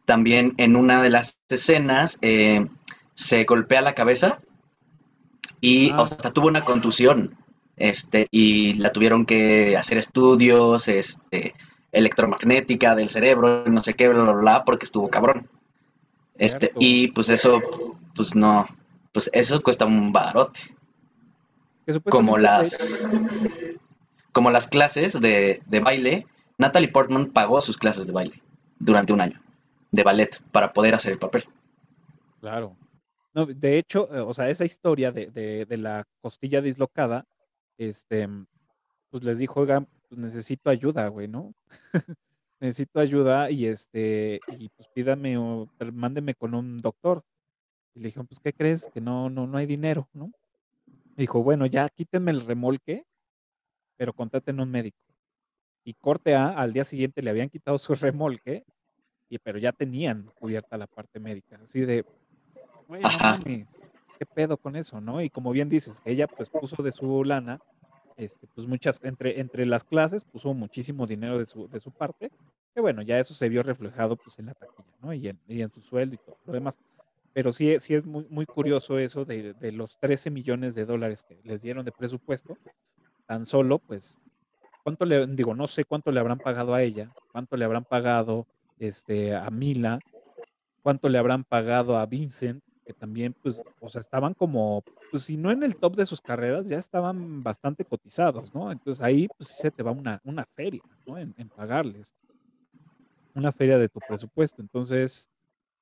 También 0.05 0.53
en 0.57 0.75
una 0.75 1.01
de 1.01 1.09
las 1.09 1.39
escenas 1.49 2.17
eh, 2.21 2.65
se 3.13 3.43
golpea 3.43 3.81
la 3.81 3.95
cabeza 3.95 4.39
y 5.59 5.89
Ah. 5.91 6.03
hasta 6.03 6.31
tuvo 6.31 6.47
una 6.47 6.63
contusión. 6.63 7.35
Este, 7.75 8.27
y 8.31 8.73
la 8.75 8.91
tuvieron 8.91 9.25
que 9.25 9.75
hacer 9.77 9.97
estudios, 9.97 10.87
este, 10.87 11.53
electromagnética 11.91 12.95
del 12.95 13.09
cerebro, 13.09 13.65
no 13.65 13.83
sé 13.83 13.93
qué, 13.95 14.07
bla, 14.07 14.21
bla, 14.23 14.33
bla, 14.33 14.63
porque 14.65 14.85
estuvo 14.85 15.09
cabrón. 15.09 15.47
Este, 16.35 16.67
Cierto. 16.67 16.77
y 16.79 17.07
pues 17.09 17.29
eso, 17.29 17.59
pues 18.15 18.35
no, 18.35 18.67
pues 19.11 19.29
eso 19.33 19.61
cuesta 19.63 19.85
un 19.85 20.11
barote. 20.11 20.59
Como 22.09 22.37
las, 22.37 22.77
como 24.37 24.51
las 24.51 24.67
clases 24.67 25.19
de, 25.19 25.63
de 25.65 25.79
baile, 25.79 26.27
Natalie 26.59 26.89
Portman 26.91 27.31
pagó 27.31 27.59
sus 27.59 27.75
clases 27.75 28.05
de 28.05 28.13
baile 28.13 28.43
durante 28.77 29.11
un 29.11 29.19
año 29.19 29.41
de 29.91 30.03
ballet 30.03 30.39
para 30.51 30.73
poder 30.73 30.93
hacer 30.93 31.13
el 31.13 31.17
papel. 31.17 31.45
Claro. 32.39 32.77
De 33.33 33.79
hecho, 33.79 34.07
eh, 34.15 34.19
o 34.19 34.31
sea, 34.35 34.47
esa 34.51 34.63
historia 34.63 35.11
de, 35.11 35.65
de- 35.67 35.77
la 35.77 36.03
costilla 36.21 36.61
dislocada, 36.61 37.25
este, 37.79 38.29
pues 39.09 39.23
les 39.23 39.39
dijo, 39.39 39.59
oigan, 39.59 39.87
pues 40.07 40.21
necesito 40.21 40.69
ayuda, 40.69 41.07
güey, 41.07 41.27
¿no? 41.27 41.55
necesito 42.59 42.99
ayuda 42.99 43.49
y 43.49 43.65
este, 43.65 44.39
y 44.59 44.69
pues 44.69 44.87
pídame 44.93 45.35
o 45.39 45.67
mándeme 45.93 46.35
con 46.35 46.53
un 46.53 46.77
doctor. 46.77 47.23
Y 47.95 48.01
le 48.01 48.09
dijeron, 48.09 48.27
pues, 48.27 48.39
¿qué 48.39 48.53
crees? 48.53 48.87
Que 48.93 49.01
no, 49.01 49.31
no, 49.31 49.47
no 49.47 49.57
hay 49.57 49.65
dinero, 49.65 50.07
¿no? 50.13 50.31
Dijo, 51.15 51.41
bueno, 51.41 51.65
ya 51.65 51.89
quítenme 51.89 52.29
el 52.29 52.41
remolque, 52.41 53.03
pero 53.97 54.13
contraten 54.13 54.59
un 54.59 54.69
médico. 54.69 54.97
Y 55.83 55.93
corte 55.93 56.35
A, 56.35 56.49
al 56.49 56.73
día 56.73 56.83
siguiente 56.83 57.21
le 57.21 57.29
habían 57.29 57.49
quitado 57.49 57.77
su 57.77 57.95
remolque, 57.95 58.63
y, 59.29 59.39
pero 59.39 59.59
ya 59.59 59.73
tenían 59.73 60.31
cubierta 60.39 60.77
la 60.77 60.87
parte 60.87 61.19
médica. 61.19 61.59
Así 61.61 61.81
de, 61.81 62.05
güey, 62.87 63.01
no 63.01 63.09
mames, 63.09 63.67
¿qué 64.17 64.25
pedo 64.25 64.57
con 64.57 64.75
eso, 64.75 65.01
no? 65.01 65.21
Y 65.21 65.29
como 65.29 65.51
bien 65.51 65.69
dices, 65.69 66.01
ella 66.05 66.27
pues 66.27 66.49
puso 66.49 66.81
de 66.81 66.91
su 66.91 67.23
lana, 67.23 67.59
este, 68.15 68.47
pues 68.47 68.67
muchas, 68.67 68.99
entre, 69.03 69.39
entre 69.39 69.65
las 69.65 69.83
clases 69.83 70.23
puso 70.23 70.53
muchísimo 70.53 71.05
dinero 71.05 71.37
de 71.37 71.45
su, 71.45 71.67
de 71.67 71.79
su 71.79 71.91
parte, 71.91 72.31
que 72.73 72.81
bueno, 72.81 73.01
ya 73.01 73.19
eso 73.19 73.33
se 73.33 73.49
vio 73.49 73.63
reflejado 73.63 74.15
pues 74.15 74.39
en 74.39 74.47
la 74.47 74.53
taquilla, 74.53 74.95
¿no? 75.01 75.13
Y 75.13 75.27
en, 75.27 75.39
y 75.47 75.61
en 75.61 75.71
su 75.71 75.81
sueldo 75.81 76.15
y 76.15 76.17
todo 76.17 76.37
lo 76.45 76.53
demás. 76.53 76.79
Pero 77.33 77.51
sí, 77.51 77.79
sí 77.79 77.93
es 77.93 78.05
muy, 78.05 78.25
muy 78.29 78.45
curioso 78.47 78.97
eso 78.97 79.23
de, 79.23 79.53
de 79.53 79.71
los 79.71 79.97
13 79.99 80.31
millones 80.31 80.73
de 80.73 80.85
dólares 80.85 81.23
que 81.23 81.39
les 81.43 81.61
dieron 81.61 81.85
de 81.85 81.91
presupuesto, 81.91 82.57
tan 83.27 83.45
solo, 83.45 83.79
pues, 83.79 84.19
¿cuánto 84.83 85.05
le, 85.05 85.27
digo, 85.27 85.53
no 85.53 85.67
sé 85.67 85.83
cuánto 85.85 86.11
le 86.11 86.19
habrán 86.19 86.39
pagado 86.39 86.73
a 86.73 86.81
ella, 86.81 87.11
cuánto 87.31 87.57
le 87.57 87.65
habrán 87.65 87.85
pagado 87.85 88.47
este, 88.79 89.35
a 89.35 89.49
Mila, 89.49 89.99
cuánto 90.81 91.09
le 91.09 91.17
habrán 91.17 91.43
pagado 91.43 91.97
a 91.97 92.05
Vincent, 92.05 92.63
que 92.85 92.93
también, 92.93 93.35
pues, 93.41 93.61
o 93.81 93.89
sea, 93.89 93.99
estaban 93.99 94.33
como, 94.33 94.81
pues, 95.11 95.23
si 95.23 95.35
no 95.35 95.51
en 95.51 95.61
el 95.63 95.75
top 95.75 95.95
de 95.97 96.05
sus 96.05 96.21
carreras, 96.21 96.69
ya 96.69 96.77
estaban 96.77 97.43
bastante 97.43 97.83
cotizados, 97.83 98.53
¿no? 98.55 98.71
Entonces 98.71 99.03
ahí, 99.03 99.27
pues, 99.37 99.49
se 99.49 99.69
te 99.71 99.83
va 99.83 99.91
una, 99.91 100.21
una 100.23 100.45
feria, 100.55 100.81
¿no? 101.05 101.17
En, 101.17 101.33
pagarles, 101.49 102.13
una 103.35 103.51
feria 103.51 103.77
de 103.77 103.89
tu 103.89 103.99
presupuesto. 103.99 104.61
Entonces, 104.61 105.29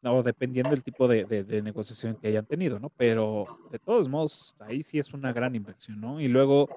no, 0.02 0.22
dependiendo 0.24 0.72
del 0.72 0.84
tipo 0.84 1.08
de, 1.08 1.26
de- 1.26 1.44
de 1.44 1.62
negociación 1.62 2.18
que 2.20 2.28
hayan 2.28 2.46
tenido, 2.46 2.80
¿no? 2.80 2.90
Pero 2.98 3.46
de 3.72 3.80
todos 3.80 4.10
modos, 4.10 4.56
ahí 4.60 4.84
sí 4.84 5.00
es 5.00 5.14
una 5.14 5.32
gran 5.32 5.56
inversión, 5.56 6.00
¿no? 6.02 6.20
Y 6.20 6.28
luego, 6.28 6.70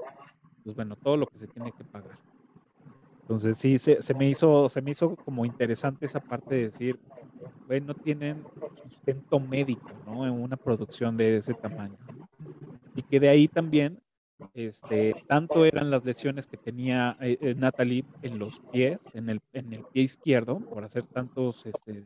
pues 0.68 0.76
bueno, 0.76 0.96
todo 0.96 1.16
lo 1.16 1.26
que 1.26 1.38
se 1.38 1.46
tiene 1.46 1.72
que 1.72 1.82
pagar. 1.82 2.18
Entonces 3.22 3.56
sí, 3.56 3.78
se, 3.78 4.02
se 4.02 4.12
me 4.12 4.28
hizo, 4.28 4.68
se 4.68 4.82
me 4.82 4.90
hizo 4.90 5.16
como 5.16 5.46
interesante 5.46 6.04
esa 6.04 6.20
parte 6.20 6.56
de 6.56 6.64
decir, 6.64 7.00
güey, 7.66 7.80
no 7.80 7.94
tienen 7.94 8.44
sustento 8.74 9.40
médico, 9.40 9.90
¿no? 10.04 10.26
En 10.26 10.34
una 10.34 10.58
producción 10.58 11.16
de 11.16 11.38
ese 11.38 11.54
tamaño. 11.54 11.96
Y 12.94 13.00
que 13.00 13.18
de 13.18 13.30
ahí 13.30 13.48
también, 13.48 13.98
este, 14.52 15.24
tanto 15.26 15.64
eran 15.64 15.90
las 15.90 16.04
lesiones 16.04 16.46
que 16.46 16.58
tenía 16.58 17.16
eh, 17.22 17.38
eh, 17.40 17.54
Natalie 17.54 18.04
en 18.20 18.38
los 18.38 18.60
pies, 18.60 19.08
en 19.14 19.30
el, 19.30 19.40
en 19.54 19.72
el 19.72 19.84
pie 19.84 20.02
izquierdo, 20.02 20.60
por 20.60 20.84
hacer 20.84 21.04
tantos, 21.04 21.64
este, 21.64 22.04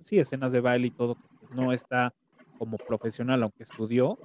sí, 0.00 0.18
escenas 0.18 0.52
de 0.52 0.60
baile 0.60 0.88
y 0.88 0.90
todo, 0.90 1.16
pues, 1.40 1.56
no 1.56 1.72
está 1.72 2.12
como 2.58 2.76
profesional, 2.76 3.42
aunque 3.42 3.62
estudió, 3.62 4.18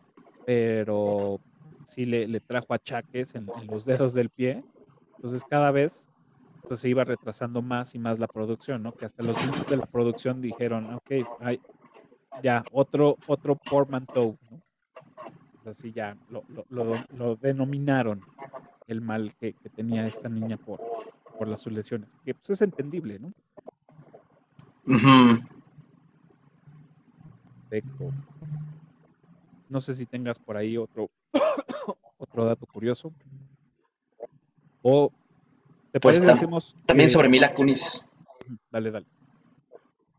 pero 0.46 1.40
sí 1.84 2.06
le, 2.06 2.28
le 2.28 2.40
trajo 2.40 2.74
achaques 2.74 3.36
en, 3.36 3.50
en 3.56 3.68
los 3.68 3.86
dedos 3.86 4.14
del 4.14 4.30
pie. 4.30 4.64
Entonces 5.18 5.44
cada 5.50 5.72
vez 5.72 6.10
pues, 6.68 6.80
se 6.80 6.90
iba 6.90 7.04
retrasando 7.04 7.62
más 7.62 7.96
y 7.96 8.00
más 8.00 8.20
la 8.20 8.28
producción, 8.28 8.84
¿no? 8.84 8.94
Que 8.94 9.06
hasta 9.06 9.24
los 9.24 9.36
mismos 9.38 9.68
de 9.70 9.78
la 9.78 9.86
producción 9.86 10.42
dijeron, 10.42 10.92
ok, 10.94 11.12
hay, 11.40 11.60
ya, 12.42 12.64
otro, 12.72 13.18
otro 13.28 13.56
portmanteau, 13.70 14.38
¿no? 14.50 14.62
Así 15.66 15.92
ya 15.92 16.18
lo, 16.30 16.44
lo, 16.48 16.66
lo- 16.70 17.06
lo 17.10 17.36
denominaron 17.36 18.24
el 18.88 19.02
mal 19.02 19.34
que, 19.40 19.54
que 19.54 19.70
tenía 19.70 20.08
esta 20.08 20.28
niña 20.28 20.58
por, 20.58 20.80
por 21.38 21.48
las 21.48 21.60
sus 21.60 21.72
lesiones, 21.72 22.10
que 22.26 22.34
pues 22.34 22.50
es 22.50 22.62
entendible, 22.62 23.20
¿no? 23.20 23.32
Ujú. 24.88 25.40
Perfecto. 27.70 28.12
No 29.70 29.80
sé 29.80 29.94
si 29.94 30.06
tengas 30.06 30.40
por 30.40 30.58
ahí 30.58 30.78
otro, 30.78 31.10
otro 32.22 32.46
dato 32.46 32.66
curioso. 32.66 33.12
O 34.82 35.12
te 35.92 36.00
Pues 36.00 36.18
parece 36.18 36.32
tam- 36.32 36.36
hacemos 36.38 36.76
También 36.86 37.08
eh, 37.08 37.12
sobre 37.12 37.30
Mila 37.30 37.54
Kunis. 37.54 38.06
dale, 38.72 38.92
dale. 38.92 39.06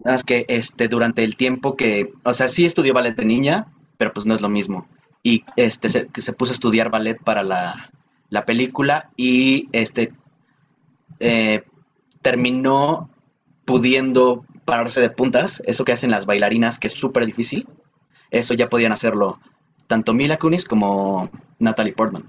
Nada 0.05 0.15
más 0.17 0.25
que 0.25 0.45
este, 0.49 0.89
durante 0.89 1.23
el 1.25 1.37
tiempo 1.37 1.77
que, 1.77 2.13
o 2.25 2.35
sea, 2.35 2.49
sí 2.49 2.65
estudió 2.65 2.93
ballet 2.93 3.15
de 3.15 3.25
niña, 3.25 3.67
pero 3.99 4.13
pues 4.13 4.27
no 4.27 4.35
es 4.35 4.41
lo 4.41 4.49
mismo. 4.49 4.87
Y 5.23 5.45
este 5.57 5.89
se, 5.89 6.09
que 6.09 6.21
se 6.23 6.33
puso 6.33 6.53
a 6.53 6.55
estudiar 6.55 6.91
ballet 6.91 7.23
para 7.23 7.43
la, 7.45 7.91
la 8.29 8.45
película 8.45 9.11
y 9.17 9.69
este 9.71 10.13
eh, 11.21 11.63
terminó 12.21 13.09
pudiendo 13.65 14.45
pararse 14.65 15.01
de 15.01 15.11
puntas, 15.11 15.63
eso 15.67 15.85
que 15.85 15.93
hacen 15.93 16.11
las 16.11 16.27
bailarinas, 16.27 16.79
que 16.81 16.89
es 16.89 16.95
súper 16.95 17.25
difícil. 17.27 17.69
Eso 18.33 18.55
ya 18.55 18.69
podían 18.69 18.93
hacerlo 18.93 19.39
tanto 19.87 20.15
Mila 20.15 20.39
Kunis 20.39 20.65
como 20.65 21.31
Natalie 21.63 21.93
Portman. 21.95 22.29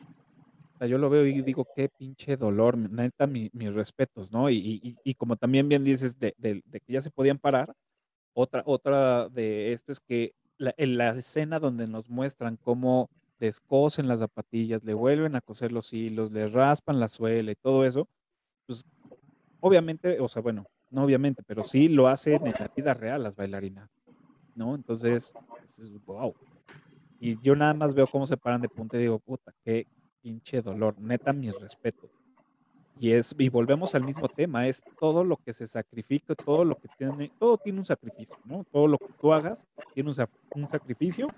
Yo 0.88 0.98
lo 0.98 1.10
veo 1.10 1.26
y 1.26 1.42
digo, 1.42 1.66
qué 1.76 1.88
pinche 1.88 2.36
dolor, 2.36 2.78
neta, 2.78 3.26
mi- 3.26 3.50
mis 3.54 3.74
respetos, 3.74 4.32
¿no? 4.34 4.50
Y- 4.50 4.82
y- 4.84 4.98
y 5.04 5.14
como 5.16 5.38
también 5.38 5.70
bien 5.70 5.84
dices 5.86 6.20
de, 6.20 6.34
de- 6.38 6.62
de 6.66 6.80
que 6.82 6.94
ya 6.94 7.02
se 7.02 7.10
podían 7.10 7.38
parar, 7.40 7.74
otra, 8.36 8.64
otra 8.66 9.30
de 9.30 9.72
esto 9.74 9.92
es 9.94 10.00
que 10.02 10.34
la, 10.58 10.74
en 10.78 10.98
la 10.98 11.12
escena 11.12 11.60
donde 11.60 11.88
nos 11.88 12.10
muestran 12.10 12.58
cómo 12.64 13.08
descosen 13.40 14.08
las 14.10 14.20
zapatillas, 14.20 14.84
le 14.84 14.94
vuelven 14.94 15.36
a 15.36 15.42
coser 15.42 15.72
los 15.72 15.94
hilos, 15.94 16.32
le 16.32 16.48
raspan 16.50 17.00
la 17.00 17.08
suela 17.08 17.52
y 17.52 17.56
todo 17.56 17.86
eso, 17.86 18.08
pues 18.68 18.84
obviamente, 19.62 20.20
o 20.20 20.30
sea, 20.30 20.42
bueno, 20.42 20.66
no 20.92 21.04
obviamente, 21.06 21.44
pero 21.48 21.64
sí 21.64 21.90
lo 21.90 22.08
hacen 22.10 22.46
en 22.48 22.54
la 22.60 22.68
vida 22.76 22.94
real 22.94 23.24
las 23.24 23.36
bailarinas, 23.36 23.90
¿no? 24.56 24.76
Entonces, 24.76 25.34
wow. 26.06 26.34
Y 27.26 27.40
yo 27.42 27.56
nada 27.56 27.74
más 27.74 27.94
veo 27.94 28.06
cómo 28.06 28.26
se 28.26 28.36
paran 28.36 28.60
de 28.60 28.68
punta 28.68 28.98
y 28.98 29.04
digo, 29.04 29.18
puta, 29.18 29.54
qué 29.64 29.88
pinche 30.22 30.62
dolor, 30.62 31.00
neta, 31.00 31.32
mis 31.32 31.58
respetos. 31.58 32.20
Y 33.00 33.14
es, 33.14 33.34
y 33.38 33.48
volvemos 33.48 33.96
al 33.96 34.04
mismo 34.04 34.28
tema, 34.28 34.68
es 34.68 34.84
todo 35.00 35.24
lo 35.24 35.38
que 35.38 35.54
se 35.54 35.66
sacrifica, 35.66 36.36
todo 36.36 36.66
lo 36.66 36.76
que 36.76 36.90
tiene, 36.98 37.32
todo 37.40 37.58
tiene 37.58 37.80
un 37.80 37.86
sacrificio, 37.86 38.36
¿no? 38.44 38.66
Todo 38.70 38.90
lo 38.90 38.98
que 38.98 39.14
tú 39.22 39.32
hagas 39.32 39.66
tiene 39.94 40.10
un, 40.10 40.16
un 40.62 40.70
sacrificio, 40.70 41.30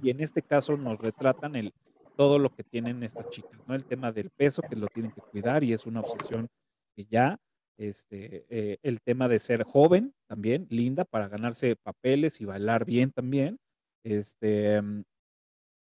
y 0.00 0.10
en 0.10 0.20
este 0.20 0.42
caso 0.42 0.76
nos 0.76 0.96
retratan 0.96 1.56
el, 1.56 1.74
todo 2.16 2.38
lo 2.38 2.54
que 2.54 2.62
tienen 2.62 3.02
estas 3.02 3.28
chicas, 3.28 3.58
¿no? 3.66 3.74
El 3.74 3.84
tema 3.84 4.12
del 4.12 4.30
peso, 4.30 4.62
que 4.62 4.76
lo 4.76 4.86
tienen 4.86 5.10
que 5.10 5.22
cuidar, 5.22 5.64
y 5.64 5.72
es 5.72 5.86
una 5.86 6.02
obsesión 6.02 6.46
que 6.94 7.04
ya, 7.06 7.36
este, 7.78 8.46
eh, 8.48 8.78
el 8.80 9.00
tema 9.00 9.26
de 9.26 9.40
ser 9.40 9.64
joven 9.64 10.14
también, 10.28 10.68
linda, 10.70 11.04
para 11.04 11.26
ganarse 11.26 11.74
papeles 11.74 12.40
y 12.40 12.44
bailar 12.44 12.84
bien 12.84 13.10
también, 13.10 13.58
este, 14.04 14.80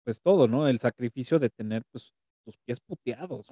pues 0.08 0.22
todo, 0.22 0.47
¿no? 0.47 0.70
El 0.70 0.80
sacrificio 0.80 1.38
de 1.38 1.49
tener, 1.49 1.84
pues, 1.91 2.14
tus 2.45 2.55
pies 2.60 2.80
puteados, 2.80 3.47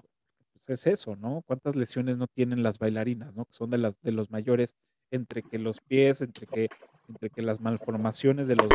pues 0.54 0.70
es 0.70 0.88
eso, 0.88 1.18
¿no? 1.18 1.44
¿Cuántas 1.46 1.76
lesiones 1.76 2.18
no 2.18 2.28
tienen 2.28 2.64
las 2.64 2.80
bailarinas, 2.80 3.36
¿no? 3.36 3.44
Que 3.44 3.52
son 3.54 3.72
de 3.72 3.78
las 3.78 4.02
de 4.02 4.14
los 4.14 4.32
mayores, 4.32 4.74
entre 5.12 5.44
que 5.44 5.60
los 5.60 5.82
pies, 5.82 6.22
entre 6.22 6.48
que, 6.48 6.70
entre 7.10 7.30
que 7.30 7.42
las 7.42 7.60
malformaciones 7.60 8.48
de 8.48 8.56
los 8.56 8.70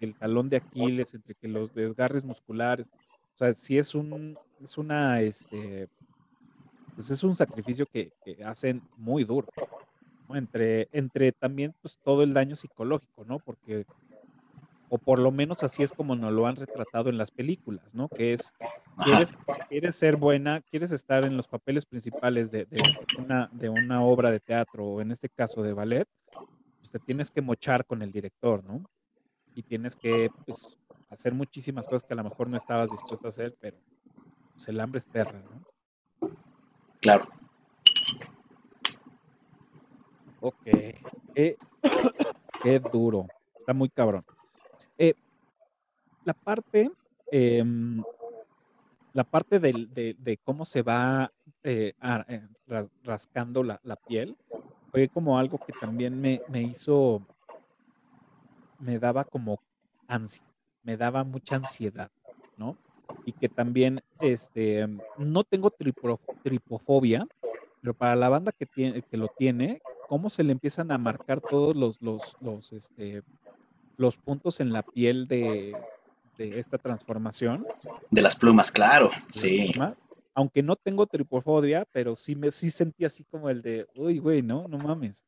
el 0.00 0.16
talón 0.16 0.48
de 0.48 0.56
Aquiles, 0.56 1.14
entre 1.14 1.36
que 1.36 1.46
los 1.46 1.72
desgarres 1.72 2.24
musculares. 2.24 2.88
O 3.36 3.38
sea, 3.38 3.52
sí 3.52 3.78
es 3.78 3.94
un, 3.94 4.36
es 4.60 4.76
una, 4.76 5.20
este, 5.20 5.88
pues 6.96 7.10
es 7.10 7.22
un 7.22 7.36
sacrificio 7.36 7.86
que, 7.86 8.10
hacen 8.44 8.82
muy 8.96 9.22
duro. 9.22 9.46
Entre, 10.30 10.88
entre 10.90 11.30
también, 11.30 11.72
pues 11.80 11.96
todo 12.02 12.24
el 12.24 12.34
daño 12.34 12.56
psicológico, 12.56 13.24
¿no? 13.24 13.38
Porque 13.38 13.86
o 14.90 14.98
por 14.98 15.18
lo 15.18 15.30
menos 15.30 15.62
así 15.62 15.82
es 15.82 15.92
como 15.92 16.16
nos 16.16 16.32
lo 16.32 16.46
han 16.46 16.56
retratado 16.56 17.10
en 17.10 17.18
las 17.18 17.30
películas, 17.30 17.94
¿no? 17.94 18.08
Que 18.08 18.32
es, 18.32 18.54
quieres, 19.04 19.38
quieres 19.68 19.96
ser 19.96 20.16
buena, 20.16 20.60
quieres 20.62 20.92
estar 20.92 21.24
en 21.24 21.36
los 21.36 21.46
papeles 21.48 21.84
principales 21.84 22.50
de, 22.50 22.64
de 22.66 22.82
una, 23.18 23.48
de 23.52 23.68
una 23.68 24.02
obra 24.02 24.30
de 24.30 24.40
teatro, 24.40 24.84
o 24.84 25.00
en 25.00 25.10
este 25.10 25.28
caso 25.28 25.62
de 25.62 25.72
ballet, 25.72 26.08
pues 26.78 26.90
te 26.90 26.98
tienes 26.98 27.30
que 27.30 27.42
mochar 27.42 27.84
con 27.84 28.02
el 28.02 28.10
director, 28.10 28.64
¿no? 28.64 28.84
Y 29.54 29.62
tienes 29.62 29.96
que, 29.96 30.28
pues, 30.46 30.78
hacer 31.10 31.34
muchísimas 31.34 31.86
cosas 31.86 32.04
que 32.04 32.14
a 32.14 32.16
lo 32.16 32.24
mejor 32.24 32.50
no 32.50 32.56
estabas 32.56 32.90
dispuesto 32.90 33.26
a 33.26 33.30
hacer, 33.30 33.56
pero 33.60 33.76
pues, 34.54 34.68
el 34.68 34.80
hambre 34.80 34.98
es 34.98 35.06
perra, 35.06 35.42
¿no? 35.42 36.30
Claro. 37.00 37.28
Ok. 40.40 40.64
Qué, 41.34 41.56
qué 42.62 42.78
duro. 42.78 43.26
Está 43.56 43.74
muy 43.74 43.88
cabrón. 43.88 44.24
La 46.28 46.34
parte, 46.34 46.90
em, 47.32 48.04
la 49.14 49.24
parte 49.24 49.58
del- 49.58 49.88
de, 49.94 50.36
cómo 50.44 50.66
se 50.66 50.82
va 50.82 51.32
eh, 51.62 51.94
eh, 52.28 52.42
ras- 52.66 52.90
rascando 53.02 53.62
la, 53.62 53.80
la 53.82 53.96
piel 53.96 54.36
fue 54.90 55.08
como 55.08 55.38
algo 55.38 55.58
que 55.66 55.72
también 55.72 56.20
me, 56.20 56.42
me 56.50 56.62
hizo, 56.62 57.26
me 58.78 58.98
daba 58.98 59.24
como 59.24 59.58
ansia, 60.06 60.44
me 60.82 60.98
daba 60.98 61.24
mucha 61.24 61.56
ansiedad, 61.56 62.10
¿no? 62.58 62.76
Y 63.24 63.32
que 63.32 63.48
también, 63.48 64.00
este, 64.20 64.86
no 65.16 65.44
tengo 65.44 65.70
tripro- 65.70 66.20
tripofobia, 66.42 67.26
pero 67.80 67.94
para 67.94 68.16
la 68.16 68.28
banda 68.28 68.52
que 68.52 68.66
tiene, 68.66 69.02
que 69.02 69.16
lo 69.16 69.28
tiene, 69.28 69.80
cómo 70.06 70.28
se 70.28 70.44
le 70.44 70.52
empiezan 70.52 70.92
a 70.92 70.98
marcar 70.98 71.40
todos 71.40 71.74
los, 71.74 72.02
los, 72.02 72.36
los, 72.38 72.72
este, 72.74 73.22
los 73.96 74.16
puntos 74.16 74.60
en 74.60 74.72
la 74.72 74.82
piel 74.84 75.26
de, 75.26 75.76
de 76.38 76.58
esta 76.58 76.78
transformación, 76.78 77.66
De 78.10 78.22
las 78.22 78.36
plumas, 78.36 78.70
claro. 78.70 79.10
las 79.10 79.34
Sí. 79.34 79.70
plumas. 79.72 80.08
Aunque 80.34 80.62
no 80.62 80.76
tengo 80.76 81.04
tripofobia, 81.06 81.84
pero 81.92 82.14
sí 82.14 82.36
me 82.36 82.50
sí 82.52 82.70
sentí 82.70 83.04
así 83.04 83.24
como 83.24 83.50
el 83.50 83.60
de, 83.60 83.86
uy, 83.96 84.18
güey, 84.20 84.40
no, 84.40 84.68
no 84.68 84.78
mames, 84.78 85.24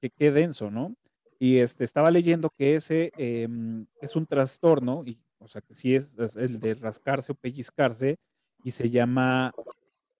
que 0.00 0.08
qué 0.08 0.30
denso, 0.30 0.70
¿no? 0.70 0.94
Y 1.40 1.58
este, 1.58 1.82
estaba 1.82 2.12
leyendo 2.12 2.48
que 2.56 2.76
ese 2.76 3.10
em, 3.16 3.84
es 4.00 4.14
un 4.14 4.24
trastorno, 4.24 5.02
y, 5.04 5.18
o 5.40 5.48
sea, 5.48 5.60
que 5.60 5.74
sí 5.74 5.96
es, 5.96 6.16
es 6.16 6.36
el 6.36 6.60
de 6.60 6.74
rascarse 6.74 7.32
o 7.32 7.34
pellizcarse, 7.34 8.16
y 8.62 8.70
se 8.70 8.88
llama 8.88 9.52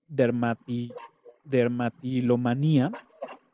dermati, 0.09 0.93
dermatilomanía, 1.45 2.91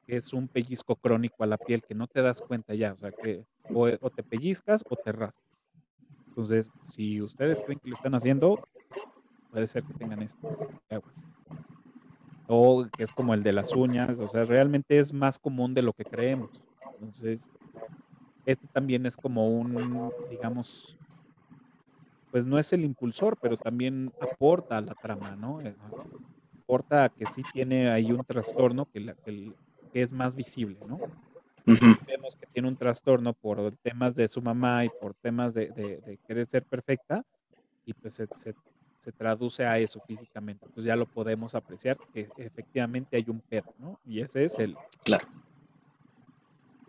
que 0.07 0.17
es 0.17 0.33
un 0.33 0.49
pellizco 0.49 0.97
crónico 0.97 1.45
a 1.45 1.47
la 1.47 1.59
piel 1.59 1.83
que 1.83 1.95
no 1.95 2.07
te 2.07 2.23
das 2.23 2.41
cuenta 2.41 2.75
ya, 2.75 2.95
o 2.95 2.97
sea, 2.97 3.13
que 3.13 3.45
o, 3.75 3.87
o 4.01 4.11
te 4.11 4.23
pellizcas 4.23 4.83
o 4.89 4.97
te 4.97 5.13
rascas. 5.13 5.45
Entonces, 6.39 6.71
si 6.83 7.21
ustedes 7.21 7.61
creen 7.63 7.81
que 7.81 7.89
lo 7.89 7.97
están 7.97 8.15
haciendo, 8.15 8.61
puede 9.51 9.67
ser 9.67 9.83
que 9.83 9.93
tengan 9.95 10.23
esto. 10.23 10.39
aguas. 10.89 11.29
O 12.47 12.87
que 12.97 13.03
es 13.03 13.11
como 13.11 13.35
el 13.35 13.43
de 13.43 13.53
las 13.53 13.75
uñas, 13.75 14.21
o 14.21 14.29
sea, 14.29 14.45
realmente 14.45 15.01
es 15.01 15.13
más 15.13 15.37
común 15.37 15.75
de 15.75 15.83
lo 15.83 15.93
que 15.93 16.05
creemos. 16.05 16.63
Entonces, 16.93 17.51
este 18.47 18.69
también 18.69 19.05
es 19.05 19.17
como 19.17 19.49
un, 19.49 20.13
digamos, 20.31 20.97
pues 22.31 22.47
no 22.47 22.57
es 22.57 22.73
el 22.73 22.85
impulsor, 22.85 23.37
pero 23.43 23.57
también 23.57 24.13
aporta 24.21 24.77
a 24.77 24.81
la 24.81 24.95
trama, 24.95 25.35
¿no? 25.35 25.61
Eh, 25.61 25.75
Aporta 26.63 27.03
a 27.03 27.09
que 27.09 27.27
sí 27.27 27.43
tiene 27.53 27.91
ahí 27.91 28.13
un 28.13 28.23
trastorno 28.25 28.87
que 28.93 29.57
es 29.93 30.13
más 30.13 30.37
visible, 30.37 30.79
¿no? 30.87 31.01
Vemos 32.07 32.37
que 32.37 32.47
tiene 32.47 32.69
un 32.69 32.77
trastorno 32.77 33.35
por 33.35 33.75
temas 33.77 34.15
de 34.15 34.29
su 34.29 34.41
mamá 34.43 34.85
y 34.85 34.91
por 35.01 35.15
temas 35.15 35.53
de, 35.55 35.71
de- 35.73 35.99
de 35.99 36.19
querer 36.27 36.47
ser 36.47 36.65
perfecta 36.65 37.23
y 37.85 37.93
pues 37.95 38.15
se, 38.15 38.27
se- 38.37 38.53
se 38.99 39.13
traduce 39.13 39.65
a 39.65 39.79
eso 39.79 40.01
físicamente. 40.07 40.67
Pues 40.75 40.85
ya 40.87 40.97
lo 40.97 41.07
podemos 41.07 41.55
apreciar 41.55 41.97
que 42.13 42.29
efectivamente 42.37 43.17
hay 43.17 43.25
un 43.29 43.41
pedo, 43.49 43.73
¿no? 43.79 43.99
Y 44.05 44.21
ese 44.21 44.45
es 44.45 44.59
el, 44.59 44.77
Claro. 45.05 45.27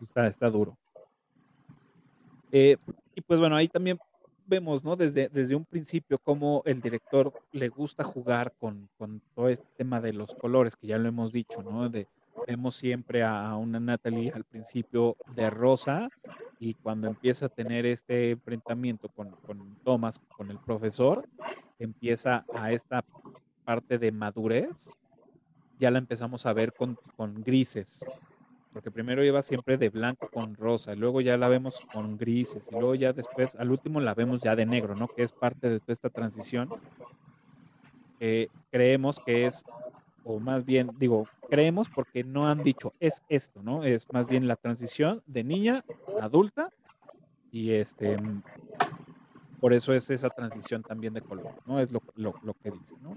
está, 0.02 0.28
está 0.28 0.50
duro. 0.50 0.78
Eh, 2.52 2.78
y 3.16 3.22
pues 3.22 3.40
bueno, 3.40 3.56
ahí 3.56 3.68
también 3.68 4.00
vemos, 4.46 4.84
¿no? 4.84 4.96
Desde, 4.96 5.30
desde 5.30 5.56
un 5.56 5.66
principio 5.66 6.18
cómo 6.18 6.64
el 6.66 6.82
director 6.82 7.32
le 7.52 7.70
gusta 7.70 8.04
jugar 8.04 8.54
con, 8.58 8.90
con 8.98 9.22
todo 9.36 9.50
este 9.50 9.68
tema 9.78 10.02
de 10.02 10.14
los 10.14 10.34
colores, 10.34 10.76
que 10.76 10.88
ya 10.88 10.98
lo 10.98 11.08
hemos 11.08 11.32
dicho, 11.32 11.62
¿no? 11.62 11.88
De, 11.90 12.08
vemos 12.48 12.76
siempre 12.76 13.24
a, 13.24 13.56
una 13.56 13.80
Natalie 13.80 14.32
al 14.34 14.44
principio 14.44 15.16
de 15.36 15.50
rosa 15.50 16.10
y 16.60 16.74
cuando 16.74 17.08
empieza 17.08 17.48
a 17.48 17.50
tener 17.50 17.86
este 17.86 18.32
enfrentamiento 18.32 19.10
con, 19.10 19.32
con 19.32 19.76
Thomas, 19.84 20.20
con 20.36 20.52
el 20.52 20.60
profesor, 20.60 21.28
empieza 21.80 22.46
a 22.54 22.72
esta 22.72 23.04
parte 23.64 23.98
de 23.98 24.12
madurez, 24.12 24.98
ya 25.80 25.92
la 25.92 26.00
empezamos 26.00 26.46
a 26.46 26.54
ver 26.54 26.74
con, 26.74 26.98
con 27.16 27.42
grises, 27.44 28.04
porque 28.74 28.92
primero 28.92 29.24
iba 29.24 29.42
siempre 29.42 29.78
de 29.78 29.90
blanco 29.90 30.30
con 30.30 30.56
rosa, 30.56 30.94
y 30.94 30.98
luego 30.98 31.22
ya 31.22 31.38
la 31.38 31.50
vemos 31.50 31.80
con 31.94 32.18
grises, 32.18 32.68
y 32.72 32.76
luego 32.76 32.96
ya 32.96 33.14
después, 33.14 33.56
al 33.56 33.72
último 33.72 34.00
la 34.00 34.14
vemos 34.14 34.42
ya 34.42 34.56
de 34.56 34.66
negro, 34.66 34.96
¿no? 34.96 35.08
Que 35.08 35.24
es 35.24 35.32
parte 35.32 35.70
de 35.70 35.80
toda 35.80 35.94
esta 35.94 36.10
transición. 36.10 36.70
que 38.20 38.50
creemos 38.70 39.20
que 39.26 39.46
es, 39.46 39.64
o 40.30 40.40
más 40.40 40.64
bien, 40.64 40.92
digo, 41.00 41.28
creemos 41.50 41.90
porque 41.90 42.24
no 42.24 42.48
han 42.48 42.62
dicho 42.62 42.94
es 43.00 43.24
esto, 43.30 43.64
¿no? 43.64 43.84
Es 43.84 44.06
más 44.14 44.28
bien 44.28 44.48
la 44.48 44.58
transición 44.58 45.24
de 45.26 45.44
niña 45.44 45.84
a 46.22 46.26
adulta 46.26 46.70
y 47.52 47.72
este, 47.72 48.16
por 49.60 49.74
eso 49.74 49.92
es 49.92 50.08
esa 50.12 50.30
transición 50.30 50.84
también 50.84 51.16
de 51.16 51.22
colores, 51.22 51.56
¿no? 51.66 51.80
Es 51.80 51.90
lo, 51.92 52.02
que 52.62 52.70
dice, 52.70 52.94
¿no? 53.02 53.16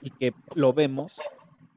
Y 0.00 0.10
que 0.10 0.32
lo 0.54 0.72
vemos 0.72 1.20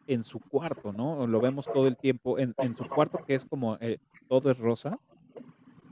en 0.05 0.23
su 0.23 0.39
cuarto, 0.39 0.93
¿no? 0.93 1.25
Lo 1.25 1.41
vemos 1.41 1.65
todo 1.65 1.87
el 1.87 1.97
tiempo 1.97 2.37
en, 2.37 2.53
su 2.77 2.87
cuarto 2.87 3.17
que 3.25 3.33
es 3.33 3.45
como 3.45 3.77
eh, 3.81 3.97
todo 4.27 4.51
es 4.51 4.59
rosa. 4.59 4.99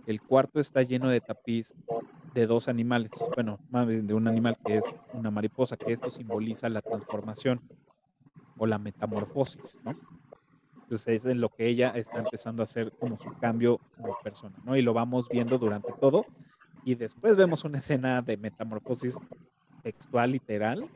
El 0.06 0.22
cuarto 0.22 0.60
está 0.60 0.84
lleno 0.84 1.10
de 1.10 1.22
tapiz 1.22 1.74
de 2.36 2.46
dos 2.46 2.68
animales, 2.68 3.10
bueno, 3.34 3.58
más 3.72 3.88
bien 3.88 4.06
de 4.06 4.14
un 4.14 4.28
animal 4.28 4.60
que 4.64 4.78
es 4.78 4.86
una 5.14 5.32
mariposa, 5.32 5.76
que 5.76 5.92
esto 5.92 6.12
simboliza 6.12 6.70
la 6.70 6.84
transformación 6.84 7.62
o 8.60 8.68
la 8.68 8.78
metamorfosis, 8.78 9.80
¿no? 9.84 9.94
Entonces 10.90 11.24
es 11.24 11.26
en 11.26 11.40
lo 11.40 11.50
que 11.50 11.68
ella 11.68 11.92
está 11.92 12.20
empezando 12.20 12.64
a 12.64 12.66
hacer 12.66 12.92
como 13.00 13.16
su 13.16 13.32
cambio 13.40 13.80
como 13.96 14.18
persona, 14.24 14.58
¿no? 14.64 14.76
Y 14.76 14.82
lo 14.82 14.94
vamos 14.94 15.28
viendo 15.30 15.58
durante 15.58 15.92
todo. 15.94 16.26
Y 16.84 16.96
después 16.96 17.38
vemos 17.38 17.64
una 17.64 17.78
escena 17.78 18.22
de 18.22 18.38
metamorfosis 18.38 19.18
textual, 19.84 20.32
literal, 20.32 20.90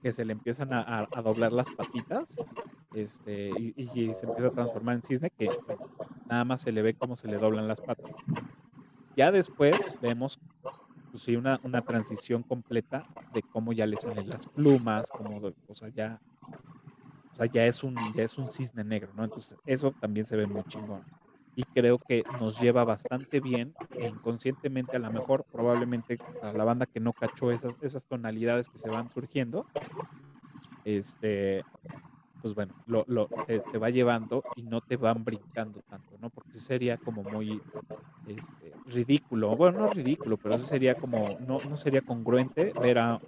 que 0.00 0.12
se 0.12 0.24
le 0.24 0.32
empiezan 0.32 0.72
a, 0.72 1.08
doblar 1.22 1.52
las 1.52 1.68
patitas 1.70 2.36
este, 2.94 3.50
y, 3.76 4.12
se 4.14 4.26
empieza 4.26 4.48
a 4.48 4.52
transformar 4.52 4.96
en 4.96 5.02
cisne, 5.02 5.30
que 5.30 5.48
nada 6.28 6.44
más 6.44 6.62
se 6.62 6.72
le 6.72 6.82
ve 6.82 6.94
cómo 6.94 7.16
se 7.16 7.28
le 7.28 7.36
doblan 7.38 7.66
las 7.66 7.80
patas. 7.80 8.12
Ya 9.16 9.30
después 9.30 9.98
vemos 10.00 10.40
pues, 11.10 11.26
una, 11.28 11.60
una 11.62 11.82
transición 11.82 12.42
completa 12.42 13.06
de 13.32 13.42
cómo 13.42 13.72
ya 13.72 13.86
le 13.86 13.96
salen 13.96 14.28
las 14.28 14.46
plumas, 14.46 15.10
como, 15.10 15.40
o 15.68 15.74
sea, 15.74 15.88
ya, 15.88 16.20
o 17.32 17.36
sea, 17.36 17.46
ya 17.46 17.66
es 17.66 17.82
un, 17.82 17.96
ya 18.14 18.22
es 18.22 18.36
un 18.38 18.48
cisne 18.50 18.84
negro, 18.84 19.12
¿no? 19.14 19.24
Entonces, 19.24 19.58
eso 19.64 19.92
también 19.92 20.26
se 20.26 20.36
ve 20.36 20.46
muy 20.46 20.62
chingón. 20.64 21.02
Y 21.54 21.64
creo 21.64 21.98
que 21.98 22.24
nos 22.40 22.60
lleva 22.60 22.84
bastante 22.84 23.40
bien, 23.40 23.74
e 23.96 24.06
inconscientemente, 24.06 24.96
a 24.96 25.00
lo 25.00 25.10
mejor, 25.10 25.44
probablemente 25.50 26.18
a 26.42 26.52
la 26.52 26.64
banda 26.64 26.86
que 26.86 27.00
no 27.00 27.12
cachó 27.12 27.50
esas, 27.50 27.74
esas 27.82 28.06
tonalidades 28.06 28.68
que 28.68 28.78
se 28.78 28.88
van 28.88 29.08
surgiendo, 29.08 29.66
este, 30.84 31.62
pues 32.40 32.54
bueno, 32.54 32.74
lo, 32.86 33.04
lo 33.06 33.28
te, 33.46 33.78
va 33.78 33.90
llevando 33.90 34.42
y 34.56 34.62
no 34.62 34.80
te 34.80 34.96
van 34.96 35.24
brincando 35.24 35.80
tanto, 35.88 36.16
¿no? 36.20 36.28
Porque 36.28 36.54
sería 36.54 36.96
como 36.96 37.22
muy 37.22 37.62
este, 38.26 38.72
ridículo, 38.86 39.54
bueno, 39.56 39.80
no 39.80 39.90
ridículo, 39.90 40.36
pero 40.36 40.56
eso 40.56 40.66
sería 40.66 40.96
como, 40.96 41.38
no, 41.40 41.60
no 41.60 41.76
sería 41.76 42.02
congruente 42.02 42.72
ver 42.80 42.98
a, 42.98 43.20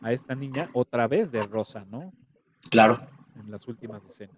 a 0.00 0.12
esta 0.12 0.34
niña 0.34 0.70
otra 0.72 1.06
vez 1.08 1.30
de 1.30 1.42
rosa, 1.44 1.84
¿no? 1.90 2.12
Claro. 2.70 3.00
En 3.44 3.50
las 3.50 3.66
últimas 3.68 4.04
escenas. 4.04 4.36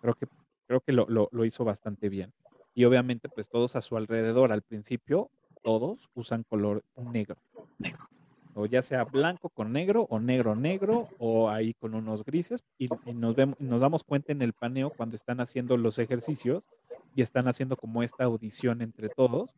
Creo 0.00 0.14
que, 0.14 0.26
creo 0.66 0.80
que 0.80 0.92
lo, 0.92 1.06
lo, 1.08 1.28
lo 1.32 1.44
hizo 1.44 1.64
bastante 1.64 2.08
bien. 2.08 2.32
Y 2.74 2.84
obviamente, 2.84 3.28
pues 3.28 3.48
todos 3.48 3.76
a 3.76 3.80
su 3.80 3.96
alrededor, 3.96 4.52
al 4.52 4.62
principio, 4.62 5.30
todos 5.62 6.10
usan 6.14 6.42
color 6.42 6.84
negro. 6.96 7.36
Negro 7.78 8.08
o 8.54 8.66
ya 8.66 8.82
sea 8.82 9.04
blanco 9.04 9.48
con 9.50 9.72
negro 9.72 10.06
o 10.10 10.20
negro 10.20 10.54
negro 10.54 11.08
o 11.18 11.50
ahí 11.50 11.74
con 11.74 11.94
unos 11.94 12.24
grises 12.24 12.64
y, 12.78 12.88
nos 13.14 13.34
vemos 13.34 13.58
nos 13.60 13.80
damos 13.80 14.04
cuenta 14.04 14.32
en 14.32 14.42
el 14.42 14.52
paneo 14.52 14.90
cuando 14.90 15.16
están 15.16 15.40
haciendo 15.40 15.76
los 15.76 15.98
ejercicios 15.98 16.72
y 17.14 17.22
están 17.22 17.48
haciendo 17.48 17.76
como 17.76 18.02
esta 18.02 18.24
audición 18.24 18.80
entre 18.80 19.08
todos 19.08 19.54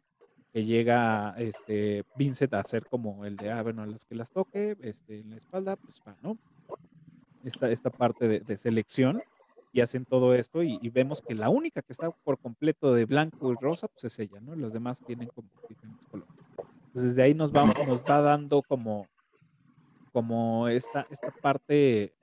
que 0.52 0.64
llega 0.64 1.34
este 1.36 2.04
Vincent 2.16 2.54
a 2.54 2.60
hacer 2.60 2.86
como 2.86 3.24
el 3.26 3.36
de 3.36 3.50
ah 3.50 3.62
bueno 3.62 3.82
a 3.82 3.86
las 3.86 4.04
que 4.04 4.14
las 4.14 4.30
toque 4.30 4.76
este 4.80 5.20
en 5.20 5.30
la 5.30 5.36
espalda 5.36 5.76
pues 5.76 6.02
va 6.06 6.16
no 6.22 6.38
esta, 7.44 7.70
esta 7.70 7.90
parte 7.90 8.28
de, 8.28 8.40
de 8.40 8.56
selección 8.56 9.22
y 9.72 9.80
hacen 9.80 10.04
todo 10.04 10.34
esto 10.34 10.62
y, 10.62 10.78
y, 10.80 10.88
vemos 10.88 11.20
que 11.20 11.34
la 11.34 11.50
única 11.50 11.82
que 11.82 11.92
está 11.92 12.10
por 12.10 12.38
completo 12.38 12.94
de 12.94 13.04
blanco 13.04 13.52
y 13.52 13.56
rosa 13.60 13.88
pues 13.88 14.04
es 14.04 14.18
ella 14.18 14.40
no 14.40 14.54
los 14.56 14.72
demás 14.72 15.02
tienen 15.04 15.28
como 15.28 15.48
diferentes 15.68 16.06
colores 16.06 16.46
desde 17.02 17.22
ahí 17.22 17.34
nos 17.34 17.52
va, 17.52 17.66
nos 17.66 18.02
va 18.02 18.22
dando 18.22 18.62
como, 18.62 19.06
como 20.12 20.66
esta, 20.68 21.06
esta 21.10 21.28
parte, 21.28 22.14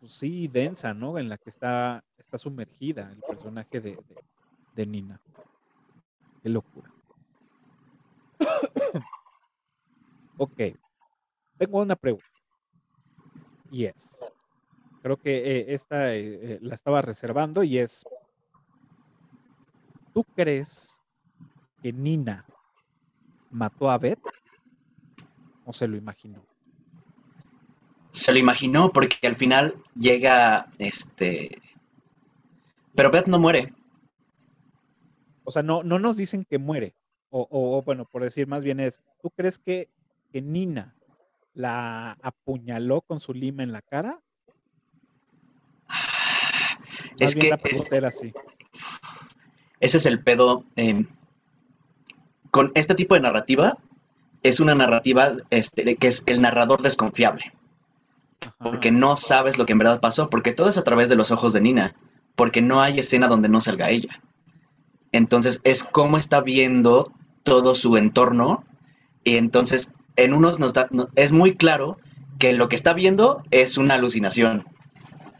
pues 0.00 0.12
sí, 0.12 0.48
densa, 0.48 0.92
¿no? 0.92 1.18
En 1.18 1.28
la 1.28 1.38
que 1.38 1.50
está, 1.50 2.04
está 2.16 2.36
sumergida 2.36 3.12
el 3.12 3.20
personaje 3.20 3.80
de, 3.80 3.96
de, 4.74 4.86
Nina. 4.86 5.20
Qué 6.42 6.48
locura. 6.48 6.92
ok. 10.36 10.60
Tengo 11.56 11.80
una 11.80 11.94
pregunta. 11.94 12.26
Y 13.70 13.84
es, 13.84 14.32
creo 15.08 15.16
que 15.16 15.38
eh, 15.38 15.64
esta 15.68 16.14
eh, 16.14 16.20
eh, 16.20 16.58
la 16.60 16.74
estaba 16.74 17.00
reservando 17.00 17.62
y 17.62 17.78
es, 17.78 18.04
¿tú 20.12 20.22
crees 20.36 21.00
que 21.82 21.94
Nina 21.94 22.44
mató 23.50 23.90
a 23.90 23.96
Beth? 23.96 24.20
¿O 25.64 25.72
se 25.72 25.88
lo 25.88 25.96
imaginó? 25.96 26.44
Se 28.10 28.32
lo 28.32 28.38
imaginó 28.38 28.92
porque 28.92 29.26
al 29.26 29.36
final 29.36 29.82
llega 29.94 30.66
este. 30.78 31.58
Pero 32.94 33.10
Beth 33.10 33.28
no 33.28 33.38
muere. 33.38 33.72
O 35.44 35.50
sea, 35.50 35.62
no, 35.62 35.82
no 35.82 35.98
nos 35.98 36.18
dicen 36.18 36.44
que 36.44 36.58
muere. 36.58 36.94
O, 37.30 37.82
bueno, 37.82 38.04
por 38.04 38.22
decir 38.22 38.46
más 38.46 38.62
bien 38.62 38.78
es, 38.80 39.00
¿tú 39.22 39.30
crees 39.30 39.58
que, 39.58 39.88
que 40.32 40.42
Nina 40.42 40.94
la 41.54 42.12
apuñaló 42.20 43.00
con 43.00 43.20
su 43.20 43.32
lima 43.32 43.62
en 43.62 43.72
la 43.72 43.80
cara? 43.80 44.22
Es 47.18 47.34
que 47.34 47.52
así. 48.04 48.32
Ese 49.80 49.98
es 49.98 50.06
el 50.06 50.22
pedo. 50.22 50.64
Eh, 50.76 51.06
con 52.50 52.72
este 52.74 52.94
tipo 52.94 53.14
de 53.14 53.20
narrativa 53.20 53.78
es 54.42 54.60
una 54.60 54.74
narrativa 54.74 55.32
este, 55.50 55.96
que 55.96 56.06
es 56.06 56.22
el 56.26 56.40
narrador 56.40 56.82
desconfiable. 56.82 57.52
Porque 58.58 58.90
no 58.90 59.16
sabes 59.16 59.58
lo 59.58 59.66
que 59.66 59.72
en 59.72 59.78
verdad 59.78 60.00
pasó, 60.00 60.30
porque 60.30 60.52
todo 60.52 60.68
es 60.68 60.78
a 60.78 60.84
través 60.84 61.08
de 61.08 61.16
los 61.16 61.30
ojos 61.30 61.52
de 61.52 61.60
Nina, 61.60 61.96
porque 62.36 62.62
no 62.62 62.80
hay 62.80 63.00
escena 63.00 63.26
donde 63.26 63.48
no 63.48 63.60
salga 63.60 63.90
ella. 63.90 64.20
Entonces 65.12 65.60
es 65.64 65.82
cómo 65.82 66.18
está 66.18 66.40
viendo 66.40 67.04
todo 67.42 67.74
su 67.74 67.96
entorno 67.96 68.64
y 69.24 69.36
entonces 69.36 69.92
en 70.16 70.34
unos 70.34 70.58
nos 70.58 70.72
da, 70.72 70.88
es 71.14 71.32
muy 71.32 71.56
claro 71.56 71.98
que 72.38 72.52
lo 72.52 72.68
que 72.68 72.76
está 72.76 72.92
viendo 72.92 73.42
es 73.50 73.78
una 73.78 73.94
alucinación, 73.94 74.66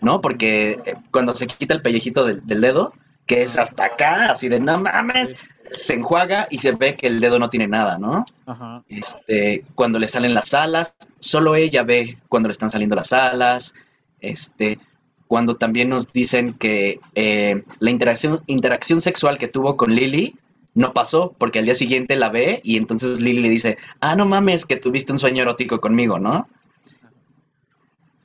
¿no? 0.01 0.21
Porque 0.21 0.81
eh, 0.85 0.95
cuando 1.11 1.35
se 1.35 1.47
quita 1.47 1.75
el 1.75 1.83
pellejito 1.83 2.25
del, 2.25 2.47
del 2.47 2.61
dedo, 2.61 2.93
que 3.27 3.43
es 3.43 3.59
hasta 3.59 3.85
acá, 3.85 4.31
así 4.31 4.49
de 4.49 4.61
no 4.61 4.79
mames, 4.81 5.37
se 5.71 5.95
enjuaga 5.95 6.49
y 6.51 6.59
se 6.59 6.73
ve 6.73 6.97
que 6.97 7.07
el 7.07 7.21
dedo 7.21 7.39
no 7.39 7.51
tiene 7.51 7.69
nada, 7.69 7.99
¿no? 7.99 8.25
Ajá. 8.47 8.83
Este, 8.89 9.65
cuando 9.75 9.99
le 9.99 10.09
salen 10.09 10.35
las 10.35 10.55
alas, 10.55 10.97
solo 11.19 11.55
ella 11.55 11.83
ve 11.83 12.19
cuando 12.29 12.49
le 12.49 12.53
están 12.53 12.71
saliendo 12.71 12.97
las 12.97 13.13
alas. 13.13 13.75
Este, 14.21 14.79
cuando 15.27 15.57
también 15.57 15.91
nos 15.91 16.13
dicen 16.13 16.55
que 16.55 17.01
eh, 17.15 17.63
la 17.79 17.91
interacción, 17.91 18.43
interacción 18.47 19.01
sexual 19.01 19.39
que 19.39 19.47
tuvo 19.49 19.77
con 19.77 19.95
Lily 19.95 20.35
no 20.75 20.95
pasó 20.95 21.35
porque 21.39 21.59
al 21.59 21.67
día 21.67 21.75
siguiente 21.75 22.17
la 22.17 22.31
ve 22.31 22.61
y 22.65 22.77
entonces 22.77 23.21
Lily 23.21 23.43
le 23.43 23.51
dice, 23.51 23.79
ah, 24.01 24.17
no 24.17 24.25
mames, 24.25 24.65
que 24.65 24.77
tuviste 24.77 25.13
un 25.13 25.19
sueño 25.19 25.43
erótico 25.43 25.81
conmigo, 25.81 26.19
¿no? 26.19 26.49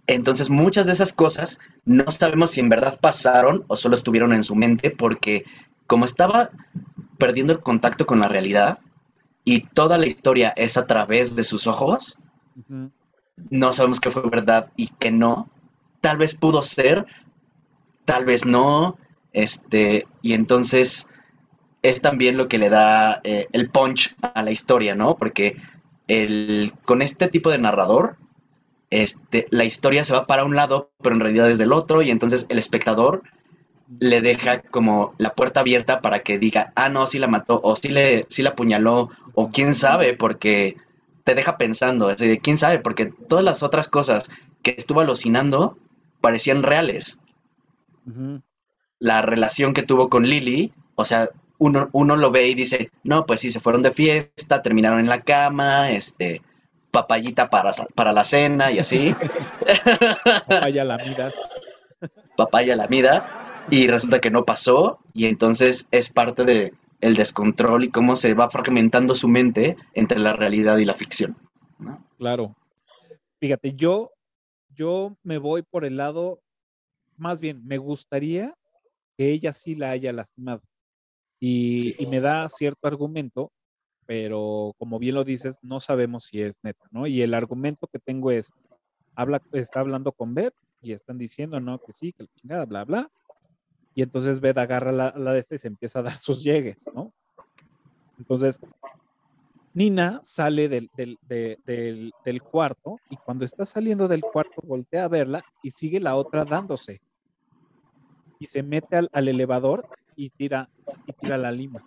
Entonces 0.08 0.49
muchas 0.49 0.86
de 0.86 0.93
esas 0.93 1.14
cosas 1.14 1.60
no 1.86 2.10
sabemos 2.12 2.51
si 2.51 2.60
en 2.60 2.70
verdad 2.70 2.99
pasaron 2.99 3.64
o 3.68 3.76
solo 3.76 3.95
estuvieron 3.95 4.34
en 4.34 4.43
su 4.43 4.56
mente 4.56 4.91
porque 4.91 5.45
como 5.88 6.06
estaba 6.06 6.49
perdiendo 7.18 7.54
el 7.54 7.60
contacto 7.60 8.06
con 8.06 8.20
la 8.20 8.28
realidad 8.28 8.80
y 9.45 9.62
toda 9.62 9.97
la 9.97 10.08
historia 10.08 10.54
es 10.56 10.78
a 10.78 10.88
través 10.88 11.36
de 11.36 11.43
sus 11.43 11.68
ojos, 11.68 12.18
no 13.49 13.74
sabemos 13.74 13.99
qué 13.99 14.12
fue 14.12 14.30
verdad 14.30 14.72
y 14.76 14.88
qué 14.88 15.12
no. 15.12 15.49
Tal 16.01 16.18
vez 16.18 16.34
pudo 16.34 16.62
ser, 16.62 17.06
tal 18.06 18.26
vez 18.26 18.45
no. 18.45 18.97
Este, 19.32 20.08
y 20.22 20.34
entonces 20.34 21.08
es 21.82 22.01
también 22.01 22.38
lo 22.38 22.47
que 22.47 22.58
le 22.58 22.70
da 22.70 23.20
eh, 23.24 23.47
el 23.51 23.70
punch 23.70 24.16
a 24.22 24.43
la 24.43 24.51
historia, 24.51 24.95
¿no? 24.95 25.18
Porque 25.18 25.58
el, 26.08 26.74
con 26.86 27.01
este 27.01 27.28
tipo 27.28 27.49
de 27.49 27.58
narrador, 27.58 28.18
este, 29.01 29.47
la 29.49 29.63
historia 29.63 30.05
se 30.05 30.13
va 30.13 30.27
para 30.27 30.43
un 30.43 30.55
lado, 30.55 30.91
pero 31.01 31.15
en 31.15 31.21
realidad 31.21 31.49
es 31.49 31.57
del 31.57 31.73
otro, 31.73 32.03
y 32.03 32.11
entonces 32.11 32.45
el 32.49 32.59
espectador 32.59 33.23
le 33.99 34.21
deja 34.21 34.61
como 34.61 35.15
la 35.17 35.33
puerta 35.33 35.61
abierta 35.61 35.99
para 35.99 36.19
que 36.19 36.37
diga, 36.37 36.71
ah, 36.75 36.89
no, 36.89 37.07
sí 37.07 37.17
la 37.17 37.27
mató, 37.27 37.59
o 37.63 37.75
sí, 37.75 37.89
le, 37.89 38.27
sí 38.29 38.43
la 38.43 38.51
apuñaló, 38.51 39.09
o 39.33 39.49
quién 39.49 39.73
sabe, 39.73 40.13
porque 40.13 40.77
te 41.23 41.33
deja 41.33 41.57
pensando, 41.57 42.11
es 42.11 42.17
decir, 42.17 42.39
quién 42.41 42.59
sabe, 42.59 42.79
porque 42.79 43.07
todas 43.07 43.43
las 43.43 43.63
otras 43.63 43.87
cosas 43.87 44.29
que 44.61 44.75
estuvo 44.77 45.01
alucinando 45.01 45.75
parecían 46.21 46.61
reales. 46.61 47.17
La 48.99 49.23
relación 49.23 49.73
que 49.73 49.81
tuvo 49.81 50.09
con 50.09 50.27
Lily, 50.27 50.71
o 50.95 51.03
sea, 51.03 51.29
uno, 51.57 51.89
uno 51.93 52.15
lo 52.15 52.29
ve 52.29 52.47
y 52.47 52.53
dice, 52.53 52.91
no, 53.03 53.25
pues 53.25 53.41
sí, 53.41 53.49
se 53.49 53.59
fueron 53.59 53.81
de 53.81 53.91
fiesta, 53.91 54.61
terminaron 54.61 54.99
en 54.99 55.07
la 55.07 55.21
cama, 55.21 55.91
este, 55.91 56.41
papayita 56.93 57.49
para, 57.49 57.71
para 57.95 58.13
la 58.13 58.23
cena 58.23 58.71
y 58.71 58.77
así. 58.77 59.15
Papaya 60.47 60.85
miras 60.97 61.33
papaya 62.35 62.75
la 62.75 62.87
mida 62.87 63.65
y 63.71 63.87
resulta 63.87 64.21
que 64.21 64.29
no 64.29 64.45
pasó 64.45 64.99
y 65.13 65.25
entonces 65.25 65.87
es 65.91 66.09
parte 66.09 66.45
de 66.45 66.73
el 67.01 67.15
descontrol 67.15 67.83
y 67.83 67.89
cómo 67.89 68.15
se 68.15 68.35
va 68.35 68.49
fragmentando 68.49 69.15
su 69.15 69.27
mente 69.27 69.75
entre 69.93 70.19
la 70.19 70.33
realidad 70.33 70.77
y 70.77 70.85
la 70.85 70.93
ficción. 70.93 71.35
Claro. 72.17 72.55
Fíjate, 73.39 73.73
yo, 73.73 74.11
yo 74.69 75.17
me 75.23 75.37
voy 75.37 75.63
por 75.63 75.85
el 75.85 75.97
lado, 75.97 76.39
más 77.17 77.39
bien, 77.39 77.65
me 77.65 77.77
gustaría 77.77 78.53
que 79.17 79.31
ella 79.31 79.51
sí 79.51 79.75
la 79.75 79.89
haya 79.89 80.13
lastimado. 80.13 80.61
Y, 81.39 82.01
y 82.01 82.05
me 82.07 82.21
da 82.21 82.47
cierto 82.49 82.87
argumento, 82.87 83.51
pero 84.06 84.74
como 84.78 84.99
bien 84.99 85.16
lo 85.16 85.24
dices, 85.24 85.60
no 85.62 85.80
sabemos 85.80 86.26
si 86.26 86.41
es 86.41 86.60
neta, 86.64 86.86
¿no? 86.91 87.08
Y 87.08 87.22
el 87.22 87.34
argumento 87.34 87.88
que 87.88 87.99
tengo 87.99 88.32
es, 88.32 88.51
habla, 89.16 89.41
está 89.54 89.80
hablando 89.80 90.12
con 90.12 90.34
Beth 90.34 90.56
y 90.82 90.91
están 90.91 91.18
diciendo, 91.18 91.60
¿no? 91.60 91.80
Que 91.80 91.93
sí, 91.93 92.14
que 92.14 92.24
la 92.24 92.30
chingada, 92.36 92.66
bla, 92.66 92.84
bla. 92.86 93.12
Y 93.95 94.01
entonces 94.01 94.39
Beth 94.39 94.58
agarra 94.58 94.91
la, 94.91 95.12
de 95.12 95.39
este 95.39 95.56
y 95.56 95.58
se 95.60 95.68
empieza 95.68 95.99
a 95.99 96.04
dar 96.04 96.18
sus 96.18 96.43
llegues, 96.43 96.86
¿no? 96.93 97.14
Entonces, 98.18 98.60
Nina 99.74 100.20
sale 100.24 100.70
del, 100.70 100.89
del, 101.26 102.43
cuarto 102.43 102.97
y 103.10 103.18
cuando 103.18 103.43
está 103.43 103.66
saliendo 103.66 104.08
del 104.08 104.22
cuarto 104.22 104.62
voltea 104.62 105.06
a 105.06 105.08
verla 105.08 105.43
y 105.64 105.72
sigue 105.72 105.99
la 105.99 106.16
otra 106.16 106.45
dándose. 106.45 107.01
Y 108.39 108.45
se 108.45 108.62
mete 108.62 108.97
al, 109.12 109.28
elevador 109.28 109.88
y 110.16 110.30
tira, 110.30 110.70
y 111.08 111.14
tira 111.14 111.38
la 111.38 111.51
lima. 111.51 111.84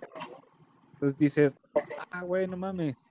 Entonces 0.95 1.19
dices, 1.19 1.59
ah, 2.17 2.25
güey, 2.25 2.47
no 2.47 2.57
mames. 2.57 3.11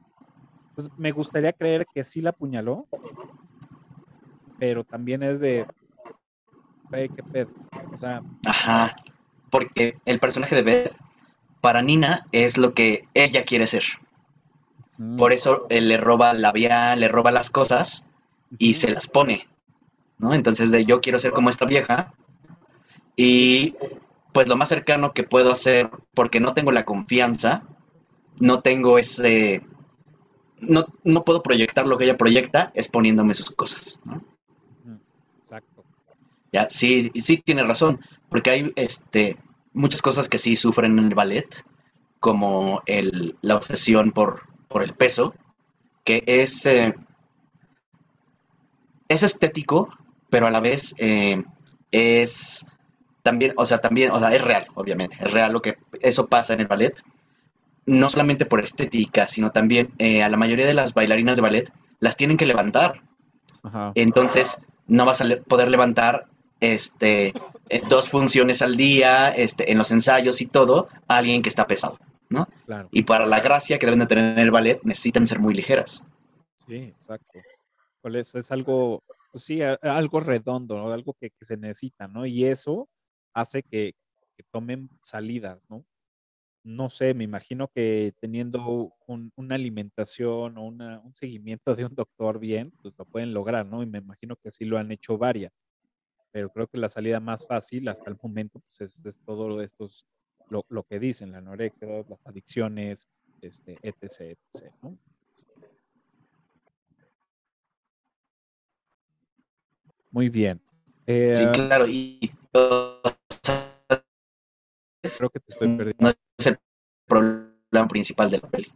Entonces 0.69 0.93
me 0.97 1.11
gustaría 1.11 1.53
creer 1.53 1.85
que 1.93 2.03
sí 2.03 2.21
la 2.21 2.31
apuñaló, 2.31 2.87
pero 4.59 4.83
también 4.83 5.23
es 5.23 5.39
de, 5.39 5.65
güey, 6.89 7.09
qué 7.09 7.23
pedo. 7.23 7.51
O 7.93 7.97
sea. 7.97 8.21
Ajá. 8.45 8.95
Porque 9.49 9.97
el 10.05 10.19
personaje 10.19 10.55
de 10.55 10.61
Beth, 10.63 10.95
para 11.61 11.81
Nina, 11.81 12.27
es 12.31 12.57
lo 12.57 12.73
que 12.73 13.07
ella 13.13 13.43
quiere 13.43 13.67
ser. 13.67 13.83
Por 15.17 15.33
eso 15.33 15.65
él 15.69 15.89
le 15.89 15.97
roba 15.97 16.33
la 16.33 16.51
vía, 16.51 16.95
le 16.95 17.07
roba 17.07 17.31
las 17.31 17.49
cosas 17.49 18.07
y 18.57 18.75
se 18.75 18.89
las 18.91 19.07
pone. 19.07 19.47
¿no? 20.17 20.33
Entonces, 20.33 20.71
de 20.71 20.85
yo 20.85 21.01
quiero 21.01 21.19
ser 21.19 21.31
como 21.31 21.49
esta 21.49 21.65
vieja. 21.65 22.13
Y 23.15 23.75
pues 24.33 24.47
lo 24.47 24.55
más 24.57 24.69
cercano 24.69 25.13
que 25.13 25.23
puedo 25.23 25.51
hacer, 25.51 25.89
porque 26.13 26.39
no 26.39 26.53
tengo 26.53 26.71
la 26.71 26.83
confianza, 26.83 27.63
no 28.39 28.61
tengo 28.61 28.97
ese. 28.97 29.61
No, 30.59 30.85
no 31.03 31.23
puedo 31.23 31.43
proyectar 31.43 31.85
lo 31.85 31.97
que 31.97 32.05
ella 32.05 32.17
proyecta, 32.17 32.71
es 32.73 32.87
poniéndome 32.87 33.33
sus 33.33 33.51
cosas. 33.51 33.99
¿no? 34.05 34.23
Ya, 36.51 36.69
sí, 36.69 37.11
sí 37.15 37.37
tiene 37.37 37.63
razón, 37.63 37.99
porque 38.29 38.49
hay 38.49 38.71
este, 38.77 39.37
muchas 39.73 40.01
cosas 40.01 40.29
que 40.29 40.37
sí 40.37 40.55
sufren 40.55 40.97
en 40.97 41.05
el 41.05 41.15
ballet, 41.15 41.65
como 42.19 42.81
el, 42.85 43.37
la 43.41 43.57
obsesión 43.57 44.11
por, 44.11 44.43
por 44.69 44.81
el 44.81 44.93
peso, 44.93 45.35
que 46.05 46.23
es, 46.25 46.65
eh, 46.65 46.95
es 49.09 49.23
estético, 49.23 49.89
pero 50.29 50.47
a 50.47 50.51
la 50.51 50.61
vez 50.61 50.95
eh, 50.97 51.43
es 51.91 52.65
también, 53.21 53.53
o 53.57 53.65
sea, 53.65 53.79
también, 53.79 54.11
o 54.11 54.19
sea, 54.19 54.33
es 54.33 54.41
real, 54.41 54.67
obviamente, 54.75 55.17
es 55.19 55.31
real 55.31 55.51
lo 55.51 55.61
que 55.61 55.77
eso 55.99 56.27
pasa 56.27 56.53
en 56.53 56.61
el 56.61 56.67
ballet, 56.67 57.01
no 57.85 58.09
solamente 58.09 58.45
por 58.45 58.61
estética, 58.61 59.27
sino 59.27 59.51
también 59.51 59.93
eh, 59.97 60.23
a 60.23 60.29
la 60.29 60.37
mayoría 60.37 60.65
de 60.65 60.73
las 60.73 60.93
bailarinas 60.93 61.35
de 61.35 61.41
ballet 61.41 61.71
las 61.99 62.17
tienen 62.17 62.37
que 62.37 62.45
levantar. 62.45 63.01
Entonces, 63.95 64.61
no 64.85 65.05
vas 65.05 65.21
a 65.21 65.25
poder 65.47 65.69
levantar 65.69 66.27
este, 66.59 67.33
dos 67.89 68.09
funciones 68.09 68.61
al 68.61 68.75
día, 68.75 69.29
este, 69.29 69.71
en 69.71 69.79
los 69.79 69.89
ensayos 69.91 70.39
y 70.41 70.45
todo, 70.45 70.87
a 71.07 71.17
alguien 71.17 71.41
que 71.41 71.49
está 71.49 71.65
pesado, 71.65 71.97
¿no? 72.29 72.47
Y 72.91 73.03
para 73.03 73.25
la 73.25 73.39
gracia 73.39 73.79
que 73.79 73.87
deben 73.87 73.99
de 73.99 74.05
tener 74.05 74.33
en 74.33 74.39
el 74.39 74.51
ballet, 74.51 74.79
necesitan 74.83 75.25
ser 75.25 75.39
muy 75.39 75.55
ligeras. 75.55 76.03
Sí, 76.55 76.75
exacto. 76.75 77.39
Es, 78.03 78.35
es 78.35 78.51
algo, 78.51 79.03
pues 79.31 79.43
sí, 79.43 79.61
algo 79.63 80.19
redondo, 80.19 80.93
algo 80.93 81.15
que, 81.19 81.31
se 81.41 81.57
necesita, 81.57 82.07
¿no? 82.07 82.25
Y 82.25 82.45
eso 82.45 82.87
hace 83.33 83.63
que, 83.63 83.93
tomen 84.51 84.89
salidas, 85.01 85.65
¿no? 85.69 85.85
No 86.65 86.89
sé, 86.89 87.13
me 87.13 87.23
imagino 87.23 87.69
que 87.69 88.13
teniendo 88.19 88.93
una 89.07 89.55
alimentación 89.55 90.57
o 90.57 90.63
un 90.63 91.15
seguimiento 91.15 91.75
de 91.75 91.85
un 91.85 91.95
doctor 91.95 92.39
bien, 92.39 92.73
pues 92.81 92.93
lo 92.97 93.05
pueden 93.05 93.33
lograr, 93.33 93.65
¿no? 93.65 93.81
Y 93.83 93.85
me 93.85 93.99
imagino 93.99 94.35
que 94.35 94.49
así 94.49 94.65
lo 94.65 94.77
han 94.77 94.91
hecho 94.91 95.17
varias 95.17 95.65
pero 96.35 96.49
creo 96.49 96.67
que 96.67 96.77
la 96.77 96.89
salida 96.89 97.21
más 97.21 97.47
fácil 97.47 97.87
hasta 97.87 98.09
el 98.09 98.17
momento 98.21 98.59
pues 98.59 98.81
es, 98.81 99.21
todo 99.25 99.61
esto, 99.61 99.87
lo, 100.49 100.65
lo, 100.67 100.83
que 100.83 100.99
dicen, 100.99 101.31
la 101.31 101.37
anorexia, 101.37 101.87
las 102.09 102.27
adicciones, 102.27 103.07
este, 103.41 103.77
etc, 103.81 104.37
etc, 104.51 104.69
¿no? 104.81 104.97
Muy 110.11 110.27
bien. 110.27 110.59
Eh, 111.07 111.35
sí, 111.37 111.45
claro, 111.53 111.87
y 111.87 112.29
creo 115.09 115.29
que 115.29 115.39
te 115.39 115.51
estoy 115.51 115.75
perdiendo. 115.75 115.95
No 115.99 116.09
es 116.09 116.47
el 116.47 116.57
problema 117.05 117.87
principal 117.87 118.29
de 118.29 118.39
la 118.39 118.49
peli. 118.49 118.71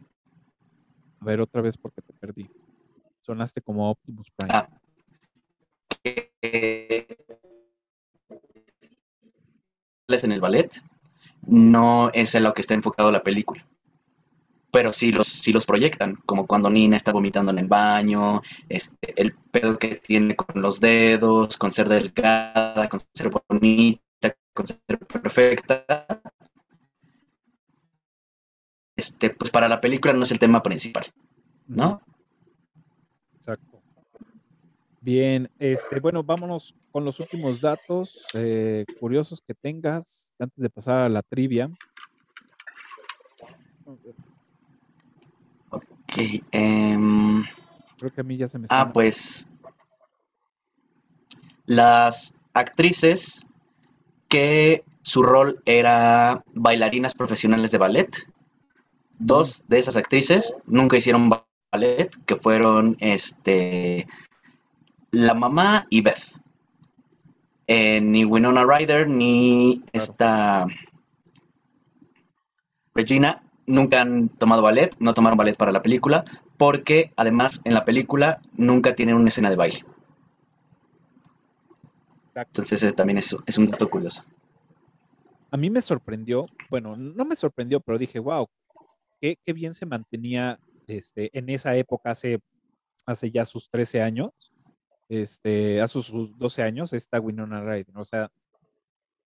A 1.20 1.24
ver, 1.24 1.40
otra 1.40 1.60
vez 1.60 1.76
porque 1.76 2.00
te 2.02 2.12
perdí. 2.14 2.48
Sonaste 3.20 3.60
como 3.60 3.90
Optimus 3.90 4.30
Prime. 4.36 4.52
Ah. 4.54 4.68
en 10.12 10.32
el 10.32 10.40
ballet 10.40 10.82
no 11.46 12.10
es 12.12 12.34
en 12.34 12.42
lo 12.42 12.52
que 12.52 12.60
está 12.62 12.74
enfocado 12.74 13.10
la 13.10 13.22
película. 13.22 13.66
Pero 14.72 14.92
sí 14.92 15.10
los, 15.10 15.26
sí 15.26 15.52
los 15.52 15.66
proyectan, 15.66 16.16
como 16.26 16.46
cuando 16.46 16.70
Nina 16.70 16.96
está 16.96 17.12
vomitando 17.12 17.50
en 17.50 17.58
el 17.58 17.66
baño, 17.66 18.40
este, 18.68 19.20
el 19.20 19.34
pedo 19.34 19.78
que 19.78 19.96
tiene 19.96 20.36
con 20.36 20.62
los 20.62 20.78
dedos, 20.78 21.56
con 21.56 21.72
ser 21.72 21.88
delgada, 21.88 22.88
con 22.88 23.00
ser 23.12 23.30
bonita, 23.30 24.00
con 24.60 24.66
ser 24.66 24.98
perfecta. 24.98 26.22
Este, 28.94 29.30
pues 29.30 29.50
para 29.50 29.68
la 29.68 29.80
película 29.80 30.12
no 30.12 30.24
es 30.24 30.30
el 30.30 30.38
tema 30.38 30.62
principal, 30.62 31.06
¿no? 31.66 32.02
Bien, 35.02 35.50
este, 35.58 35.98
bueno, 35.98 36.22
vámonos 36.22 36.74
con 36.92 37.06
los 37.06 37.18
últimos 37.20 37.62
datos 37.62 38.22
eh, 38.34 38.84
curiosos 38.98 39.40
que 39.40 39.54
tengas 39.54 40.34
antes 40.38 40.62
de 40.62 40.68
pasar 40.68 40.98
a 40.98 41.08
la 41.08 41.22
trivia. 41.22 41.70
Ok. 45.70 46.18
Em, 46.50 47.42
Creo 47.98 48.12
que 48.12 48.20
a 48.20 48.24
mí 48.24 48.36
ya 48.36 48.46
se 48.46 48.58
me 48.58 48.66
está. 48.66 48.78
Ah, 48.78 48.92
pues. 48.92 49.48
Las 51.64 52.36
actrices 52.52 53.46
que 54.30 54.84
su 55.02 55.22
rol 55.22 55.60
era 55.66 56.42
bailarinas 56.54 57.12
profesionales 57.12 57.70
de 57.72 57.78
ballet. 57.78 58.16
Dos 59.18 59.64
de 59.68 59.80
esas 59.80 59.96
actrices 59.96 60.56
nunca 60.64 60.96
hicieron 60.96 61.30
ballet, 61.72 62.10
que 62.24 62.36
fueron 62.36 62.96
este 63.00 64.06
la 65.10 65.34
mamá 65.34 65.86
y 65.90 66.00
Beth. 66.00 66.22
Eh, 67.66 68.00
ni 68.00 68.24
Winona 68.24 68.64
Ryder 68.64 69.08
ni 69.08 69.82
esta 69.92 70.66
Regina 72.94 73.42
nunca 73.66 74.00
han 74.00 74.28
tomado 74.28 74.62
ballet, 74.62 74.94
no 74.98 75.14
tomaron 75.14 75.38
ballet 75.38 75.56
para 75.56 75.72
la 75.72 75.82
película, 75.82 76.24
porque 76.56 77.12
además 77.16 77.60
en 77.64 77.74
la 77.74 77.84
película 77.84 78.40
nunca 78.56 78.94
tienen 78.94 79.16
una 79.16 79.28
escena 79.28 79.50
de 79.50 79.56
baile. 79.56 79.84
Entonces 82.46 82.94
también 82.94 83.18
es, 83.18 83.36
es 83.46 83.58
un 83.58 83.66
dato 83.66 83.88
curioso. 83.88 84.24
A 85.50 85.56
mí 85.56 85.68
me 85.68 85.80
sorprendió, 85.80 86.46
bueno, 86.68 86.96
no 86.96 87.24
me 87.24 87.34
sorprendió, 87.34 87.80
pero 87.80 87.98
dije, 87.98 88.18
wow, 88.20 88.48
qué, 89.20 89.36
bien 89.52 89.74
se 89.74 89.86
mantenía 89.86 90.58
este, 90.86 91.36
en 91.36 91.50
esa 91.50 91.76
época, 91.76 92.10
hace, 92.10 92.40
hace 93.04 93.30
ya 93.30 93.44
sus 93.44 93.68
13 93.68 94.02
años, 94.02 94.52
este, 95.08 95.80
a 95.80 95.88
sus, 95.88 96.38
12 96.38 96.62
años, 96.62 96.92
esta 96.92 97.20
Winona 97.20 97.62
Ryder. 97.62 97.96
O 97.96 98.04
sea, 98.04 98.30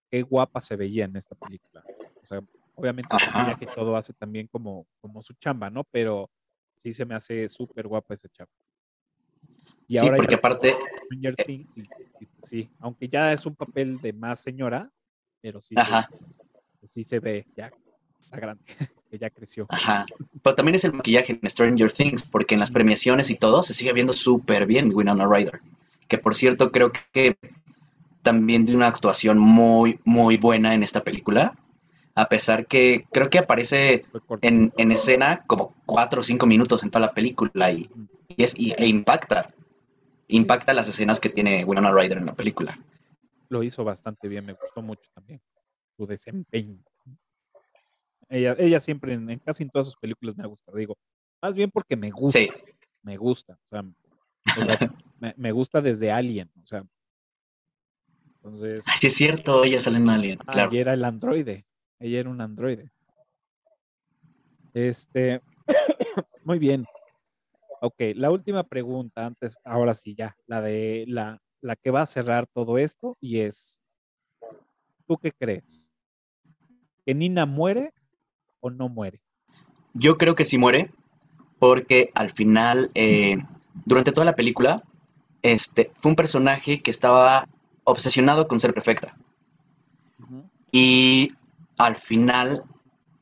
qué 0.09 0.21
guapa 0.21 0.61
se 0.61 0.77
veía 0.77 1.05
en 1.05 1.15
esta 1.17 1.35
película. 1.35 1.83
O 2.23 2.25
sea, 2.25 2.39
obviamente 2.75 3.15
el 3.59 3.67
todo 3.75 3.95
hace 3.97 4.13
también 4.13 4.47
como, 4.47 4.87
como 5.01 5.21
su 5.21 5.33
chamba, 5.33 5.69
¿no? 5.69 5.83
Pero 5.83 6.29
sí 6.77 6.93
se 6.93 7.05
me 7.05 7.15
habe 7.15 7.49
súper 7.49 7.87
guapa 7.87 8.13
esa 8.13 8.29
chamba. 8.29 8.53
Y 9.87 9.99
sí, 9.99 10.07
porque 10.15 10.35
aparte... 10.35 10.69
Eh 10.69 11.65
sí, 12.41 12.69
aunque 12.79 13.07
ya 13.07 13.33
es 13.33 13.45
un 13.45 13.55
papel 13.55 13.99
de 14.01 14.13
más 14.13 14.39
señora, 14.39 14.91
pero 15.41 15.59
sí, 15.59 15.75
Se, 16.81 16.87
sí 16.87 17.03
se 17.03 17.19
ve 17.19 17.45
ya 17.55 17.71
está 18.19 18.37
grande, 18.37 18.63
que 19.11 19.17
ya 19.17 19.29
creció. 19.29 19.65
Ajá. 19.69 20.05
Pero 20.41 20.55
también 20.55 20.75
es 20.75 20.83
el 20.85 20.93
maquillaje 20.93 21.39
en 21.41 21.49
Stranger 21.49 21.91
Things, 21.91 22.23
porque 22.23 22.55
en 22.55 22.59
las 22.59 22.71
premiaciones 22.71 23.29
y 23.29 23.35
todo 23.35 23.63
se 23.63 23.73
sigue 23.73 23.93
viendo 23.93 24.13
súper 24.13 24.65
bien 24.65 24.91
Winona 24.93 25.27
Ryder 25.27 25.61
que 26.13 26.19
por 26.19 26.35
cierto 26.35 26.71
creo 26.71 26.91
que 27.11 27.37
también 28.21 28.65
de 28.65 28.75
una 28.75 28.85
actuación 28.85 29.39
muy, 29.39 29.99
muy 30.05 30.37
buena 30.37 30.75
en 30.75 30.83
esta 30.83 31.03
película. 31.03 31.57
A 32.13 32.29
pesar 32.29 32.67
que 32.67 33.07
creo 33.11 33.31
que 33.31 33.39
aparece 33.39 34.05
en, 34.41 34.71
escena 34.91 35.43
como 35.47 35.73
cuatro 35.87 36.21
o 36.21 36.23
cinco 36.23 36.45
minutos 36.45 36.83
en 36.83 36.91
toda 36.91 37.07
la 37.07 37.13
película 37.13 37.71
y, 37.71 37.89
es, 38.37 38.53
e 38.55 38.85
impacta. 38.85 39.55
Impacta 40.27 40.73
las 40.73 40.87
escenas 40.87 41.19
que 41.19 41.29
tiene 41.29 41.65
Winona 41.65 41.91
Ryder 41.91 42.17
en 42.17 42.25
la 42.25 42.35
película. 42.35 42.79
Lo 43.49 43.63
hizo 43.63 43.83
bastante 43.83 44.27
bien, 44.27 44.45
me 44.45 44.53
gustó 44.53 44.81
mucho 44.81 45.09
también 45.13 45.41
su 45.95 46.05
desempeño. 46.05 46.83
Ella, 48.29 48.55
ella 48.57 48.79
siempre, 48.79 49.13
en, 49.13 49.39
casi 49.39 49.63
en 49.63 49.69
todas 49.69 49.87
sus 49.87 49.97
películas 49.97 50.35
me 50.35 50.43
ha 50.43 50.47
gustado. 50.47 50.77
Digo, 50.77 50.97
más 51.41 51.55
bien 51.55 51.69
porque 51.71 51.95
me 51.95 52.09
gusta. 52.09 52.39
Me 53.01 53.17
gusta. 53.17 53.53
O 53.53 53.67
sea, 53.67 53.83
me, 55.37 55.51
gusta 55.51 55.81
desde 55.81 56.11
Alien. 56.11 56.49
O 56.61 56.65
sea, 56.65 56.83
entonces. 58.35 58.83
Sí, 58.99 59.07
es 59.07 59.13
cierto, 59.13 59.63
ella 59.63 59.79
sale 59.79 59.97
en 59.97 60.09
Alien. 60.09 60.39
Ah, 60.47 60.53
claro. 60.53 60.71
era 60.73 60.93
el 60.93 61.03
androide. 61.03 61.65
Ella 61.99 62.21
era 62.21 62.29
un 62.29 62.41
androide. 62.41 62.91
Este. 64.73 65.41
Muy 66.43 66.59
bien. 66.59 66.85
Ok, 67.85 67.95
la 68.15 68.31
última 68.31 68.63
pregunta, 68.63 69.25
antes, 69.25 69.57
ahora 69.65 69.93
sí 69.93 70.15
ya, 70.15 70.37
la 70.47 70.61
de 70.61 71.03
la, 71.05 71.41
la 71.59 71.75
que 71.75 71.91
va 71.91 72.03
a 72.03 72.05
cerrar 72.05 72.47
todo 72.47 72.77
esto, 72.77 73.17
y 73.19 73.41
es: 73.41 73.81
¿Tú 75.05 75.17
qué 75.17 75.33
crees? 75.33 75.91
¿Que 77.05 77.13
Nina 77.13 77.45
muere 77.45 77.91
o 78.61 78.69
no 78.69 78.87
muere? 78.87 79.19
Yo 79.93 80.17
creo 80.17 80.33
que 80.33 80.45
sí 80.45 80.57
muere, 80.57 80.91
porque 81.59 82.09
al 82.15 82.31
final, 82.31 82.89
eh, 82.95 83.35
durante 83.83 84.13
toda 84.13 84.23
la 84.23 84.37
película, 84.37 84.81
este, 85.41 85.91
fue 85.99 86.11
un 86.11 86.15
personaje 86.15 86.81
que 86.81 86.89
estaba 86.89 87.49
obsesionado 87.83 88.47
con 88.47 88.61
ser 88.61 88.73
perfecta. 88.73 89.17
Y 90.71 91.33
al 91.77 91.97
final, 91.97 92.63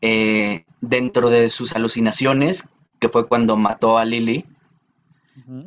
eh, 0.02 0.66
dentro 0.82 1.32
de 1.32 1.50
sus 1.50 1.74
alucinaciones, 1.74 2.70
que 3.00 3.10
fue 3.10 3.28
cuando 3.28 3.58
mató 3.58 3.98
a 3.98 4.06
Lily, 4.06 4.46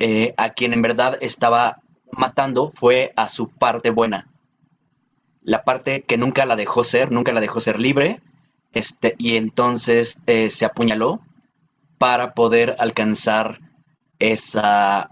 eh, 0.00 0.34
a 0.36 0.50
quien 0.50 0.72
en 0.72 0.82
verdad 0.82 1.18
estaba 1.20 1.80
matando 2.12 2.70
fue 2.74 3.12
a 3.16 3.28
su 3.28 3.48
parte 3.48 3.90
buena. 3.90 4.28
La 5.42 5.64
parte 5.64 6.02
que 6.02 6.16
nunca 6.16 6.46
la 6.46 6.56
dejó 6.56 6.84
ser, 6.84 7.12
nunca 7.12 7.32
la 7.32 7.40
dejó 7.40 7.60
ser 7.60 7.80
libre, 7.80 8.20
este, 8.72 9.14
y 9.18 9.36
entonces 9.36 10.20
eh, 10.26 10.50
se 10.50 10.64
apuñaló 10.64 11.20
para 11.98 12.34
poder 12.34 12.76
alcanzar 12.78 13.60
esa, 14.18 15.10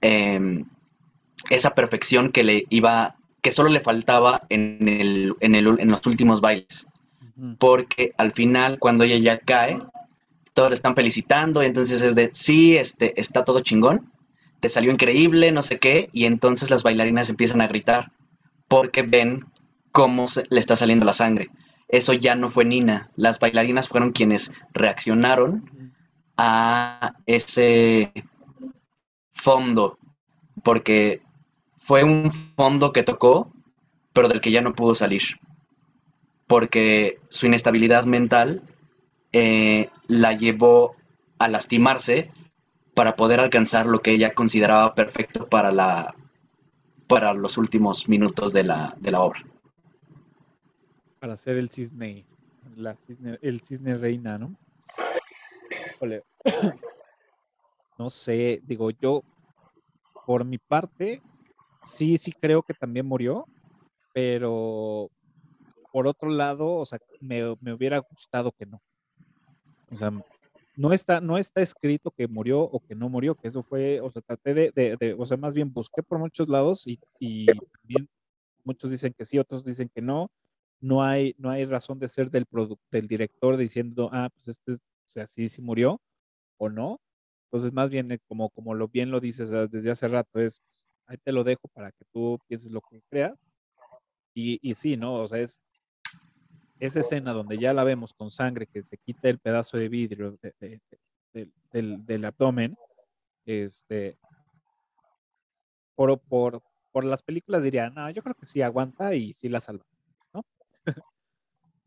em, 0.00 0.64
esa 1.48 1.74
perfección 1.74 2.32
que 2.32 2.44
le 2.44 2.64
iba, 2.70 3.16
que 3.40 3.52
solo 3.52 3.68
le 3.68 3.80
faltaba 3.80 4.42
en, 4.48 4.88
el, 4.88 5.34
en, 5.40 5.54
el, 5.54 5.80
en 5.80 5.90
los 5.90 6.04
últimos 6.06 6.40
bailes. 6.40 6.86
Porque 7.58 8.12
al 8.16 8.32
final, 8.32 8.80
cuando 8.80 9.04
ella 9.04 9.16
ya 9.16 9.38
cae, 9.38 9.80
todos 10.58 10.70
le 10.70 10.74
están 10.74 10.96
felicitando, 10.96 11.62
y 11.62 11.66
entonces 11.66 12.02
es 12.02 12.16
de, 12.16 12.30
sí, 12.32 12.76
este, 12.76 13.20
está 13.20 13.44
todo 13.44 13.60
chingón, 13.60 14.12
te 14.58 14.68
salió 14.68 14.90
increíble, 14.90 15.52
no 15.52 15.62
sé 15.62 15.78
qué, 15.78 16.10
y 16.12 16.24
entonces 16.24 16.68
las 16.68 16.82
bailarinas 16.82 17.30
empiezan 17.30 17.60
a 17.60 17.68
gritar 17.68 18.10
porque 18.66 19.02
ven 19.02 19.44
cómo 19.92 20.26
le 20.50 20.58
está 20.58 20.74
saliendo 20.74 21.04
la 21.04 21.12
sangre 21.12 21.48
eso 21.88 22.12
ya 22.12 22.34
no 22.34 22.50
fue 22.50 22.64
Nina. 22.64 23.10
Las 23.16 23.40
bailarinas 23.40 23.88
fueron 23.88 24.12
quienes 24.12 24.52
reaccionaron 24.72 25.94
a 26.36 27.14
ese 27.26 28.12
fondo, 29.32 29.98
porque 30.62 31.22
fue 31.78 32.04
un 32.04 32.30
fondo 32.30 32.92
que 32.92 33.02
tocó, 33.02 33.52
pero 34.12 34.28
del 34.28 34.40
que 34.40 34.50
ya 34.50 34.60
no 34.60 34.74
pudo 34.74 34.94
salir, 34.94 35.22
porque 36.46 37.18
su 37.28 37.46
inestabilidad 37.46 38.04
mental 38.04 38.62
eh, 39.32 39.88
la 40.08 40.32
llevó 40.32 40.96
a 41.38 41.46
lastimarse 41.46 42.32
para 42.94 43.14
poder 43.14 43.38
alcanzar 43.38 43.86
lo 43.86 44.02
que 44.02 44.10
ella 44.10 44.34
consideraba 44.34 44.96
perfecto 44.96 45.48
para, 45.48 45.70
la, 45.70 46.16
para 47.06 47.32
los 47.34 47.56
últimos 47.56 48.08
minutos 48.08 48.52
de 48.52 48.64
la, 48.64 48.96
de 48.98 49.10
la 49.12 49.20
obra 49.20 49.44
para 51.18 51.36
ser 51.36 51.56
el 51.56 51.68
cisne, 51.68 52.24
el 53.42 53.60
cisne 53.60 53.94
reina, 53.94 54.38
¿no? 54.38 54.56
No 57.98 58.10
sé, 58.10 58.60
digo 58.64 58.90
yo, 58.90 59.22
por 60.24 60.44
mi 60.44 60.58
parte, 60.58 61.20
sí, 61.84 62.16
sí 62.18 62.32
creo 62.32 62.62
que 62.62 62.74
también 62.74 63.06
murió, 63.06 63.46
pero 64.14 65.10
por 65.92 66.06
otro 66.06 66.30
lado, 66.30 66.74
o 66.74 66.84
sea, 66.84 67.00
me, 67.20 67.50
hubiera 67.72 67.98
gustado 67.98 68.52
que 68.52 68.66
no. 68.66 68.80
O 69.90 69.94
sea, 69.94 70.12
no 70.76 70.92
está, 70.92 71.20
no 71.20 71.38
está 71.38 71.60
escrito 71.60 72.10
que 72.10 72.28
murió 72.28 72.60
o 72.60 72.80
que 72.80 72.94
no 72.94 73.08
murió, 73.08 73.34
que 73.34 73.48
eso 73.48 73.62
fue, 73.62 74.00
o 74.00 74.10
sea, 74.10 74.22
traté 74.22 74.54
de, 74.54 75.16
o 75.18 75.26
sea, 75.26 75.36
más 75.36 75.54
bien 75.54 75.72
busqué 75.72 76.02
por 76.02 76.18
muchos 76.18 76.48
lados 76.48 76.86
y, 76.86 77.00
y 77.18 77.46
también 77.46 78.08
muchos 78.64 78.90
dicen 78.90 79.12
que 79.12 79.24
sí, 79.24 79.38
otros 79.38 79.64
dicen 79.64 79.90
que 79.92 80.02
no, 80.02 80.30
no 80.80 81.02
hay, 81.02 81.34
no 81.38 81.50
hay 81.50 81.64
razón 81.64 81.98
de 81.98 82.08
ser 82.08 82.30
del, 82.30 82.46
del 82.90 83.08
director 83.08 83.56
diciendo, 83.56 84.08
ah, 84.12 84.28
pues 84.32 84.48
este, 84.48 84.72
o 84.72 85.10
sea, 85.10 85.26
sí, 85.26 85.48
sí 85.48 85.62
murió 85.62 86.00
o 86.58 86.68
no. 86.68 87.00
Entonces, 87.46 87.72
más 87.72 87.90
bien, 87.90 88.12
eh, 88.12 88.18
como, 88.28 88.50
como 88.50 88.74
lo 88.74 88.88
bien 88.88 89.10
lo 89.10 89.20
dices 89.20 89.50
desde 89.70 89.90
hace 89.90 90.06
rato, 90.06 90.38
es, 90.38 90.62
ahí 91.06 91.16
te 91.18 91.32
lo 91.32 91.44
dejo 91.44 91.68
para 91.68 91.90
que 91.92 92.04
tú 92.12 92.38
pienses 92.46 92.70
lo 92.70 92.82
que 92.82 93.00
creas. 93.10 93.38
Y, 94.34 94.60
y 94.62 94.74
sí, 94.74 94.96
¿no? 94.96 95.14
O 95.14 95.26
sea, 95.26 95.40
es 95.40 95.62
esa 96.80 97.00
escena 97.00 97.32
donde 97.32 97.58
ya 97.58 97.72
la 97.72 97.84
vemos 97.84 98.14
con 98.14 98.30
sangre, 98.30 98.66
que 98.66 98.82
se 98.82 98.98
quita 98.98 99.28
el 99.28 99.38
pedazo 99.38 99.76
de 99.76 99.88
vidrio 99.88 100.38
del, 101.72 102.06
del, 102.06 102.24
abdomen, 102.24 102.76
este, 103.44 104.18
por, 105.94 106.18
por, 106.20 106.62
por 106.92 107.04
las 107.04 107.22
películas 107.22 107.62
diría, 107.62 107.90
no, 107.90 108.08
yo 108.10 108.22
creo 108.22 108.34
que 108.34 108.46
sí 108.46 108.62
aguanta 108.62 109.14
y 109.14 109.32
sí 109.32 109.48
la 109.48 109.60
salva. 109.60 109.84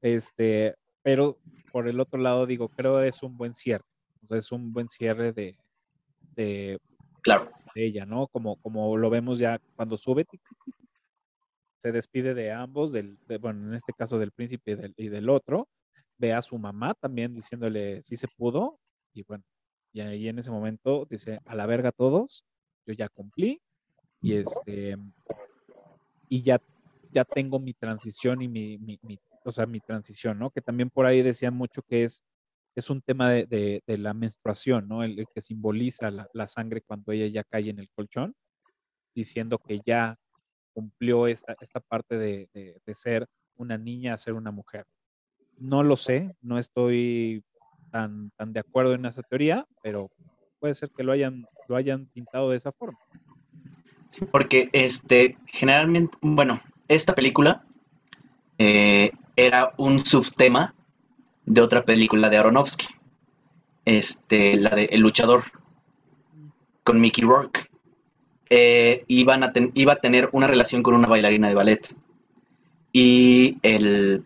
Este, 0.03 0.75
pero 1.03 1.37
por 1.71 1.87
el 1.87 1.99
otro 1.99 2.19
lado, 2.19 2.47
digo, 2.47 2.69
creo 2.69 3.01
es 3.01 3.21
un 3.21 3.37
buen 3.37 3.53
cierre. 3.53 3.85
O 4.23 4.27
sea, 4.27 4.37
es 4.37 4.51
un 4.51 4.73
buen 4.73 4.89
cierre 4.89 5.31
de, 5.31 5.55
de, 6.35 6.79
claro. 7.21 7.51
de 7.75 7.85
ella, 7.85 8.05
¿no? 8.07 8.27
Como, 8.27 8.55
como 8.63 8.97
lo 8.97 9.11
vemos 9.11 9.37
ya 9.37 9.59
cuando 9.75 9.97
sube, 9.97 10.25
se 11.81 11.91
despide 11.91 12.35
de 12.35 12.51
ambos, 12.51 12.91
del, 12.91 13.17
bueno, 13.39 13.67
en 13.67 13.73
este 13.73 13.91
caso 13.91 14.19
del 14.19 14.31
príncipe 14.31 14.93
y 14.97 15.07
del, 15.09 15.29
otro, 15.29 15.67
ve 16.19 16.31
a 16.31 16.43
su 16.43 16.59
mamá 16.59 16.93
también 16.93 17.33
diciéndole 17.33 18.03
si 18.03 18.17
se 18.17 18.27
pudo, 18.27 18.79
y 19.13 19.23
bueno, 19.23 19.43
y 19.91 20.01
ahí 20.01 20.27
en 20.27 20.37
ese 20.37 20.51
momento 20.51 21.07
dice, 21.09 21.39
a 21.43 21.55
la 21.55 21.65
verga 21.65 21.91
todos, 21.91 22.45
yo 22.85 22.93
ya 22.93 23.09
cumplí, 23.09 23.61
y 24.21 24.33
este, 24.33 24.95
y 26.29 26.43
ya 26.43 26.61
ya 27.11 27.25
tengo 27.25 27.59
mi 27.59 27.73
transición 27.73 28.41
y 28.41 28.47
mi, 28.47 28.77
mi, 28.77 28.99
o 29.43 29.51
sea, 29.51 29.65
mi 29.65 29.79
transición, 29.79 30.39
¿no? 30.39 30.49
Que 30.51 30.61
también 30.61 30.89
por 30.89 31.05
ahí 31.05 31.21
decían 31.21 31.53
mucho 31.53 31.81
que 31.81 32.03
es, 32.03 32.23
es 32.75 32.89
un 32.89 33.01
tema 33.01 33.29
de, 33.31 33.81
de, 33.85 33.97
la 33.97 34.13
menstruación, 34.13 34.87
¿no? 34.87 35.03
El, 35.03 35.25
que 35.33 35.41
simboliza 35.41 36.09
la, 36.09 36.29
la, 36.31 36.47
sangre 36.47 36.81
cuando 36.81 37.11
ella 37.11 37.27
ya 37.27 37.43
cae 37.43 37.69
en 37.69 37.79
el 37.79 37.89
colchón, 37.89 38.33
diciendo 39.13 39.57
que 39.57 39.81
ya 39.85 40.17
cumplió 40.73 41.27
esta, 41.27 41.55
esta 41.61 41.79
parte 41.79 42.17
de, 42.17 42.49
de 42.53 42.95
ser 42.95 43.27
una 43.55 43.77
niña 43.77 44.13
a 44.13 44.17
ser 44.17 44.33
una 44.33 44.51
mujer. 44.51 44.85
No 45.57 45.83
lo 45.83 45.97
sé, 45.97 46.35
no 46.41 46.57
estoy 46.57 47.43
tan, 47.91 48.31
tan 48.31 48.53
de 48.53 48.61
acuerdo 48.61 48.93
en 48.93 49.05
esa 49.05 49.21
teoría, 49.21 49.67
pero 49.83 50.09
puede 50.59 50.73
ser 50.73 50.89
que 50.91 51.03
lo 51.03 51.11
hayan, 51.11 51.45
lo 51.67 51.75
hayan 51.75 52.07
pintado 52.07 52.49
de 52.49 52.57
esa 52.57 52.71
forma. 52.71 52.99
Sí, 54.09 54.25
porque 54.25 54.69
este, 54.73 55.37
generalmente, 55.45 56.17
bueno, 56.21 56.61
esta 56.87 57.13
película 57.13 57.63
eh, 58.57 59.11
era 59.35 59.73
un 59.77 59.99
subtema 59.99 60.75
de 61.45 61.61
otra 61.61 61.83
película 61.83 62.29
de 62.29 62.37
Aronofsky, 62.37 62.87
este, 63.85 64.55
la 64.55 64.71
de 64.71 64.85
El 64.85 65.01
luchador, 65.01 65.43
con 66.83 66.99
Mickey 66.99 67.23
Rourke. 67.23 67.70
Eh, 68.53 69.05
iban 69.07 69.45
a 69.45 69.53
iba 69.75 69.93
a 69.93 70.01
tener 70.01 70.27
una 70.33 70.45
relación 70.45 70.83
con 70.83 70.93
una 70.93 71.07
bailarina 71.07 71.47
de 71.47 71.55
ballet. 71.55 71.95
Y 72.91 73.57
el, 73.61 74.25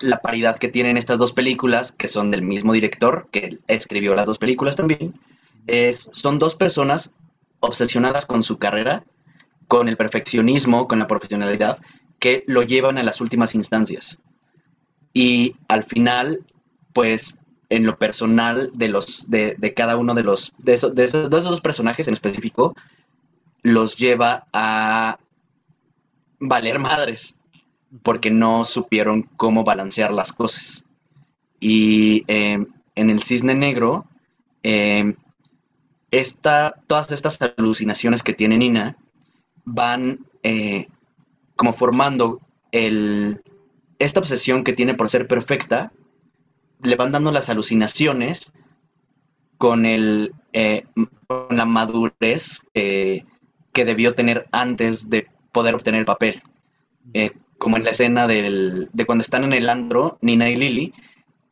la 0.00 0.20
paridad 0.20 0.58
que 0.58 0.68
tienen 0.68 0.98
estas 0.98 1.18
dos 1.18 1.32
películas, 1.32 1.92
que 1.92 2.06
son 2.06 2.30
del 2.30 2.42
mismo 2.42 2.74
director, 2.74 3.28
que 3.30 3.56
escribió 3.66 4.14
las 4.14 4.26
dos 4.26 4.36
películas 4.36 4.76
también, 4.76 5.18
es, 5.66 6.10
son 6.12 6.38
dos 6.38 6.54
personas 6.54 7.14
obsesionadas 7.60 8.26
con 8.26 8.42
su 8.42 8.58
carrera 8.58 9.04
con 9.70 9.88
el 9.88 9.96
perfeccionismo, 9.96 10.88
con 10.88 10.98
la 10.98 11.06
profesionalidad, 11.06 11.78
que 12.18 12.42
lo 12.48 12.64
llevan 12.64 12.98
a 12.98 13.04
las 13.04 13.20
últimas 13.20 13.54
instancias. 13.54 14.18
Y 15.14 15.54
al 15.68 15.84
final, 15.84 16.44
pues 16.92 17.38
en 17.68 17.86
lo 17.86 17.96
personal 17.96 18.72
de 18.74 18.88
los 18.88 19.30
de, 19.30 19.56
cada 19.76 19.96
uno 19.96 20.14
de 20.14 20.24
los 20.24 20.52
de 20.58 20.72
esos, 20.74 20.92
de 20.96 21.04
esos, 21.04 21.30
dos 21.30 21.60
personajes 21.60 22.08
en 22.08 22.14
específico 22.14 22.74
los 23.62 23.96
lleva 23.96 24.46
a 24.52 25.18
valer 26.38 26.78
madres, 26.78 27.34
porque 28.02 28.30
no 28.30 28.64
supieron 28.64 29.22
cómo 29.36 29.64
balancear 29.64 30.12
las 30.12 30.32
cosas. 30.32 30.84
Y 31.58 32.24
em, 32.28 32.66
en 32.94 33.10
el 33.10 33.22
cisne 33.22 33.54
negro, 33.54 34.06
em, 34.62 35.16
todas 36.86 37.12
estas 37.12 37.38
alucinaciones 37.56 38.22
que 38.22 38.32
tiene 38.32 38.58
Nina 38.58 38.96
van 39.64 40.26
eh, 40.42 40.88
como 41.56 41.72
formando 41.72 42.40
el, 42.72 43.42
esta 43.98 44.20
obsesión 44.20 44.64
que 44.64 44.72
tiene 44.72 44.94
por 44.94 45.08
ser 45.08 45.28
perfecta, 45.28 45.92
le 46.82 46.96
van 46.96 47.12
dando 47.12 47.30
las 47.30 47.50
alucinaciones 47.50 48.52
con, 49.58 49.84
el, 49.84 50.32
eh, 50.54 50.84
con 51.26 51.56
la 51.56 51.66
madurez 51.66 52.60
que 52.72 53.26
debió 53.74 54.14
tener 54.14 54.46
antes 54.52 55.10
de 55.10 55.28
poder 55.52 55.74
obtener 55.74 56.00
el 56.00 56.06
papel. 56.06 56.42
Eh, 57.14 57.32
como 57.58 57.76
en 57.76 57.84
la 57.84 57.90
escena 57.90 58.26
de 58.26 58.88
cuando 59.06 59.22
están 59.22 59.44
en 59.44 59.52
el 59.52 59.68
andro, 59.68 60.18
Nina 60.22 60.48
y 60.48 60.56
Lily, 60.56 60.94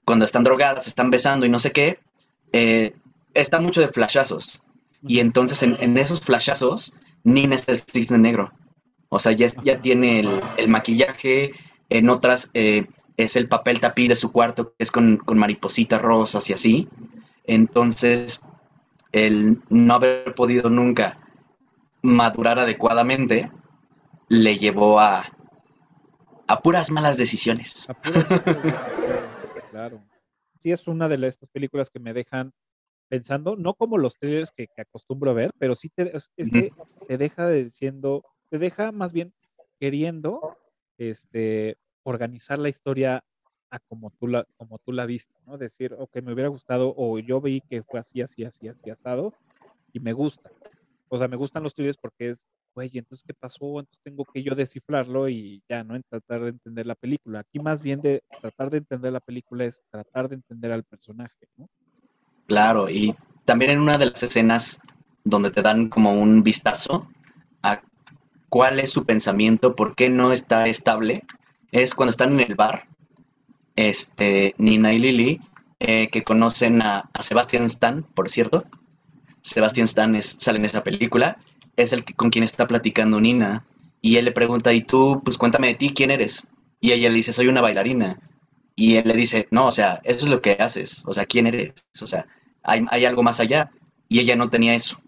cuando 0.04 0.24
están 0.24 0.42
drogadas, 0.42 0.84
se 0.84 0.90
están 0.90 1.10
besando 1.10 1.44
y 1.44 1.50
no 1.50 1.58
sé 1.58 1.70
qué, 1.70 1.98
eh, 2.52 2.94
está 3.34 3.60
mucho 3.60 3.80
de 3.80 3.88
flashazos. 3.88 4.62
Y 5.02 5.20
entonces 5.20 5.62
en, 5.62 5.98
esos 5.98 6.20
flashazos, 6.22 6.94
Nina 7.24 7.56
es 7.56 7.68
el 7.68 7.78
cisne 7.78 8.18
negro. 8.18 8.52
O 9.10 9.18
sea, 9.18 9.32
ya, 9.32 9.48
ya 9.62 9.80
tiene 9.80 10.20
el, 10.56 10.68
maquillaje, 10.68 11.52
en 11.90 12.08
otras 12.08 12.50
eh, 12.54 12.86
es 13.18 13.36
el 13.36 13.48
papel 13.48 13.80
tapiz 13.80 14.08
de 14.08 14.16
su 14.16 14.32
cuarto, 14.32 14.70
que 14.70 14.84
es 14.84 14.90
con, 14.90 15.18
con 15.18 15.38
maripositas 15.38 16.00
rosas 16.00 16.48
y 16.48 16.54
así. 16.54 16.88
Entonces, 17.44 18.40
el 19.12 19.60
no 19.68 19.94
haber 19.94 20.34
podido 20.34 20.70
nunca 20.70 21.18
madurar 22.02 22.58
adecuadamente 22.58 23.50
le 24.28 24.58
llevó 24.58 25.00
a, 25.00 25.24
a 26.46 26.60
puras 26.60 26.90
malas 26.90 27.16
decisiones. 27.16 27.88
A 27.88 27.94
puras 27.94 28.30
malas 28.30 28.64
decisiones, 28.64 29.64
claro. 29.70 30.02
Sí, 30.60 30.72
es 30.72 30.86
una 30.88 31.08
de 31.08 31.26
estas 31.26 31.48
películas 31.48 31.90
que 31.90 32.00
me 32.00 32.12
dejan 32.12 32.52
pensando, 33.08 33.56
no 33.56 33.74
como 33.74 33.96
los 33.96 34.18
trailers 34.18 34.50
que, 34.50 34.68
acostumbro 34.76 35.30
a 35.30 35.34
ver, 35.34 35.50
pero 35.58 35.74
sí 35.74 35.88
te, 35.88 36.12
este, 36.36 36.72
te 37.06 37.18
deja 37.18 37.48
diciendo, 37.48 38.24
te 38.50 38.58
deja 38.58 38.92
más 38.92 39.12
bien 39.12 39.32
queriendo 39.80 40.56
este, 40.98 41.78
organizar 42.02 42.58
la 42.58 42.68
historia 42.68 43.24
a 43.70 43.78
como 43.80 44.10
tú 44.10 44.28
la, 44.28 44.44
como 44.56 44.78
tú 44.78 44.92
la 44.92 45.06
viste, 45.06 45.34
¿no? 45.46 45.58
Decir, 45.58 45.94
ok, 45.98 46.22
me 46.22 46.32
hubiera 46.32 46.48
gustado, 46.48 46.94
o 46.96 47.18
yo 47.18 47.40
vi 47.40 47.60
que 47.60 47.82
fue 47.82 48.00
así, 48.00 48.22
así, 48.22 48.44
así, 48.44 48.68
así, 48.68 48.90
asado, 48.90 49.34
y 49.92 50.00
me 50.00 50.12
gusta. 50.12 50.50
O 51.08 51.18
sea, 51.18 51.28
me 51.28 51.36
gustan 51.36 51.62
los 51.62 51.74
trailers 51.74 51.96
porque 51.96 52.28
es 52.30 52.46
güey, 52.78 52.90
entonces, 52.94 53.24
¿qué 53.26 53.34
pasó? 53.34 53.80
Entonces 53.80 54.00
tengo 54.04 54.24
que 54.24 54.42
yo 54.42 54.54
descifrarlo 54.54 55.28
y 55.28 55.62
ya, 55.68 55.82
¿no? 55.82 55.96
En 55.96 56.02
tratar 56.08 56.42
de 56.42 56.50
entender 56.50 56.86
la 56.86 56.94
película. 56.94 57.40
Aquí 57.40 57.58
más 57.58 57.82
bien 57.82 58.00
de 58.00 58.22
tratar 58.40 58.70
de 58.70 58.78
entender 58.78 59.12
la 59.12 59.20
película 59.20 59.64
es 59.64 59.82
tratar 59.90 60.28
de 60.28 60.36
entender 60.36 60.70
al 60.70 60.84
personaje, 60.84 61.48
¿no? 61.56 61.68
Claro, 62.46 62.88
y 62.88 63.16
también 63.44 63.72
en 63.72 63.80
una 63.80 63.98
de 63.98 64.06
las 64.06 64.22
escenas 64.22 64.78
donde 65.24 65.50
te 65.50 65.60
dan 65.60 65.88
como 65.88 66.12
un 66.12 66.44
vistazo 66.44 67.08
a 67.62 67.82
cuál 68.48 68.78
es 68.78 68.90
su 68.90 69.04
pensamiento, 69.04 69.74
por 69.74 69.96
qué 69.96 70.08
no 70.08 70.32
está 70.32 70.66
estable, 70.66 71.24
es 71.72 71.94
cuando 71.94 72.10
están 72.10 72.32
en 72.34 72.40
el 72.48 72.54
bar, 72.54 72.84
este, 73.74 74.54
Nina 74.56 74.92
y 74.92 74.98
Lily, 75.00 75.40
eh, 75.80 76.08
que 76.10 76.22
conocen 76.22 76.80
a, 76.80 77.10
Sebastian 77.20 77.64
Stan, 77.64 78.02
por 78.02 78.30
cierto. 78.30 78.64
Sebastian 79.42 79.84
Stan 79.84 80.20
sale 80.22 80.58
en 80.58 80.64
esa 80.64 80.82
película 80.82 81.38
es 81.78 81.92
el 81.92 82.04
que, 82.04 82.14
con 82.14 82.30
quien 82.30 82.44
está 82.44 82.66
platicando 82.66 83.20
Nina. 83.20 83.64
Y 84.02 84.16
él 84.16 84.24
le 84.26 84.32
pregunta, 84.32 84.72
¿y 84.72 84.82
tú, 84.82 85.22
pues 85.24 85.38
cuéntame 85.38 85.68
de 85.68 85.74
ti, 85.74 85.92
quién 85.94 86.10
eres? 86.10 86.46
Y 86.80 86.92
ella 86.92 87.08
le 87.08 87.16
dice, 87.16 87.32
soy 87.32 87.46
una 87.46 87.60
bailarina. 87.60 88.20
Y 88.74 88.96
él 88.96 89.08
le 89.08 89.14
dice, 89.14 89.48
no, 89.50 89.66
o 89.66 89.70
sea, 89.70 90.00
eso 90.04 90.24
es 90.24 90.30
lo 90.30 90.42
que 90.42 90.52
haces. 90.52 91.02
O 91.06 91.12
sea, 91.12 91.24
¿quién 91.24 91.46
eres? 91.46 91.72
O 92.00 92.06
sea, 92.06 92.26
hay, 92.62 92.84
hay 92.90 93.04
algo 93.04 93.22
más 93.22 93.40
allá. 93.40 93.70
Y 94.08 94.20
ella 94.20 94.36
no 94.36 94.50
tenía 94.50 94.74
eso. 94.74 95.00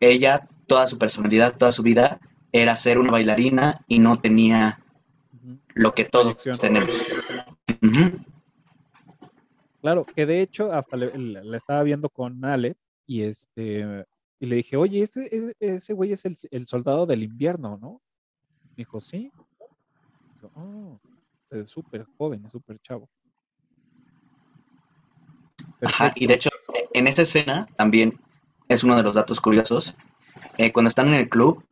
Ella, 0.00 0.48
toda 0.66 0.86
su 0.86 0.98
personalidad, 0.98 1.56
toda 1.56 1.72
su 1.72 1.82
vida, 1.82 2.20
era 2.52 2.76
ser 2.76 2.98
una 2.98 3.10
bailarina 3.10 3.84
y 3.86 3.98
no 3.98 4.16
tenía 4.16 4.80
lo 5.74 5.94
que 5.94 6.04
todos 6.04 6.42
tenemos. 6.60 6.94
Claro, 9.80 10.04
que 10.04 10.26
de 10.26 10.42
hecho 10.42 10.72
hasta 10.72 10.96
le, 10.96 11.56
estaba 11.56 11.82
viendo 11.82 12.08
con 12.08 12.44
Ale 12.44 12.76
y 13.06 13.22
este 13.22 14.06
y 14.40 14.46
le 14.46 14.56
dije, 14.56 14.76
oye, 14.78 15.02
ese, 15.02 15.54
ese 15.60 15.92
güey 15.92 16.12
es 16.12 16.24
el, 16.24 16.66
soldado 16.66 17.04
del 17.04 17.22
invierno, 17.22 17.78
¿no? 17.80 18.00
Me 18.70 18.76
dijo, 18.76 18.98
sí. 18.98 19.30
oh, 20.54 20.98
es 21.50 21.68
súper 21.68 22.06
joven, 22.16 22.46
es 22.46 22.52
súper 22.52 22.78
chavo. 22.80 23.06
Ajá, 25.82 26.12
y 26.14 26.26
de 26.26 26.34
hecho, 26.34 26.48
en 26.94 27.06
esta 27.06 27.22
escena 27.22 27.68
también 27.76 28.18
es 28.68 28.82
uno 28.82 28.96
de 28.96 29.02
los 29.02 29.14
datos 29.14 29.40
curiosos. 29.40 29.94
Eh, 30.56 30.72
cuando 30.72 30.88
están 30.88 31.08
en 31.08 31.14
el 31.14 31.28
club, 31.28 31.62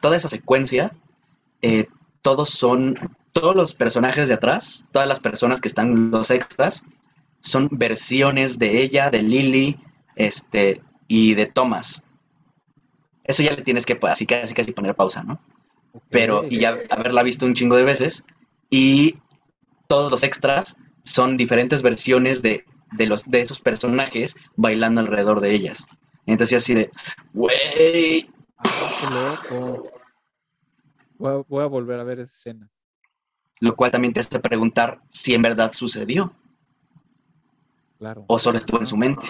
toda 0.00 0.16
esa 0.16 0.30
secuencia, 0.30 0.96
eh, 1.60 1.86
todos 2.22 2.48
son, 2.48 3.14
todos 3.32 3.54
los 3.54 3.74
personajes 3.74 4.28
de 4.28 4.34
atrás, 4.34 4.88
todas 4.90 5.06
las 5.06 5.20
personas 5.20 5.60
que 5.60 5.68
están 5.68 6.10
los 6.10 6.30
extras, 6.30 6.82
son 7.40 7.68
versiones 7.70 8.58
de 8.58 8.82
ella, 8.82 9.10
de 9.10 9.22
Lily, 9.22 9.78
este, 10.16 10.82
y 11.06 11.34
de 11.34 11.46
Thomas 11.46 12.02
eso 13.26 13.42
ya 13.42 13.52
le 13.52 13.62
tienes 13.62 13.84
que 13.84 13.98
así 14.02 14.26
casi 14.26 14.54
casi 14.54 14.72
poner 14.72 14.94
pausa, 14.94 15.22
¿no? 15.22 15.40
Pero, 16.10 16.44
y 16.48 16.58
ya 16.58 16.78
haberla 16.90 17.22
visto 17.22 17.44
un 17.44 17.54
chingo 17.54 17.76
de 17.76 17.84
veces, 17.84 18.24
y 18.70 19.16
todos 19.88 20.10
los 20.10 20.22
extras 20.22 20.76
son 21.04 21.36
diferentes 21.36 21.82
versiones 21.82 22.42
de, 22.42 22.64
los, 22.98 23.24
de 23.28 23.40
esos 23.40 23.60
personajes 23.60 24.36
bailando 24.56 25.00
alrededor 25.00 25.40
de 25.40 25.54
ellas. 25.54 25.86
Entonces 26.26 26.62
así 26.62 26.74
de, 26.74 26.90
güey. 27.32 28.30
Ah, 28.58 29.36
loco. 29.48 29.90
Voy 31.18 31.62
a, 31.62 31.66
volver 31.66 31.98
a 31.98 32.04
ver 32.04 32.20
esa 32.20 32.34
escena. 32.36 32.70
Lo 33.60 33.74
cual 33.74 33.90
también 33.90 34.12
te 34.12 34.20
hace 34.20 34.38
preguntar 34.38 35.00
si 35.08 35.34
en 35.34 35.42
verdad 35.42 35.72
sucedió. 35.72 36.32
Claro. 37.98 38.24
O 38.28 38.38
solo 38.38 38.58
estuvo 38.58 38.78
en 38.78 38.86
su 38.86 38.96
mente. 38.96 39.28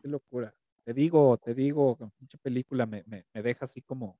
Que 0.00 0.08
locura. 0.08 0.54
Te 0.84 0.94
digo, 0.94 1.36
te 1.38 1.54
digo, 1.54 1.96
mucha 2.18 2.38
película 2.38 2.86
me, 2.86 3.04
me, 3.06 3.24
me 3.32 3.42
deja 3.42 3.64
así 3.64 3.82
como, 3.82 4.18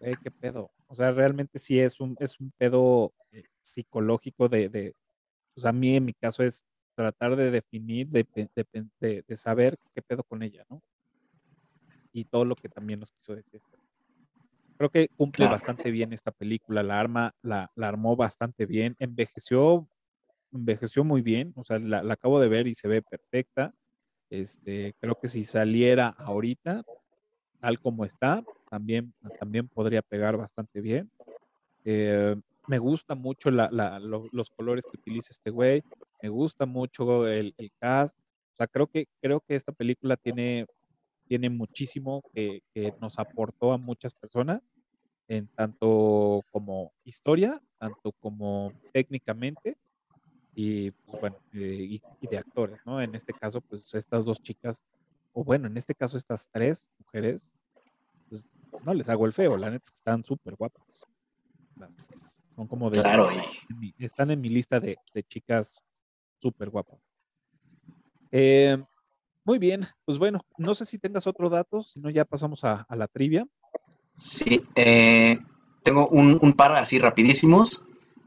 eh, 0.00 0.16
qué 0.22 0.30
pedo. 0.30 0.70
O 0.86 0.94
sea, 0.94 1.12
realmente 1.12 1.58
sí 1.58 1.78
es 1.78 2.00
un, 2.00 2.16
es 2.18 2.40
un 2.40 2.50
pedo 2.56 3.12
eh, 3.32 3.44
psicológico 3.60 4.48
de, 4.48 4.68
de, 4.68 4.94
pues 5.54 5.66
a 5.66 5.72
mí 5.72 5.96
en 5.96 6.06
mi 6.06 6.14
caso 6.14 6.42
es 6.42 6.64
tratar 6.94 7.36
de 7.36 7.50
definir, 7.50 8.08
de, 8.08 8.26
de, 8.34 9.24
de, 9.26 9.36
saber 9.36 9.78
qué 9.94 10.02
pedo 10.02 10.22
con 10.24 10.42
ella, 10.42 10.64
¿no? 10.68 10.82
Y 12.12 12.24
todo 12.24 12.44
lo 12.44 12.56
que 12.56 12.68
también 12.68 13.00
nos 13.00 13.12
quiso 13.12 13.34
decir. 13.34 13.56
Este. 13.56 13.78
Creo 14.76 14.90
que 14.90 15.08
cumple 15.08 15.46
bastante 15.46 15.90
bien 15.90 16.12
esta 16.12 16.30
película, 16.30 16.82
la 16.82 16.98
arma, 16.98 17.34
la, 17.42 17.70
la 17.74 17.88
armó 17.88 18.16
bastante 18.16 18.66
bien, 18.66 18.96
envejeció, 18.98 19.86
envejeció 20.52 21.04
muy 21.04 21.20
bien, 21.20 21.52
o 21.56 21.64
sea, 21.64 21.78
la, 21.78 22.02
la 22.02 22.14
acabo 22.14 22.40
de 22.40 22.48
ver 22.48 22.66
y 22.66 22.74
se 22.74 22.88
ve 22.88 23.02
perfecta 23.02 23.74
este, 24.30 24.94
creo 25.00 25.16
que 25.16 25.28
si 25.28 25.44
saliera 25.44 26.08
ahorita, 26.08 26.84
tal 27.60 27.80
como 27.80 28.04
está, 28.04 28.42
también, 28.70 29.12
también 29.38 29.68
podría 29.68 30.00
pegar 30.02 30.36
bastante 30.36 30.80
bien. 30.80 31.10
Eh, 31.84 32.36
me 32.68 32.78
gusta 32.78 33.14
mucho 33.16 33.50
los 33.50 34.50
colores 34.50 34.84
que 34.84 34.96
utiliza 34.96 35.32
este 35.32 35.50
güey. 35.50 35.82
Me 36.22 36.28
gusta 36.28 36.66
mucho 36.66 37.26
el, 37.26 37.54
cast. 37.80 38.16
O 38.52 38.56
sea, 38.56 38.68
creo 38.68 38.86
que, 38.86 39.08
creo 39.20 39.40
que 39.40 39.56
esta 39.56 39.72
película 39.72 40.16
tiene, 40.16 40.66
tiene 41.26 41.50
muchísimo 41.50 42.22
que, 42.32 42.62
que, 42.72 42.94
nos 43.00 43.18
aportó 43.18 43.72
a 43.72 43.78
muchas 43.78 44.14
personas, 44.14 44.62
en 45.26 45.48
tanto 45.48 46.44
como 46.52 46.92
historia, 47.04 47.60
tanto 47.78 48.12
como 48.20 48.72
técnicamente 48.92 49.76
y 50.62 50.90
pues, 50.90 51.20
bueno, 51.20 51.36
eh, 51.54 52.00
y, 52.20 52.26
de 52.26 52.36
actores, 52.36 52.80
¿no? 52.84 53.00
En 53.00 53.14
este 53.14 53.32
caso, 53.32 53.62
pues 53.62 53.94
estas 53.94 54.26
dos 54.26 54.42
chicas, 54.42 54.84
o 55.32 55.42
bueno, 55.42 55.66
en 55.68 55.76
este 55.78 55.94
caso 55.94 56.18
estas 56.18 56.50
tres 56.50 56.90
mujeres, 56.98 57.50
pues 58.28 58.46
no 58.84 58.92
les 58.92 59.08
hago 59.08 59.24
el 59.24 59.32
feo, 59.32 59.56
la 59.56 59.70
neta 59.70 59.84
es 59.84 59.90
que 59.90 59.96
están 59.96 60.22
súper 60.22 60.56
guapas. 60.56 61.06
Son 62.54 62.66
como 62.66 62.90
de... 62.90 63.00
Claro. 63.00 63.30
están 63.98 64.30
en 64.30 64.40
mi 64.42 64.50
lista 64.50 64.80
de, 64.80 64.98
chicas 65.28 65.82
súper 66.38 66.68
guapas. 66.68 67.00
Eh, 68.30 68.76
muy 69.44 69.58
bien, 69.58 69.86
pues 70.04 70.18
bueno, 70.18 70.40
no 70.58 70.74
sé 70.74 70.84
si 70.84 70.98
tengas 70.98 71.26
otro 71.26 71.48
dato, 71.48 71.82
si 71.84 72.00
no 72.00 72.10
ya 72.10 72.26
pasamos 72.26 72.64
a, 72.64 72.86
la 72.90 73.08
trivia. 73.08 73.46
Sí, 74.12 74.62
eh, 74.74 75.38
tengo 75.82 76.06
un, 76.08 76.38
un, 76.42 76.52
par 76.52 76.72
así 76.72 76.98
rapidísimos. 76.98 77.80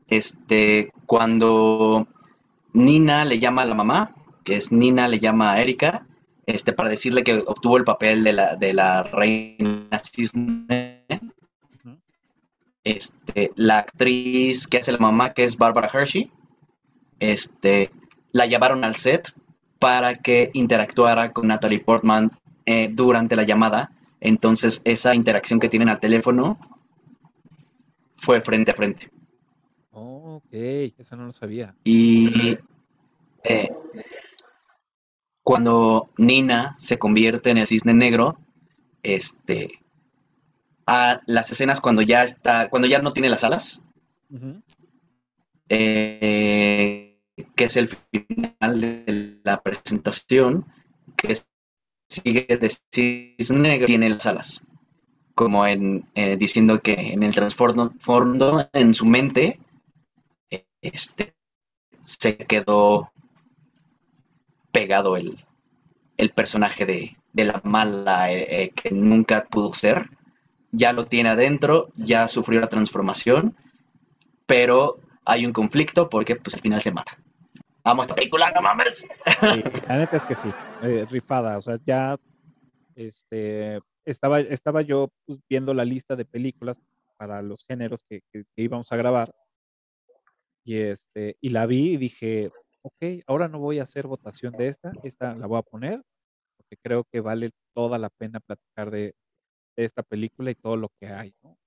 Este, 0.08 0.92
cuando 1.06 2.08
Nina 2.74 3.24
le 3.26 3.40
llama 3.40 3.62
a 3.62 3.66
la 3.66 3.76
mamá, 3.76 4.16
que 4.44 4.56
es 4.56 4.72
Nina 4.72 5.08
le 5.08 5.20
llama 5.20 5.54
a 5.54 5.62
Erika, 5.62 6.06
este, 6.46 6.74
para 6.74 6.90
decirle 6.90 7.24
que 7.24 7.44
obtuvo 7.46 7.78
el 7.78 7.84
papel 7.84 8.24
de 8.24 8.34
la, 8.34 8.56
de 8.56 8.74
la 8.74 9.04
reina 9.04 10.00
cisne. 10.00 11.06
este, 12.84 13.52
la 13.56 13.78
actriz 13.78 14.68
que 14.68 14.78
hace 14.78 14.92
la 14.92 14.98
mamá, 14.98 15.34
que 15.34 15.44
es 15.44 15.58
Barbara 15.58 15.90
Hershey, 15.94 16.30
este, 17.20 17.92
la 18.32 18.46
llevaron 18.46 18.84
al 18.84 18.96
set 18.96 19.34
para 19.80 20.16
que 20.16 20.50
interactuara 20.54 21.32
con 21.32 21.48
Natalie 21.48 21.80
Portman 21.80 22.32
eh, 22.66 22.90
durante 22.92 23.36
la 23.36 23.44
llamada. 23.44 23.92
Entonces, 24.20 24.82
esa 24.86 25.16
interacción 25.16 25.60
que 25.60 25.70
tienen 25.70 25.90
al 25.90 26.00
teléfono 26.00 26.58
fue 28.18 28.42
frente 28.42 28.72
a 28.72 28.76
frente. 28.76 29.10
Oh, 29.96 30.42
ok, 30.44 30.54
eso 30.98 31.16
no 31.16 31.26
lo 31.26 31.32
sabía. 31.32 31.76
Y 31.84 32.58
eh, 33.44 33.70
cuando 35.44 36.10
Nina 36.18 36.76
se 36.80 36.98
convierte 36.98 37.52
en 37.52 37.60
el 37.60 37.68
cisne 37.68 37.94
negro, 37.94 38.40
este, 39.04 39.84
a 40.88 41.22
las 41.28 41.52
escenas 41.52 41.80
cuando 41.80 42.02
ya 42.02 42.24
está, 42.24 42.70
cuando 42.70 42.88
ya 42.88 43.00
no 43.00 43.14
tiene 43.14 43.30
las 43.30 43.44
alas, 43.44 43.84
eh, 45.70 47.20
que 47.56 47.64
es 47.66 47.78
el 47.78 47.88
final 47.88 48.82
de 48.82 49.42
la 49.44 49.62
presentación, 49.62 50.66
que 51.16 51.38
sigue 52.10 52.58
de 52.58 52.72
cisne 52.92 53.60
negro, 53.60 53.86
tiene 53.86 54.10
las 54.10 54.26
alas, 54.26 54.64
como 55.36 55.68
en 55.68 56.08
eh, 56.16 56.36
diciendo 56.36 56.80
que 56.80 56.94
en 56.94 57.22
el 57.22 57.36
transformo 57.36 57.92
en 58.74 58.94
su 58.96 59.06
mente, 59.06 59.60
este, 60.84 61.34
se 62.04 62.38
quedó 62.38 63.12
pegado 64.72 65.18
el, 65.18 65.44
personaje 66.36 66.86
de, 66.86 67.18
la 67.34 67.62
mala 67.64 68.32
eh, 68.32 68.72
que 68.76 68.92
nunca 68.92 69.46
pudo 69.50 69.74
ser 69.74 70.10
ya 70.74 70.92
lo 70.92 71.06
tiene 71.06 71.30
adentro, 71.30 71.90
ya 71.96 72.28
sufrió 72.28 72.60
la 72.60 72.68
transformación, 72.68 73.56
pero 74.46 75.00
hay 75.24 75.46
un 75.46 75.54
conflicto 75.54 76.10
porque 76.10 76.36
pues 76.36 76.56
al 76.56 76.62
final 76.62 76.82
se 76.82 76.92
mata. 76.92 77.18
Vamos 77.84 78.06
esta 78.06 78.16
película, 78.16 78.52
no 78.52 78.62
mames. 78.62 79.08
la 79.88 79.98
neta 79.98 80.18
es 80.18 80.26
que 80.26 80.36
sí, 80.36 80.50
eh, 80.82 81.06
rifada, 81.10 81.58
o 81.60 81.62
sea, 81.62 81.78
ya 81.86 82.18
este, 82.96 83.80
estaba, 84.04 84.40
estaba 84.40 84.82
yo 84.82 85.12
pues, 85.26 85.40
viendo 85.48 85.74
la 85.74 85.86
lista 85.86 86.16
de 86.16 86.26
películas 86.26 86.80
para 87.18 87.42
los 87.42 87.64
géneros 87.66 88.04
que, 88.10 88.22
íbamos 88.56 88.92
a 88.92 88.98
grabar 88.98 89.34
y, 90.64 90.78
este, 90.78 91.38
y 91.42 91.50
la 91.50 91.66
vi 91.66 91.94
y 91.94 91.98
dije, 91.98 92.52
ok, 92.82 93.24
ahora 93.28 93.48
no 93.48 93.60
voy 93.60 93.80
a 93.80 93.84
hacer 93.84 94.08
votación 94.08 94.54
de 94.54 94.68
esta, 94.68 94.92
esta 95.04 95.36
la 95.36 95.48
voy 95.48 95.60
a 95.60 95.64
poner 95.64 96.02
porque 96.58 96.78
creo 96.82 97.04
que 97.06 97.22
vale 97.22 97.52
toda 97.74 97.98
la 97.98 98.10
pena 98.10 98.40
platicar 98.40 98.92
de, 98.92 99.16
esta 99.76 100.04
película 100.04 100.52
y 100.52 100.56
todo 100.56 100.78
lo 100.78 100.90
que 101.00 101.08
hay, 101.08 101.34
¿no? 101.42 101.58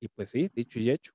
Y 0.00 0.08
pues 0.08 0.30
sí, 0.30 0.50
dicho 0.52 0.80
y 0.80 0.90
hecho. 0.90 1.12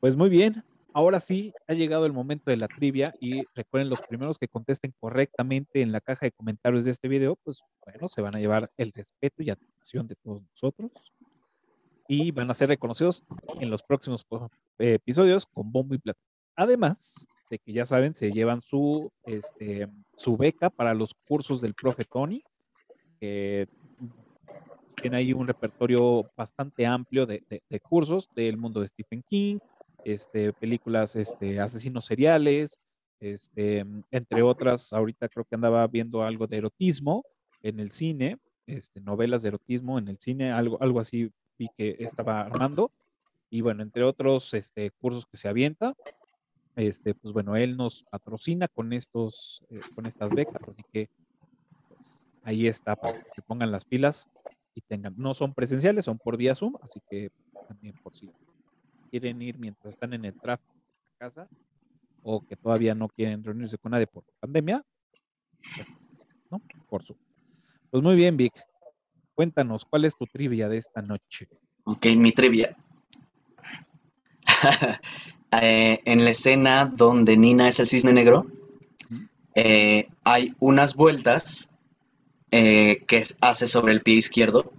Pues 0.00 0.16
muy 0.16 0.30
bien, 0.30 0.64
ahora 0.94 1.20
sí 1.20 1.52
ha 1.66 1.74
llegado 1.74 2.06
el 2.06 2.14
momento 2.14 2.50
de 2.50 2.56
la 2.56 2.66
trivia 2.66 3.12
y 3.20 3.42
recuerden 3.54 3.90
los 3.90 4.00
primeros 4.00 4.38
que 4.38 4.48
contesten 4.48 4.94
correctamente 4.98 5.82
en 5.82 5.92
la 5.92 6.00
caja 6.00 6.24
de 6.24 6.32
comentarios 6.32 6.84
de 6.84 6.92
este 6.92 7.08
video, 7.08 7.36
pues 7.44 7.60
bueno, 7.84 8.08
se 8.08 8.22
van 8.22 8.36
a 8.36 8.40
llevar 8.40 8.70
el 8.78 8.90
respeto 8.92 9.42
y 9.42 9.50
atención 9.50 10.06
de 10.06 10.14
todos 10.16 10.42
nosotros 10.42 10.90
y 12.08 12.30
van 12.30 12.50
a 12.50 12.54
ser 12.54 12.70
reconocidos 12.70 13.22
en 13.60 13.70
los 13.70 13.82
próximos 13.82 14.26
episodios 14.78 15.46
con 15.46 15.70
bombo 15.70 15.94
y 15.94 15.98
plata. 15.98 16.18
Además 16.56 17.28
de 17.50 17.58
que 17.58 17.72
ya 17.72 17.86
saben, 17.86 18.14
se 18.14 18.32
llevan 18.32 18.62
su, 18.62 19.12
este, 19.24 19.88
su 20.16 20.36
beca 20.36 20.70
para 20.70 20.94
los 20.94 21.14
cursos 21.26 21.60
del 21.60 21.74
profe 21.74 22.04
Tony, 22.04 22.42
que 23.20 23.68
tiene 25.00 25.18
ahí 25.18 25.32
un 25.32 25.46
repertorio 25.46 26.30
bastante 26.36 26.86
amplio 26.86 27.26
de, 27.26 27.42
cursos 27.82 28.28
del 28.34 28.56
mundo 28.56 28.80
de 28.80 28.88
Stephen 28.88 29.22
King, 29.22 29.58
este, 30.04 30.52
películas, 30.54 31.14
este, 31.14 31.60
asesinos 31.60 32.06
seriales, 32.06 32.80
este, 33.20 33.84
entre 34.10 34.42
otras, 34.42 34.92
ahorita 34.92 35.28
creo 35.28 35.44
que 35.44 35.54
andaba 35.54 35.86
viendo 35.86 36.22
algo 36.22 36.46
de 36.46 36.56
erotismo 36.56 37.24
en 37.62 37.80
el 37.80 37.90
cine, 37.90 38.38
este, 38.66 39.00
novelas 39.00 39.42
de 39.42 39.48
erotismo 39.48 39.98
en 39.98 40.08
el 40.08 40.18
cine, 40.18 40.52
algo, 40.52 40.80
algo 40.80 41.00
así 41.00 41.30
vi 41.58 41.68
que 41.76 41.96
estaba 42.00 42.40
armando. 42.40 42.90
Y 43.50 43.62
bueno, 43.62 43.82
entre 43.82 44.04
otros 44.04 44.52
este, 44.54 44.90
cursos 44.90 45.26
que 45.26 45.38
se 45.38 45.48
avienta, 45.48 45.94
este, 46.76 47.14
pues 47.14 47.32
bueno, 47.32 47.56
él 47.56 47.76
nos 47.76 48.04
patrocina 48.04 48.68
con 48.68 48.92
estos, 48.92 49.64
eh, 49.70 49.80
con 49.94 50.06
estas 50.06 50.32
becas, 50.32 50.60
así 50.66 50.82
que 50.92 51.08
pues, 51.88 52.30
ahí 52.42 52.66
está 52.66 52.94
para 52.94 53.18
que 53.18 53.30
se 53.34 53.42
pongan 53.42 53.72
las 53.72 53.84
pilas 53.84 54.28
tengan. 54.82 55.14
No 55.16 55.34
son 55.34 55.54
presenciales, 55.54 56.04
son 56.04 56.18
por 56.18 56.36
vía 56.36 56.54
Zoom, 56.54 56.74
así 56.82 57.00
que 57.08 57.30
también 57.66 57.94
por 58.02 58.14
si 58.14 58.30
quieren 59.10 59.40
ir 59.42 59.58
mientras 59.58 59.94
están 59.94 60.12
en 60.12 60.24
el 60.24 60.34
tráfico 60.34 60.74
a 61.14 61.18
casa 61.18 61.48
o 62.22 62.44
que 62.44 62.56
todavía 62.56 62.94
no 62.94 63.08
quieren 63.08 63.42
reunirse 63.42 63.78
con 63.78 63.92
nadie 63.92 64.06
por 64.06 64.24
pandemia, 64.40 64.84
pues, 65.76 65.94
¿no? 66.50 66.58
Por 66.88 67.04
Zoom. 67.04 67.18
Pues 67.90 68.02
muy 68.02 68.16
bien, 68.16 68.36
Vic. 68.36 68.52
Cuéntanos, 69.38 69.84
¿cuál 69.84 70.04
es 70.04 70.16
tu 70.16 70.26
trivia 70.26 70.68
de 70.68 70.78
esta 70.78 71.00
noche? 71.00 71.48
Ok, 71.84 72.06
mi 72.16 72.32
trivia. 72.32 72.76
Eh, 75.50 76.02
en 76.04 76.24
la 76.24 76.30
escena 76.30 76.84
donde 76.84 77.34
Nina 77.38 77.68
es 77.68 77.80
el 77.80 77.86
cisne 77.86 78.12
negro, 78.12 78.44
eh, 79.54 80.06
hay 80.22 80.54
unas 80.58 80.94
vueltas 80.94 81.70
eh, 82.50 83.02
que 83.06 83.24
hace 83.40 83.66
sobre 83.66 83.94
el 83.94 84.02
pie 84.02 84.16
izquierdo 84.16 84.70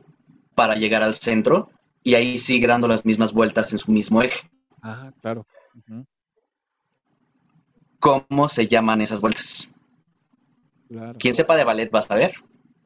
para 0.54 0.76
llegar 0.76 1.02
al 1.02 1.16
centro 1.16 1.72
y 2.04 2.14
ahí 2.14 2.38
sigue 2.38 2.68
dando 2.68 2.88
las 2.88 3.04
mismas 3.04 3.34
vueltas 3.34 3.72
en 3.72 3.80
su 3.80 3.92
mismo 3.92 4.22
eje. 4.22 4.48
Ah, 4.84 5.12
claro. 5.22 5.48
¿Cómo 8.00 8.48
se 8.48 8.68
llaman 8.68 9.02
esas 9.02 9.22
vueltas? 9.22 9.68
Quien 11.18 11.34
sepa 11.34 11.56
de 11.56 11.64
ballet 11.64 11.90
va 11.92 12.00
a 12.00 12.04
saber. 12.04 12.36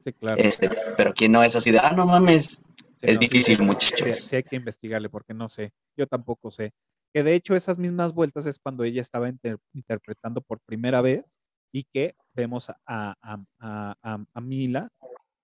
Sí, 0.04 0.14
claro. 0.14 0.42
Este, 0.42 0.70
pero 0.98 1.14
quien 1.14 1.32
no 1.32 1.44
es 1.44 1.56
así 1.56 1.72
de, 1.72 1.80
ah, 1.80 1.94
no 1.94 2.06
mames, 2.06 2.62
es 3.02 3.20
difícil, 3.20 3.62
muchachos. 3.62 4.18
Sí, 4.18 4.36
hay 4.36 4.44
que 4.44 4.56
investigarle 4.56 5.10
porque 5.10 5.34
no 5.34 5.48
sé. 5.48 5.72
Yo 5.96 6.08
tampoco 6.08 6.50
sé. 6.50 6.74
Que 7.14 7.24
de 7.24 7.36
hecho 7.36 7.56
esas 7.56 7.78
mismas 7.78 8.14
vueltas 8.14 8.46
es 8.46 8.60
cuando 8.60 8.84
ella 8.84 9.02
estaba 9.02 9.30
interpretando 9.74 10.42
por 10.42 10.60
primera 10.62 11.02
vez 11.02 11.40
y 11.72 11.84
que 11.84 12.16
vemos 12.34 12.70
a, 12.70 12.76
a, 12.88 14.26
a, 14.34 14.42
Mila 14.42 14.90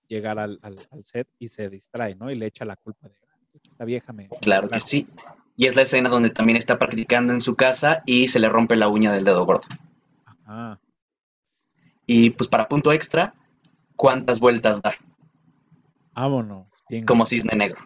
llegar 0.07 0.39
al, 0.39 0.59
al, 0.61 1.05
set 1.05 1.27
y 1.37 1.49
se 1.49 1.69
distrae, 1.69 2.15
¿no? 2.15 2.31
Y 2.31 2.35
le 2.35 2.47
echa 2.47 2.65
la 2.65 2.75
culpa 2.75 3.07
de 3.07 3.15
esta 3.63 3.85
vieja 3.85 4.13
me. 4.13 4.29
Claro 4.41 4.69
que 4.69 4.79
sí. 4.79 5.07
Y 5.55 5.67
es 5.67 5.75
la 5.75 5.83
escena 5.83 6.09
donde 6.09 6.29
también 6.29 6.57
está 6.57 6.79
practicando 6.79 7.33
en 7.33 7.41
su 7.41 7.55
casa 7.55 8.01
y 8.05 8.27
se 8.27 8.39
le 8.39 8.49
rompe 8.49 8.75
la 8.75 8.87
uña 8.87 9.11
del 9.11 9.25
dedo 9.25 9.45
gordo. 9.45 9.67
Ajá. 10.25 10.79
Y 12.05 12.31
pues 12.31 12.47
para 12.49 12.67
punto 12.67 12.91
extra, 12.91 13.35
¿cuántas 13.99 14.39
vueltas 14.39 14.81
da? 14.81 14.93
Vámonos. 16.13 16.67
Como 17.05 17.25
cisne 17.25 17.53
negro. 17.53 17.81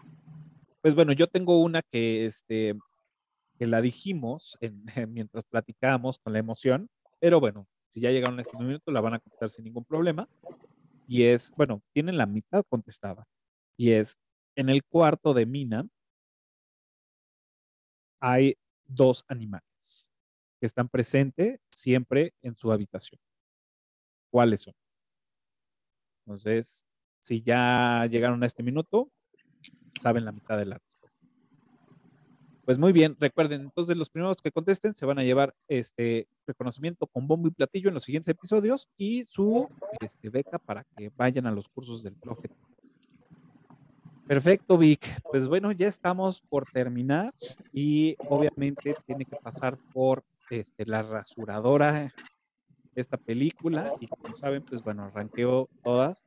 Pues 0.82 0.94
bueno, 0.94 1.12
yo 1.12 1.26
tengo 1.26 1.60
una 1.60 1.82
que, 1.82 2.28
este, 2.28 2.76
que 3.58 3.66
la 3.66 3.82
dijimos 3.82 4.56
en, 4.62 4.86
mientras 5.10 5.44
platicábamos 5.46 6.20
con 6.20 6.34
la 6.34 6.40
emoción, 6.40 6.88
pero 7.20 7.40
bueno, 7.40 7.68
si 7.90 8.00
ya 8.00 8.12
llegaron 8.12 8.38
a 8.38 8.42
este 8.42 8.56
minuto, 8.58 8.92
la 8.92 9.02
van 9.02 9.16
a 9.16 9.20
contestar 9.20 9.50
sin 9.50 9.66
ningún 9.66 9.86
problema. 9.86 10.30
Y 11.08 11.24
es, 11.24 11.52
bueno, 11.58 11.82
tienen 11.94 12.18
la 12.18 12.28
mitad 12.28 12.64
contestada. 12.70 13.26
Y 13.76 13.92
es, 13.92 14.16
en 14.56 14.70
el 14.70 14.84
cuarto 14.84 15.34
de 15.34 15.48
Mina 15.48 15.88
hay 18.20 18.54
dos 18.86 19.26
animales 19.28 20.12
que 20.60 20.68
están 20.68 20.88
presentes 20.90 21.60
siempre 21.72 22.34
en 22.44 22.56
su 22.56 22.72
habitación. 22.72 23.20
¿Cuáles 24.30 24.62
son? 24.62 24.74
Entonces, 26.26 26.86
si 27.20 27.42
ya 27.42 28.08
llegaron 28.10 28.44
a 28.44 28.46
este 28.46 28.64
minuto, 28.64 29.10
saben 30.02 30.26
la 30.26 30.32
mitad 30.32 30.58
de 30.58 30.66
la 30.66 30.80
pues 32.66 32.78
muy 32.78 32.94
bien, 32.94 33.18
recuerden, 33.20 33.62
entonces 33.62 33.98
los 33.98 34.10
primeros 34.10 34.38
que 34.42 34.52
contesten 34.52 34.94
se 34.94 35.06
van 35.06 35.20
a 35.20 35.24
llevar 35.24 35.54
este 35.68 36.30
reconocimiento 36.48 37.08
con 37.08 37.28
bombo 37.28 37.50
y 37.50 37.52
platillo 37.52 37.90
en 37.90 37.94
los 37.94 38.04
siguientes 38.04 38.30
episodios 38.30 38.88
y 38.98 39.26
su 39.26 39.70
este, 40.00 40.30
beca 40.30 40.58
para 40.60 40.86
que 40.96 41.12
vayan 41.18 41.46
a 41.46 41.52
los 41.52 41.68
cursos 41.68 42.04
del 42.04 42.16
profe. 42.16 42.50
Perfecto, 44.28 44.78
Vic. 44.78 45.06
Pues 45.30 45.50
bueno, 45.50 45.74
ya 45.74 45.88
estamos 45.88 46.40
por 46.40 46.66
terminar 46.72 47.34
y 47.74 48.16
obviamente 48.30 48.96
tiene 49.06 49.26
que 49.26 49.36
pasar 49.36 49.78
por 49.92 50.24
este, 50.50 50.86
la 50.86 51.02
rasuradora 51.02 52.14
esta 52.96 53.18
película 53.18 53.94
y 54.00 54.08
como 54.08 54.34
saben, 54.36 54.64
pues 54.64 54.84
bueno, 54.84 55.04
arranqueo 55.04 55.70
todas 55.84 56.24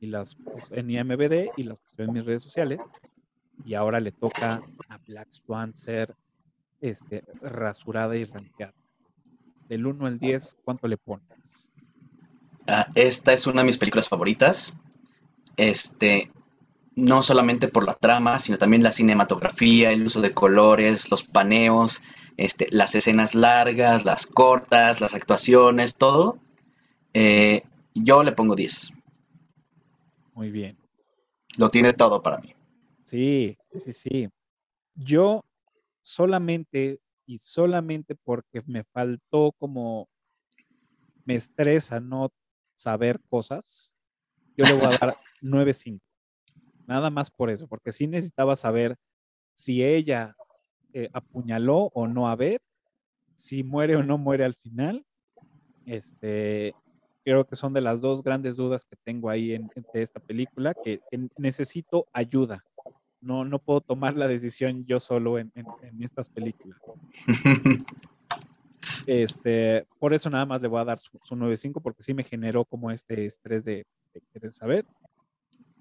y 0.00 0.06
las 0.06 0.36
en 0.70 0.90
IMBD 0.90 1.50
y 1.56 1.62
las 1.64 1.80
puse 1.80 2.02
en 2.02 2.12
mis 2.12 2.24
redes 2.24 2.42
sociales 2.42 2.80
y 3.64 3.74
ahora 3.74 4.00
le 4.00 4.12
toca 4.12 4.62
a 4.88 4.98
Black 5.06 5.30
Swan 5.30 5.74
ser 5.74 6.14
este, 6.80 7.24
rasurada 7.40 8.16
y 8.16 8.24
ranqueada. 8.24 8.74
Del 9.68 9.86
1 9.86 10.06
al 10.06 10.18
10, 10.18 10.58
¿cuánto 10.64 10.86
le 10.88 10.96
pones? 10.98 11.70
Ah, 12.66 12.86
esta 12.94 13.32
es 13.32 13.46
una 13.46 13.62
de 13.62 13.66
mis 13.66 13.78
películas 13.78 14.08
favoritas. 14.08 14.72
Este, 15.56 16.30
no 16.94 17.22
solamente 17.22 17.68
por 17.68 17.84
la 17.84 17.94
trama, 17.94 18.38
sino 18.38 18.58
también 18.58 18.82
la 18.82 18.90
cinematografía, 18.90 19.90
el 19.90 20.06
uso 20.06 20.20
de 20.20 20.32
colores, 20.32 21.10
los 21.10 21.22
paneos, 21.22 22.00
este, 22.36 22.68
las 22.70 22.94
escenas 22.94 23.34
largas, 23.34 24.04
las 24.04 24.26
cortas, 24.26 25.00
las 25.00 25.14
actuaciones, 25.14 25.96
todo. 25.96 26.38
Eh, 27.12 27.62
yo 27.94 28.22
le 28.22 28.32
pongo 28.32 28.54
10. 28.54 28.92
Muy 30.34 30.50
bien. 30.50 30.76
Lo 31.56 31.68
tiene 31.68 31.92
todo 31.92 32.22
para 32.22 32.38
mí. 32.38 32.54
Sí, 33.04 33.56
sí, 33.74 33.92
sí. 33.92 34.28
Yo 34.94 35.44
solamente 36.02 37.00
y 37.26 37.38
solamente 37.38 38.14
porque 38.14 38.62
me 38.66 38.84
faltó 38.84 39.52
como 39.52 40.08
me 41.24 41.36
estresa 41.36 42.00
no 42.00 42.30
saber 42.76 43.20
cosas, 43.30 43.94
yo 44.56 44.66
le 44.66 44.74
voy 44.74 44.86
a 44.86 44.98
dar 44.98 45.16
9.5. 45.42 46.00
Nada 46.86 47.08
más 47.08 47.30
por 47.30 47.48
eso, 47.48 47.66
porque 47.66 47.92
sí 47.92 48.06
necesitaba 48.06 48.56
saber 48.56 48.96
si 49.54 49.82
ella 49.82 50.36
eh, 50.96 51.10
apuñaló 51.12 51.90
o 51.92 52.06
no 52.06 52.28
a 52.28 52.36
Beth, 52.36 52.62
si 53.34 53.64
muere 53.64 53.96
o 53.96 54.04
no 54.04 54.16
muere 54.16 54.44
al 54.44 54.54
final. 54.54 55.04
Este, 55.86 56.72
creo 57.24 57.44
que 57.44 57.56
son 57.56 57.72
de 57.72 57.80
las 57.80 58.00
dos 58.00 58.22
grandes 58.22 58.56
dudas 58.56 58.86
que 58.86 58.96
tengo 59.02 59.28
ahí 59.28 59.54
en, 59.54 59.68
esta 59.92 60.20
película, 60.20 60.72
que, 60.72 61.00
necesito 61.36 62.06
ayuda. 62.12 62.64
No, 63.20 63.44
no 63.44 63.58
puedo 63.58 63.80
tomar 63.80 64.16
la 64.16 64.28
decisión 64.28 64.86
yo 64.86 65.00
solo 65.00 65.38
en, 65.38 65.52
estas 66.00 66.28
películas. 66.28 66.78
Este, 69.06 69.86
por 69.98 70.12
eso 70.12 70.28
nada 70.28 70.44
más 70.44 70.60
le 70.60 70.68
voy 70.68 70.78
a 70.78 70.84
dar 70.84 70.98
su, 70.98 71.10
su 71.22 71.34
9.5 71.34 71.80
porque 71.82 72.02
sí 72.02 72.12
me 72.12 72.22
generó 72.22 72.66
como 72.66 72.90
este 72.90 73.24
estrés 73.24 73.64
de, 73.64 73.86
de 74.12 74.20
querer 74.30 74.52
saber 74.52 74.84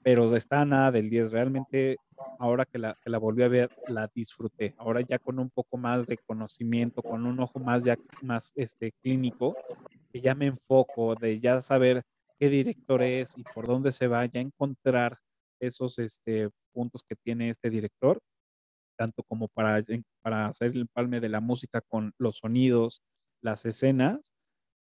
pero 0.04 0.36
está 0.36 0.66
nada 0.66 0.92
del 0.92 1.10
10. 1.10 1.32
Realmente, 1.32 1.98
ahora 2.40 2.66
que 2.66 2.78
la, 2.78 2.98
que 3.02 3.10
la 3.10 3.18
volví 3.18 3.44
a 3.44 3.48
ver, 3.48 3.72
la 3.88 4.10
disfruté. 4.14 4.76
Ahora 4.78 5.02
ya 5.02 5.18
con 5.18 5.40
un 5.40 5.50
poco 5.50 5.78
más 5.78 6.06
de 6.06 6.18
conocimiento, 6.18 7.02
con 7.02 7.26
un 7.26 7.40
ojo 7.40 7.60
más, 7.60 7.84
ya, 7.84 7.98
más 8.22 8.52
este, 8.56 8.92
clínico, 9.02 9.56
que 10.12 10.22
ya 10.22 10.36
me 10.36 10.48
enfoco 10.48 11.16
de 11.16 11.40
ya 11.40 11.62
saber 11.62 12.04
qué 12.38 12.50
director 12.50 13.02
es 13.02 13.38
y 13.38 13.44
por 13.44 13.66
dónde 13.66 13.92
se 13.92 14.08
va, 14.08 14.26
ya 14.26 14.42
encontrar 14.42 15.18
esos 15.60 15.98
este, 16.00 16.50
puntos 16.74 17.02
que 17.08 17.16
tiene 17.16 17.50
este 17.50 17.70
director, 17.70 18.20
tanto 18.98 19.24
como 19.24 19.48
para, 19.48 19.84
para 20.22 20.48
hacer 20.48 20.76
el 20.76 20.88
palme 20.88 21.20
de 21.22 21.30
la 21.30 21.40
música 21.40 21.82
con 21.82 22.14
los 22.18 22.38
sonidos, 22.38 23.02
las 23.42 23.66
escenas, 23.66 24.34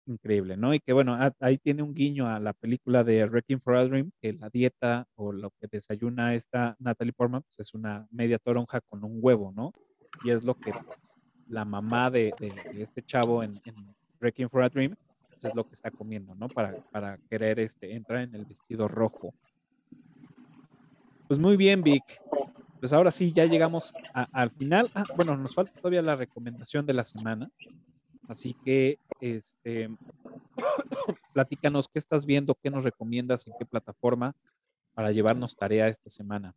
increíble, 0.07 0.57
¿no? 0.57 0.75
Y 0.75 0.81
que 0.81 0.93
bueno, 0.93 1.19
ahí 1.41 1.59
tiene 1.59 1.83
un 1.83 1.95
guiño 1.95 2.29
a 2.29 2.39
la 2.41 2.53
película 2.53 3.05
de 3.05 3.25
Wrecking 3.27 3.61
for 3.61 3.77
a 3.77 3.85
Dream, 3.85 4.11
que 4.21 4.33
la 4.33 4.49
dieta 4.51 5.07
o 5.15 5.33
lo 5.33 5.51
que 5.51 5.67
desayuna 5.71 6.35
esta 6.35 6.77
Natalie 6.79 7.13
Portman, 7.13 7.43
pues 7.43 7.61
es 7.61 7.75
una 7.75 8.07
media 8.11 8.39
toronja 8.39 8.81
con 8.81 9.05
un 9.05 9.19
huevo, 9.21 9.53
¿no? 9.55 9.73
Y 10.25 10.31
es 10.31 10.45
lo 10.45 10.55
que 10.55 10.71
pues, 10.73 11.19
la 11.49 11.65
mamá 11.65 12.11
de, 12.11 12.33
este 12.75 13.03
chavo 13.03 13.43
en, 13.43 13.61
en, 13.65 13.95
Wrecking 14.21 14.49
for 14.49 14.63
a 14.63 14.69
Dream, 14.69 14.95
pues, 15.29 15.45
es 15.45 15.55
lo 15.55 15.65
que 15.65 15.75
está 15.75 15.91
comiendo, 15.91 16.35
¿no? 16.35 16.49
Para, 16.49 16.75
para 16.91 17.19
querer 17.29 17.61
este, 17.61 17.95
entrar 17.95 18.23
en 18.23 18.35
el 18.35 18.45
vestido 18.45 18.89
rojo. 18.89 19.35
Pues 21.29 21.39
muy 21.39 21.57
bien, 21.57 21.83
Vic. 21.83 22.05
Pues 22.79 22.93
ahora 22.93 23.11
sí, 23.11 23.33
ya 23.33 23.47
llegamos 23.47 23.93
al 24.13 24.51
final. 24.51 24.91
Ah, 24.95 25.05
bueno, 25.17 25.37
nos 25.37 25.55
falta 25.55 25.73
todavía 25.73 26.03
la 26.03 26.15
recomendación 26.15 26.87
de 26.87 26.95
la 26.95 27.05
semana. 27.05 27.51
Así 28.29 28.57
que, 28.65 28.99
este, 29.21 29.89
platícanos 31.33 31.89
qué 31.89 31.99
estás 31.99 32.27
viendo, 32.27 32.57
qué 32.63 32.71
nos 32.71 32.85
recomiendas, 32.85 33.47
en 33.47 33.55
qué 33.59 33.67
plataforma 33.67 34.35
para 34.95 35.13
llevarnos 35.13 35.57
tarea 35.57 35.89
esta 35.89 36.11
semana. 36.11 36.55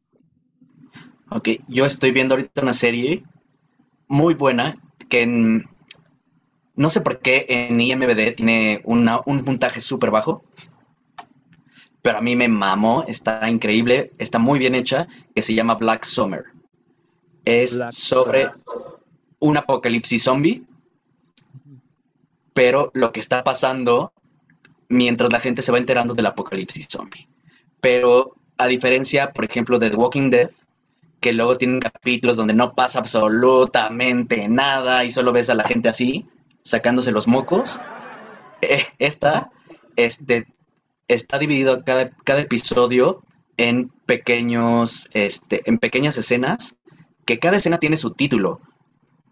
Ok, 1.29 1.49
yo 1.67 1.85
estoy 1.85 2.11
viendo 2.11 2.35
ahorita 2.35 2.61
una 2.61 2.73
serie 2.73 3.23
muy 4.07 4.33
buena 4.33 4.81
que 5.09 5.25
no 6.75 6.89
sé 6.89 7.01
por 7.01 7.19
qué 7.19 7.45
en 7.49 7.79
IMBD 7.79 8.35
tiene 8.35 8.81
un 8.85 9.43
puntaje 9.43 9.81
súper 9.81 10.11
bajo, 10.11 10.43
pero 12.01 12.17
a 12.17 12.21
mí 12.21 12.35
me 12.35 12.47
mamó, 12.47 13.03
está 13.07 13.49
increíble, 13.49 14.13
está 14.17 14.39
muy 14.39 14.57
bien 14.57 14.73
hecha, 14.73 15.07
que 15.35 15.41
se 15.41 15.53
llama 15.53 15.75
Black 15.75 16.05
Summer. 16.05 16.45
Es 17.43 17.77
sobre 17.91 18.49
un 19.39 19.57
apocalipsis 19.57 20.23
zombie 20.23 20.63
pero 22.59 22.91
lo 22.93 23.13
que 23.13 23.21
está 23.21 23.41
pasando 23.41 24.11
mientras 24.89 25.31
la 25.31 25.39
gente 25.39 25.61
se 25.61 25.71
va 25.71 25.77
enterando 25.77 26.13
del 26.13 26.25
apocalipsis 26.25 26.89
zombie. 26.89 27.29
Pero 27.79 28.35
a 28.57 28.67
diferencia, 28.67 29.31
por 29.31 29.45
ejemplo, 29.45 29.79
de 29.79 29.89
The 29.89 29.95
Walking 29.95 30.29
Dead, 30.29 30.49
que 31.21 31.31
luego 31.31 31.57
tienen 31.57 31.79
capítulos 31.79 32.35
donde 32.35 32.53
no 32.53 32.75
pasa 32.75 32.99
absolutamente 32.99 34.49
nada 34.49 35.05
y 35.05 35.11
solo 35.11 35.31
ves 35.31 35.49
a 35.49 35.55
la 35.55 35.63
gente 35.63 35.87
así, 35.87 36.27
sacándose 36.63 37.13
los 37.13 37.29
mocos, 37.29 37.79
eh, 38.61 38.83
esta 38.99 39.51
este, 39.95 40.45
está 41.07 41.39
dividido 41.39 41.85
cada, 41.85 42.09
cada 42.09 42.41
episodio 42.41 43.23
en 43.55 43.87
pequeños, 44.05 45.09
este, 45.13 45.61
en 45.63 45.77
pequeñas 45.77 46.17
escenas, 46.17 46.77
que 47.25 47.39
cada 47.39 47.55
escena 47.55 47.77
tiene 47.77 47.95
su 47.95 48.11
título. 48.11 48.59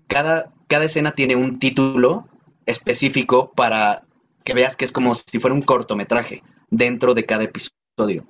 Cada, 0.07 0.53
cada 0.69 0.85
escena 0.85 1.11
tiene 1.11 1.35
un 1.35 1.59
título 1.59 2.29
específico 2.67 3.51
para 3.55 4.03
que 4.43 4.53
veas 4.53 4.75
que 4.75 4.85
es 4.85 4.91
como 4.91 5.13
si 5.15 5.39
fuera 5.39 5.55
un 5.55 5.61
cortometraje 5.61 6.43
dentro 6.69 7.13
de 7.13 7.25
cada 7.25 7.43
episodio. 7.43 8.25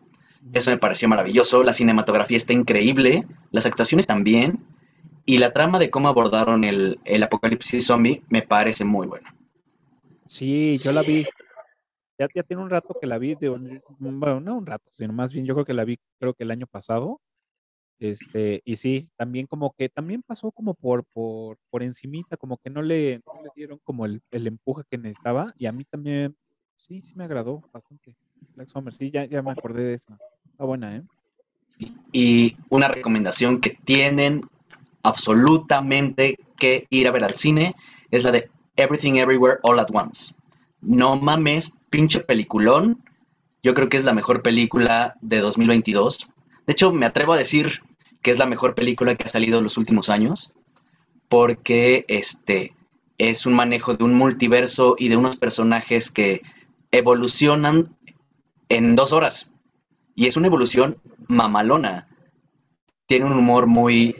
Eso 0.53 0.71
me 0.71 0.77
pareció 0.77 1.09
maravilloso, 1.09 1.63
la 1.63 1.73
cinematografía 1.73 2.37
está 2.37 2.53
increíble, 2.53 3.27
las 3.51 3.65
actuaciones 3.65 4.07
también, 4.07 4.63
y 5.25 5.39
la 5.39 5.51
trama 5.51 5.77
de 5.77 5.89
cómo 5.89 6.07
abordaron 6.07 6.63
el, 6.63 6.99
apocalipsis 7.21 7.85
zombie 7.85 8.23
me 8.29 8.41
parece 8.41 8.85
muy 8.85 9.07
buena. 9.07 9.35
Sí, 10.25 10.77
yo 10.77 10.93
la 10.93 11.01
vi. 11.01 11.25
Ya, 12.17 12.27
ya 12.33 12.43
tiene 12.43 12.63
un 12.63 12.69
rato 12.69 12.97
que 12.99 13.05
la 13.05 13.17
vi, 13.17 13.35
bueno, 13.35 14.39
no 14.39 14.57
un 14.57 14.65
rato, 14.65 14.89
sino 14.93 15.13
más 15.13 15.33
bien 15.33 15.45
yo 15.45 15.53
creo 15.53 15.65
que 15.65 15.73
la 15.73 15.85
vi 15.85 15.99
creo 16.19 16.33
que 16.33 16.43
el 16.45 16.51
año 16.51 16.65
pasado, 16.65 17.21
este, 17.99 18.61
y 18.63 18.75
sí, 18.75 19.09
también 19.15 19.47
como 19.47 19.73
que 19.73 19.89
también 19.89 20.21
pasó 20.21 20.51
como 20.51 20.73
por, 20.75 21.03
por, 21.05 21.57
por 21.69 21.83
encimita, 21.83 22.37
como 22.37 22.57
que 22.57 22.69
no 22.69 22.81
le, 22.81 23.15
le 23.15 23.49
dieron 23.55 23.79
como 23.83 24.05
el, 24.05 24.21
el, 24.31 24.47
empuje 24.47 24.83
que 24.89 24.97
necesitaba. 24.97 25.53
Y 25.57 25.65
a 25.65 25.71
mí 25.71 25.83
también, 25.83 26.35
sí, 26.75 27.01
sí 27.03 27.15
me 27.15 27.23
agradó 27.23 27.63
bastante. 27.73 28.15
Black 28.55 28.67
Summer, 28.69 28.93
sí, 28.93 29.09
ya, 29.09 29.25
ya 29.25 29.41
me 29.41 29.51
acordé 29.51 29.83
de 29.83 29.93
esa. 29.95 30.17
Está 30.51 30.63
buena, 30.63 30.95
¿eh? 30.95 31.03
Y 32.11 32.57
una 32.69 32.87
recomendación 32.87 33.61
que 33.61 33.77
tienen 33.83 34.41
absolutamente 35.03 36.37
que 36.57 36.87
ir 36.89 37.07
a 37.07 37.11
ver 37.11 37.23
al 37.23 37.35
cine 37.35 37.75
es 38.11 38.23
la 38.23 38.31
de 38.31 38.49
Everything 38.75 39.13
Everywhere 39.15 39.59
All 39.63 39.79
at 39.79 39.89
Once. 39.93 40.33
No 40.81 41.15
mames, 41.15 41.71
pinche 41.89 42.19
peliculón. 42.19 43.03
Yo 43.63 43.73
creo 43.73 43.89
que 43.89 43.97
es 43.97 44.03
la 44.03 44.13
mejor 44.13 44.41
película 44.41 45.15
de 45.21 45.39
2022. 45.39 46.29
De 46.65 46.73
hecho, 46.73 46.91
me 46.91 47.05
atrevo 47.05 47.33
a 47.33 47.37
decir 47.37 47.81
que 48.21 48.31
es 48.31 48.37
la 48.37 48.45
mejor 48.45 48.75
película 48.75 49.15
que 49.15 49.23
ha 49.23 49.29
salido 49.29 49.57
en 49.57 49.63
los 49.63 49.77
últimos 49.77 50.09
años, 50.09 50.53
porque 51.29 52.05
este 52.07 52.73
es 53.17 53.45
un 53.45 53.53
manejo 53.53 53.95
de 53.95 54.03
un 54.03 54.13
multiverso 54.13 54.95
y 54.97 55.09
de 55.09 55.17
unos 55.17 55.37
personajes 55.37 56.11
que 56.11 56.41
evolucionan 56.91 57.95
en 58.69 58.95
dos 58.95 59.11
horas. 59.11 59.51
Y 60.15 60.27
es 60.27 60.37
una 60.37 60.47
evolución 60.47 60.97
mamalona. 61.27 62.07
Tiene 63.07 63.25
un 63.25 63.33
humor 63.33 63.67
muy 63.67 64.15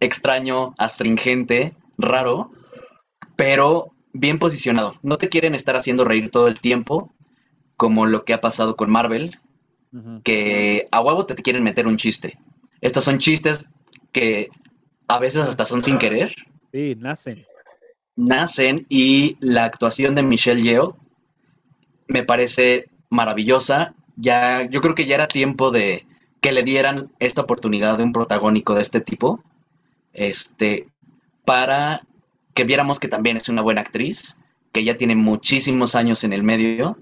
extraño, 0.00 0.74
astringente, 0.78 1.74
raro, 1.98 2.52
pero 3.36 3.92
bien 4.12 4.38
posicionado. 4.38 4.94
No 5.02 5.18
te 5.18 5.28
quieren 5.28 5.54
estar 5.54 5.76
haciendo 5.76 6.04
reír 6.04 6.30
todo 6.30 6.48
el 6.48 6.60
tiempo, 6.60 7.12
como 7.76 8.06
lo 8.06 8.24
que 8.24 8.34
ha 8.34 8.40
pasado 8.40 8.76
con 8.76 8.90
Marvel, 8.90 9.38
que 10.22 10.88
a 10.92 11.00
huevo 11.00 11.26
te 11.26 11.34
quieren 11.34 11.62
meter 11.62 11.86
un 11.86 11.96
chiste. 11.96 12.38
Estos 12.80 13.04
son 13.04 13.18
chistes 13.18 13.64
que 14.12 14.48
a 15.08 15.18
veces 15.18 15.46
hasta 15.46 15.64
son 15.64 15.82
sin 15.82 15.98
querer. 15.98 16.34
Sí, 16.72 16.94
nacen. 16.96 17.46
Nacen 18.16 18.86
y 18.88 19.36
la 19.40 19.64
actuación 19.64 20.14
de 20.14 20.22
Michelle 20.22 20.62
Yeoh 20.62 20.96
me 22.06 22.22
parece 22.22 22.88
maravillosa. 23.08 23.94
Ya, 24.16 24.68
yo 24.68 24.80
creo 24.80 24.94
que 24.94 25.06
ya 25.06 25.14
era 25.14 25.28
tiempo 25.28 25.70
de 25.70 26.06
que 26.40 26.52
le 26.52 26.62
dieran 26.62 27.10
esta 27.18 27.42
oportunidad 27.42 27.98
de 27.98 28.04
un 28.04 28.12
protagónico 28.12 28.74
de 28.74 28.82
este 28.82 29.00
tipo, 29.00 29.42
este, 30.12 30.88
para 31.44 32.02
que 32.54 32.64
viéramos 32.64 32.98
que 32.98 33.08
también 33.08 33.36
es 33.36 33.48
una 33.48 33.62
buena 33.62 33.82
actriz, 33.82 34.38
que 34.72 34.84
ya 34.84 34.96
tiene 34.96 35.14
muchísimos 35.14 35.94
años 35.94 36.24
en 36.24 36.32
el 36.32 36.42
medio 36.42 36.98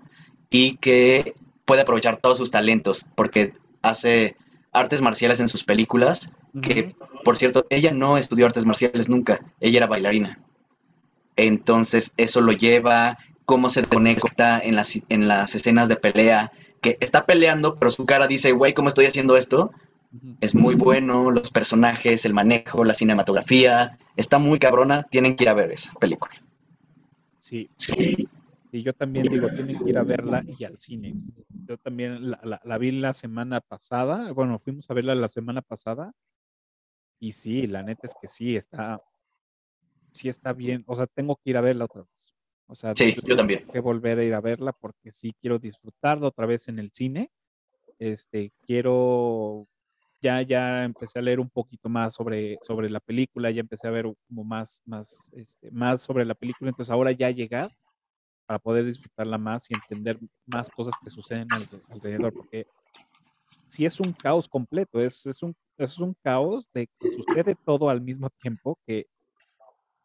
y 0.50 0.76
que 0.76 1.34
puede 1.64 1.82
aprovechar 1.82 2.16
todos 2.16 2.38
sus 2.38 2.50
talentos, 2.50 3.06
porque 3.14 3.52
hace 3.82 4.36
artes 4.72 5.00
marciales 5.00 5.40
en 5.40 5.48
sus 5.48 5.64
películas, 5.64 6.32
que 6.62 6.94
por 7.24 7.36
cierto, 7.36 7.66
ella 7.70 7.92
no 7.92 8.16
estudió 8.16 8.46
artes 8.46 8.64
marciales 8.64 9.08
nunca, 9.08 9.40
ella 9.60 9.78
era 9.78 9.86
bailarina. 9.86 10.40
Entonces 11.36 12.12
eso 12.16 12.40
lo 12.40 12.52
lleva, 12.52 13.18
cómo 13.44 13.68
se 13.68 13.82
conecta 13.82 14.60
en 14.60 14.76
las, 14.76 14.98
en 15.08 15.28
las 15.28 15.54
escenas 15.54 15.88
de 15.88 15.96
pelea, 15.96 16.52
que 16.80 16.96
está 17.00 17.26
peleando, 17.26 17.76
pero 17.76 17.90
su 17.90 18.06
cara 18.06 18.26
dice, 18.26 18.52
güey, 18.52 18.74
¿cómo 18.74 18.88
estoy 18.88 19.06
haciendo 19.06 19.36
esto? 19.36 19.72
Es 20.40 20.54
muy 20.54 20.74
bueno, 20.74 21.30
los 21.30 21.50
personajes, 21.50 22.24
el 22.24 22.34
manejo, 22.34 22.84
la 22.84 22.94
cinematografía, 22.94 23.98
está 24.16 24.38
muy 24.38 24.58
cabrona, 24.58 25.04
tienen 25.04 25.36
que 25.36 25.44
ir 25.44 25.50
a 25.50 25.54
ver 25.54 25.72
esa 25.72 25.92
película. 25.94 26.34
Sí. 27.38 27.68
sí. 27.76 28.28
Y 28.70 28.82
yo 28.82 28.92
también 28.92 29.26
digo, 29.26 29.48
tienen 29.48 29.78
que 29.78 29.90
ir 29.90 29.98
a 29.98 30.02
verla 30.02 30.44
y 30.46 30.64
al 30.64 30.78
cine. 30.78 31.14
Yo 31.66 31.78
también 31.78 32.30
la, 32.30 32.60
la, 32.62 32.78
vi 32.78 32.90
la 32.90 33.14
semana 33.14 33.60
pasada, 33.60 34.32
bueno, 34.32 34.58
fuimos 34.58 34.90
a 34.90 34.94
verla 34.94 35.14
la 35.14 35.28
semana 35.28 35.62
pasada 35.62 36.12
y 37.18 37.32
sí, 37.32 37.66
la 37.66 37.82
neta 37.82 38.02
es 38.06 38.14
que 38.20 38.28
sí, 38.28 38.56
está, 38.56 39.00
sí 40.12 40.28
está 40.28 40.52
bien, 40.52 40.84
o 40.86 40.94
sea, 40.94 41.06
tengo 41.06 41.36
que 41.36 41.50
ir 41.50 41.56
a 41.56 41.62
verla 41.62 41.86
otra 41.86 42.02
vez. 42.02 42.34
O 42.66 42.74
sea, 42.74 42.94
sí, 42.94 43.16
yo 43.24 43.34
también. 43.34 43.66
que 43.66 43.80
volver 43.80 44.18
a 44.18 44.24
ir 44.24 44.34
a 44.34 44.42
verla 44.42 44.72
porque 44.72 45.10
sí 45.10 45.32
quiero 45.40 45.58
disfrutarla 45.58 46.28
otra 46.28 46.44
vez 46.44 46.68
en 46.68 46.78
el 46.78 46.90
cine. 46.92 47.30
Este, 47.98 48.52
quiero 48.66 49.66
ya, 50.20 50.42
ya 50.42 50.84
empecé 50.84 51.18
a 51.18 51.22
leer 51.22 51.40
un 51.40 51.48
poquito 51.48 51.88
más 51.88 52.14
sobre, 52.14 52.58
sobre 52.62 52.90
la 52.90 53.00
película, 53.00 53.50
ya 53.50 53.60
empecé 53.60 53.86
a 53.86 53.90
ver 53.90 54.06
como 54.26 54.44
más, 54.44 54.82
más, 54.84 55.30
este, 55.34 55.70
más 55.70 56.02
sobre 56.02 56.24
la 56.24 56.34
película, 56.34 56.70
entonces 56.70 56.90
ahora 56.90 57.12
ya 57.12 57.30
llegar 57.30 57.70
para 58.48 58.58
poder 58.58 58.86
disfrutarla 58.86 59.36
más 59.36 59.70
y 59.70 59.74
entender 59.74 60.18
más 60.46 60.70
cosas 60.70 60.94
que 61.04 61.10
suceden 61.10 61.48
alrededor, 61.90 62.32
porque 62.32 62.66
si 63.66 63.84
es 63.84 64.00
un 64.00 64.14
caos 64.14 64.48
completo, 64.48 65.02
es, 65.02 65.26
es, 65.26 65.42
un, 65.42 65.54
es 65.76 65.98
un 65.98 66.14
caos 66.22 66.66
de 66.72 66.86
que 66.98 67.10
sucede 67.12 67.54
todo 67.66 67.90
al 67.90 68.00
mismo 68.00 68.30
tiempo, 68.30 68.78
que, 68.86 69.06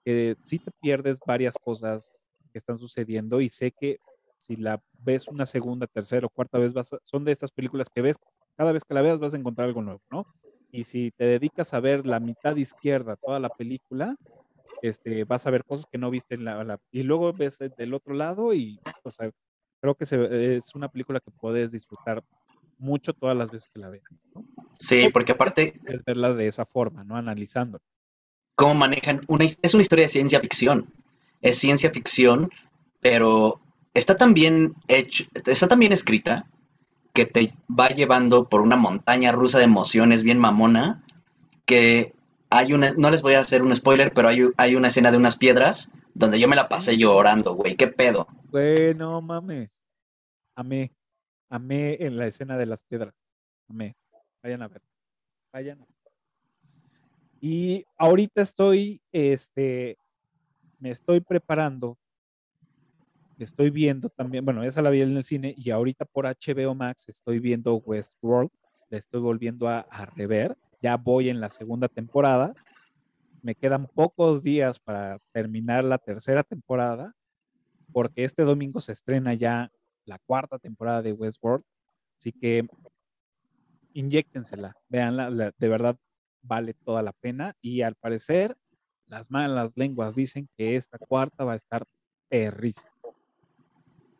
que 0.04 0.36
sí 0.44 0.60
te 0.60 0.72
pierdes 0.82 1.18
varias 1.26 1.56
cosas 1.58 2.14
que 2.52 2.58
están 2.58 2.78
sucediendo 2.78 3.40
y 3.40 3.48
sé 3.48 3.72
que 3.72 4.00
si 4.38 4.58
la 4.58 4.84
ves 5.00 5.30
una 5.30 5.46
segunda, 5.46 5.88
tercera 5.88 6.28
o 6.28 6.30
cuarta 6.30 6.60
vez, 6.60 6.74
vas 6.74 6.94
son 7.04 7.24
de 7.24 7.32
estas 7.32 7.50
películas 7.50 7.88
que 7.90 8.02
ves, 8.02 8.18
cada 8.58 8.74
vez 8.74 8.84
que 8.84 8.94
la 8.94 9.02
veas 9.02 9.20
vas 9.20 9.34
a 9.34 9.38
encontrar 9.38 9.70
algo 9.70 9.82
nuevo, 9.82 10.02
¿no? 10.12 10.26
Y 10.70 10.84
si 10.84 11.12
te 11.12 11.24
dedicas 11.24 11.74
a 11.74 11.80
ver 11.80 12.06
la 12.06 12.20
mitad 12.20 12.58
izquierda 12.58 13.16
toda 13.16 13.40
la 13.40 13.48
película, 13.48 14.18
este, 14.84 15.24
vas 15.24 15.48
a 15.48 15.50
ver 15.50 15.64
cosas 15.64 15.86
que 15.90 15.98
no 15.98 16.12
viste 16.12 16.36
en 16.36 16.44
la, 16.44 16.78
y 16.92 17.04
luego 17.04 17.32
ves 17.32 17.58
del 17.58 17.94
otro 17.94 18.14
lado 18.14 18.54
y, 18.54 18.82
o 19.04 19.12
sea, 19.12 19.32
creo 19.82 19.96
que 19.96 20.06
se, 20.06 20.56
es 20.56 20.76
una 20.76 20.90
película 20.90 21.22
que 21.22 21.32
puedes 21.32 21.72
disfrutar 21.72 22.22
mucho 22.78 23.14
todas 23.14 23.36
las 23.36 23.50
veces 23.50 23.70
que 23.74 23.80
la 23.80 23.90
veas, 23.90 24.04
¿no? 24.36 24.46
Sí, 24.78 25.10
porque 25.14 25.32
aparte... 25.32 25.80
Es 25.86 26.04
verla 26.04 26.34
de 26.34 26.48
esa 26.48 26.66
forma, 26.66 27.06
¿no? 27.06 27.16
Analizando. 27.16 27.80
Cómo 28.56 28.74
manejan, 28.74 29.22
una, 29.30 29.46
es 29.46 29.74
una 29.74 29.84
historia 29.84 30.04
de 30.04 30.10
ciencia 30.10 30.42
ficción, 30.42 30.94
es 31.42 31.58
ciencia 31.58 31.90
ficción, 31.90 32.52
pero 33.00 33.62
está 33.94 34.18
tan 34.18 34.34
bien 34.34 34.74
hecho, 34.90 35.24
está 35.34 35.70
tan 35.70 35.80
bien 35.80 35.94
escrita 35.94 36.46
que 37.14 37.26
te 37.26 37.54
va 37.70 37.88
llevando 37.88 38.50
por 38.50 38.60
una 38.60 38.76
montaña 38.76 39.32
rusa 39.32 39.60
de 39.60 39.64
emociones 39.64 40.24
bien 40.24 40.40
mamona, 40.40 41.06
que 41.66 42.14
hay 42.58 42.74
una, 42.74 42.94
no 42.94 43.10
les 43.10 43.22
voy 43.22 43.34
a 43.34 43.42
hacer 43.42 43.62
un 43.62 43.76
spoiler, 43.76 44.14
pero 44.14 44.28
hay, 44.28 44.50
hay 44.58 44.76
una 44.76 44.88
escena 44.90 45.12
de 45.12 45.18
unas 45.18 45.36
piedras 45.36 45.92
donde 46.14 46.40
yo 46.40 46.48
me 46.48 46.56
la 46.56 46.70
pasé 46.70 46.98
llorando, 46.98 47.56
güey, 47.56 47.76
qué 47.76 47.88
pedo. 47.88 48.28
Güey, 48.52 48.94
no 48.94 49.22
mames. 49.22 49.82
Amé, 50.56 50.92
amé 51.50 51.98
en 52.00 52.18
la 52.18 52.28
escena 52.28 52.58
de 52.58 52.66
las 52.66 52.84
piedras. 52.84 53.14
Amé. 53.68 53.96
Vayan 54.44 54.62
a 54.62 54.68
ver. 54.68 54.82
Vayan 55.52 55.82
a 55.82 55.86
ver. 55.86 55.94
Y 57.42 57.86
ahorita 57.98 58.42
estoy, 58.42 59.02
este, 59.12 59.98
me 60.80 60.92
estoy 60.92 61.20
preparando 61.20 61.98
estoy 63.44 63.70
viendo 63.70 64.10
también, 64.10 64.44
bueno, 64.44 64.64
esa 64.64 64.82
la 64.82 64.90
vi 64.90 65.02
en 65.02 65.16
el 65.16 65.24
cine 65.24 65.54
y 65.58 65.70
ahorita 65.70 66.06
por 66.06 66.26
HBO 66.26 66.74
Max 66.74 67.10
estoy 67.10 67.40
viendo 67.40 67.76
Westworld, 67.76 68.50
la 68.90 68.98
estoy 68.98 69.22
volviendo 69.22 69.68
a, 69.68 69.86
rever, 70.16 70.58
ya 70.84 70.98
voy 70.98 71.30
en 71.30 71.40
la 71.40 71.50
segunda 71.50 71.88
temporada, 71.88 72.54
me 73.42 73.56
quedan 73.56 73.88
pocos 73.88 74.44
días 74.44 74.80
para 74.80 75.18
terminar 75.32 75.84
la 75.86 75.98
tercera 75.98 76.44
temporada, 76.44 77.14
porque 77.94 78.26
este 78.26 78.44
domingo 78.44 78.82
se 78.82 78.92
estrena 78.92 79.34
ya 79.34 79.72
la 80.06 80.20
cuarta 80.20 80.60
temporada 80.60 81.02
de 81.02 81.14
Westworld, 81.14 81.64
así 82.18 82.34
que 82.34 82.68
inyectensela, 83.94 84.76
veanla, 84.90 85.52
de 85.58 85.70
verdad 85.70 85.96
vale 86.42 86.74
toda 86.74 87.02
la 87.02 87.14
pena 87.14 87.56
y 87.62 87.82
al 87.82 87.96
parecer 87.96 88.56
las 89.08 89.32
malas 89.32 89.72
lenguas 89.76 90.16
dicen 90.16 90.50
que 90.58 90.76
esta 90.76 90.98
cuarta 90.98 91.46
va 91.46 91.54
a 91.54 91.58
estar 91.58 91.86
perrísima. 92.28 92.92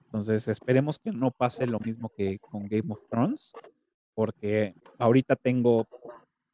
Entonces, 0.06 0.48
esperemos 0.48 0.98
que 1.00 1.12
no 1.12 1.32
pase 1.32 1.66
lo 1.66 1.80
mismo 1.80 2.10
que 2.16 2.40
con 2.40 2.68
Game 2.68 2.94
of 2.94 3.02
Thrones, 3.10 3.52
porque 4.14 4.76
ahorita 5.00 5.36
tengo 5.36 5.88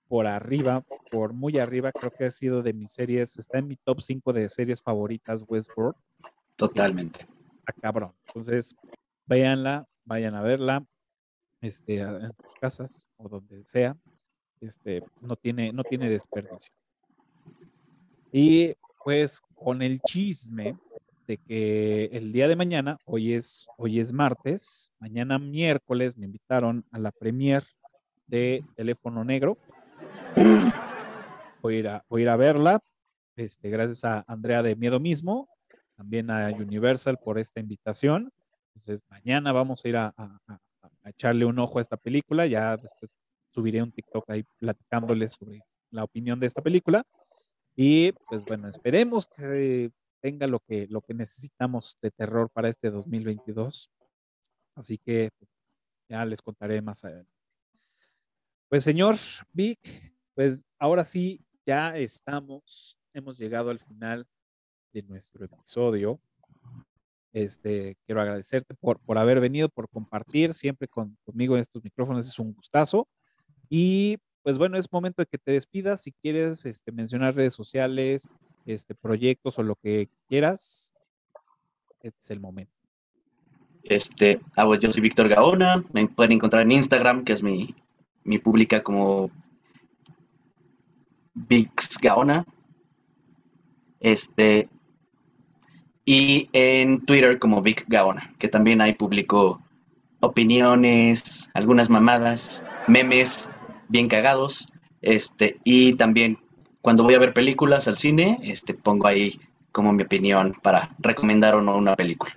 por 0.10 0.28
arriba, 0.28 0.84
por 1.10 1.32
muy 1.32 1.58
arriba, 1.60 1.94
creo 1.94 2.12
que 2.12 2.26
ha 2.26 2.32
sido 2.32 2.62
de 2.62 2.74
mis 2.74 2.92
series, 2.92 3.38
está 3.38 3.60
en 3.60 3.68
mi 3.68 3.78
top 3.78 4.02
5 4.02 4.34
de 4.34 4.50
series 4.50 4.82
favoritas 4.82 5.46
Westworld. 5.48 5.96
Totalmente. 6.58 7.26
A 7.66 7.72
cabrón. 7.72 8.12
Entonces, 8.28 8.76
véanla, 9.26 9.88
vayan 10.04 10.36
a 10.36 10.42
verla, 10.42 10.86
este, 11.62 12.00
en 12.00 12.32
sus 12.44 12.54
casas 12.60 13.08
o 13.16 13.30
donde 13.30 13.64
sea. 13.64 13.96
Este, 14.60 15.02
no 15.22 15.38
tiene, 15.38 15.72
no 15.72 15.84
tiene 15.84 16.10
desperdicio. 16.10 16.74
Y 18.32 18.74
pues 19.06 19.40
con 19.56 19.82
el 19.82 20.02
chisme, 20.02 20.76
que 21.38 22.06
el 22.12 22.32
día 22.32 22.48
de 22.48 22.56
mañana, 22.56 22.98
hoy 23.06 23.34
es, 23.34 23.68
hoy 23.78 24.00
es 24.00 24.12
martes, 24.12 24.92
mañana 25.00 25.38
miércoles 25.38 26.18
me 26.18 26.26
invitaron 26.26 26.84
a 26.92 26.98
la 26.98 27.12
premier 27.12 27.64
de 28.28 28.64
Teléfono 28.76 29.24
Negro. 29.24 29.58
Voy 31.62 31.76
a 31.76 32.20
ir 32.20 32.30
a, 32.30 32.36
verla, 32.38 32.80
este, 33.36 33.70
gracias 33.70 34.06
a 34.06 34.24
Andrea 34.28 34.64
de 34.64 34.76
Miedo 34.76 35.00
Mismo, 35.00 35.50
también 35.98 36.32
a 36.32 36.48
Universal 36.50 37.18
por 37.18 37.38
esta 37.38 37.60
invitación. 37.60 38.32
Entonces, 38.68 39.02
mañana 39.10 39.52
vamos 39.52 39.84
a 39.84 39.90
ir 39.90 39.98
a, 39.98 40.14
a, 40.18 40.60
echarle 41.04 41.44
un 41.44 41.60
ojo 41.60 41.80
a 41.80 41.82
esta 41.82 41.98
película. 41.98 42.48
Ya 42.48 42.78
después 42.78 43.18
subiré 43.50 43.84
un 43.84 43.92
TikTok 43.92 44.30
ahí 44.30 44.44
platicándoles 44.58 45.34
sobre 45.34 45.62
la 45.92 46.06
opinión 46.06 46.40
de 46.40 46.48
esta 46.48 46.62
película. 46.62 47.04
Y 47.76 48.14
pues 48.30 48.46
bueno, 48.46 48.70
esperemos 48.70 49.28
que 49.28 49.92
tenga 50.22 50.48
lo 50.48 50.60
que, 50.60 50.88
lo 50.90 51.02
que 51.02 51.14
necesitamos 51.14 51.98
de 52.02 52.12
terror 52.12 52.50
para 52.50 52.70
este 52.70 52.90
2022. 52.90 53.90
Así 54.76 54.98
que 54.98 55.32
pues, 55.38 55.50
ya 56.08 56.24
les 56.24 56.42
contaré 56.42 56.82
más 56.82 57.04
adelante. 57.04 57.32
Pues 58.70 58.84
señor 58.84 59.16
Vic, 59.52 59.80
pues 60.40 60.66
ahora 60.80 61.04
sí, 61.04 61.42
ya 61.66 61.98
estamos, 61.98 62.98
hemos 63.14 63.38
llegado 63.38 63.72
al 63.72 63.80
final 63.80 64.26
de 64.94 65.04
nuestro 65.04 65.44
episodio. 65.44 66.18
Este, 67.34 67.98
quiero 68.06 68.22
agradecerte 68.22 68.74
por, 68.76 69.02
por 69.02 69.18
haber 69.18 69.42
venido, 69.42 69.68
por 69.68 69.90
compartir 69.90 70.54
siempre 70.54 70.88
conmigo 70.88 71.56
en 71.56 71.60
estos 71.60 71.84
micrófonos, 71.84 72.26
es 72.26 72.40
un 72.40 72.54
gustazo. 72.54 73.06
Y 73.68 74.18
pues 74.42 74.58
bueno, 74.58 74.78
es 74.78 74.90
momento 74.90 75.22
de 75.22 75.26
que 75.26 75.38
te 75.38 75.52
despidas. 75.52 76.04
Si 76.04 76.14
quieres 76.14 76.66
este, 76.66 76.94
mencionar 76.94 77.36
redes 77.36 77.54
sociales, 77.54 78.30
este, 78.66 78.96
proyectos 78.96 79.60
o 79.60 79.64
lo 79.64 79.76
que 79.76 80.08
quieras, 80.30 80.94
este 82.00 82.18
es 82.18 82.32
el 82.32 82.40
momento. 82.40 82.72
Este, 83.84 84.40
ah, 84.56 84.74
yo 84.80 84.90
soy 84.90 85.02
Víctor 85.02 85.28
Gaona, 85.28 85.84
me 85.92 86.08
pueden 86.08 86.32
encontrar 86.32 86.62
en 86.62 86.72
Instagram, 86.72 87.26
que 87.26 87.34
es 87.34 87.44
mi, 87.44 87.76
mi 88.24 88.40
pública 88.40 88.82
como 88.82 89.30
Vix 91.34 91.98
Gaona. 92.00 92.46
Este, 94.00 94.70
y 96.06 96.50
en 96.54 97.06
Twitter 97.06 97.38
como 97.38 97.62
Vic 97.62 97.86
Gaona, 97.88 98.34
que 98.40 98.48
también 98.48 98.82
hay 98.82 98.94
público 98.94 99.62
opiniones, 100.22 101.50
algunas 101.54 101.90
mamadas, 101.90 102.66
memes 102.88 103.48
bien 103.90 104.08
cagados, 104.08 104.72
este, 105.02 105.60
y 105.64 105.94
también 105.94 106.40
cuando 106.82 107.04
voy 107.04 107.14
a 107.14 107.20
ver 107.20 107.34
películas 107.34 107.88
al 107.88 107.98
cine, 107.98 108.40
este, 108.42 108.74
pongo 108.74 109.08
ahí 109.08 109.40
como 109.72 109.94
mi 109.94 110.04
opinión 110.04 110.56
para 110.64 110.96
recomendar 111.00 111.56
o 111.56 111.62
no 111.62 111.78
una 111.78 111.96
película. 111.96 112.36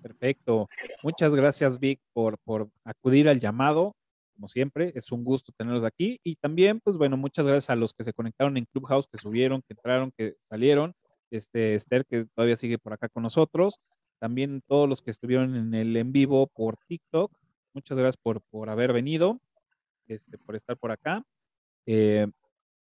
Perfecto. 0.00 0.68
Muchas 1.02 1.34
gracias, 1.34 1.80
Vic, 1.80 1.98
por, 2.12 2.38
por 2.38 2.68
acudir 2.84 3.28
al 3.28 3.40
llamado. 3.40 3.96
Como 4.34 4.48
siempre, 4.48 4.92
es 4.94 5.12
un 5.12 5.24
gusto 5.24 5.52
tenerlos 5.56 5.84
aquí. 5.84 6.18
Y 6.24 6.36
también, 6.36 6.80
pues 6.80 6.96
bueno, 6.96 7.16
muchas 7.16 7.46
gracias 7.46 7.70
a 7.70 7.76
los 7.76 7.92
que 7.92 8.04
se 8.04 8.12
conectaron 8.12 8.56
en 8.56 8.64
Clubhouse, 8.66 9.06
que 9.06 9.18
subieron, 9.18 9.62
que 9.62 9.74
entraron, 9.74 10.12
que 10.16 10.36
salieron. 10.40 10.94
Este, 11.30 11.74
Esther, 11.74 12.04
que 12.06 12.26
todavía 12.26 12.56
sigue 12.56 12.78
por 12.78 12.92
acá 12.92 13.08
con 13.08 13.22
nosotros. 13.22 13.80
También 14.18 14.62
todos 14.66 14.88
los 14.88 15.02
que 15.02 15.10
estuvieron 15.10 15.56
en 15.56 15.74
el 15.74 15.96
en 15.96 16.12
vivo 16.12 16.46
por 16.48 16.76
TikTok. 16.86 17.32
Muchas 17.72 17.98
gracias 17.98 18.16
por, 18.16 18.40
por 18.42 18.70
haber 18.70 18.92
venido, 18.92 19.40
este, 20.06 20.38
por 20.38 20.56
estar 20.56 20.76
por 20.76 20.90
acá. 20.90 21.24
Eh, 21.86 22.26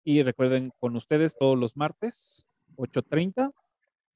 y 0.03 0.21
recuerden, 0.23 0.71
con 0.79 0.95
ustedes 0.95 1.35
todos 1.37 1.57
los 1.57 1.77
martes, 1.77 2.45
8.30. 2.75 3.53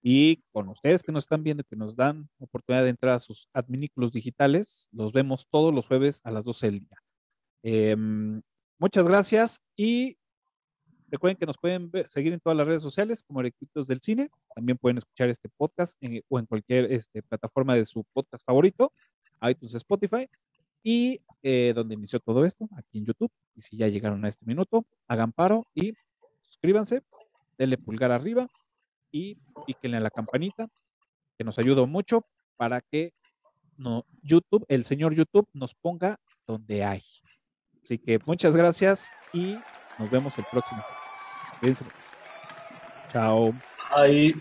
Y 0.03 0.43
con 0.51 0.69
ustedes 0.69 1.03
que 1.03 1.11
nos 1.11 1.23
están 1.23 1.43
viendo, 1.43 1.63
que 1.63 1.75
nos 1.75 1.95
dan 1.95 2.29
oportunidad 2.39 2.83
de 2.83 2.91
entrar 2.91 3.15
a 3.15 3.19
sus 3.19 3.49
adminículos 3.51 4.11
digitales, 4.11 4.87
los 4.91 5.11
vemos 5.11 5.47
todos 5.49 5.73
los 5.73 5.87
jueves 5.87 6.21
a 6.23 6.31
las 6.31 6.45
12 6.45 6.67
del 6.67 6.79
día. 6.79 6.97
Em, 7.69 8.41
muchas 8.79 9.05
gracias 9.05 9.61
y 9.75 10.17
recuerden 11.09 11.35
que 11.35 11.45
nos 11.45 11.57
pueden 11.57 11.91
seguir 12.07 12.31
en 12.31 12.39
todas 12.39 12.55
las 12.55 12.65
redes 12.65 12.81
sociales 12.81 13.21
como 13.21 13.41
Erectitos 13.41 13.87
del 13.87 13.99
Cine. 13.99 14.29
También 14.55 14.77
pueden 14.77 14.95
escuchar 14.95 15.27
este 15.27 15.49
podcast 15.49 16.01
o 16.29 16.39
en 16.39 16.45
cualquier 16.45 16.89
este, 16.93 17.21
plataforma 17.21 17.75
de 17.75 17.83
su 17.83 18.05
podcast 18.13 18.45
favorito, 18.45 18.93
iTunes, 19.41 19.73
Spotify. 19.73 20.29
Y 20.81 21.19
eh, 21.43 21.73
donde 21.75 21.95
inició 21.95 22.21
todo 22.21 22.45
esto, 22.45 22.69
aquí 22.77 22.99
en 22.99 23.05
YouTube. 23.05 23.31
Y 23.53 23.59
si 23.59 23.75
ya 23.75 23.89
llegaron 23.89 24.23
a 24.23 24.29
este 24.29 24.45
minuto, 24.45 24.85
hagan 25.09 25.33
paro 25.33 25.67
y 25.75 25.93
suscríbanse, 26.43 27.01
denle 27.57 27.77
pulgar 27.77 28.13
arriba 28.13 28.47
y 29.11 29.35
píquenle 29.65 29.97
a 29.97 29.99
la 29.99 30.09
campanita, 30.09 30.69
que 31.37 31.43
nos 31.43 31.59
ayuda 31.59 31.85
mucho 31.85 32.23
para 32.55 32.79
que 32.79 33.11
no, 33.75 34.05
YouTube, 34.23 34.63
el 34.69 34.85
señor 34.85 35.13
YouTube, 35.13 35.49
nos 35.51 35.75
ponga 35.75 36.17
donde 36.45 36.85
hay. 36.85 37.03
Así 37.87 37.97
que 37.97 38.19
muchas 38.25 38.57
gracias 38.57 39.13
y 39.31 39.57
nos 39.97 40.09
vemos 40.11 40.37
el 40.37 40.43
próximo. 40.51 40.83
Cuídense. 41.61 41.85
Chao. 43.13 43.53
Bye. 43.95 44.35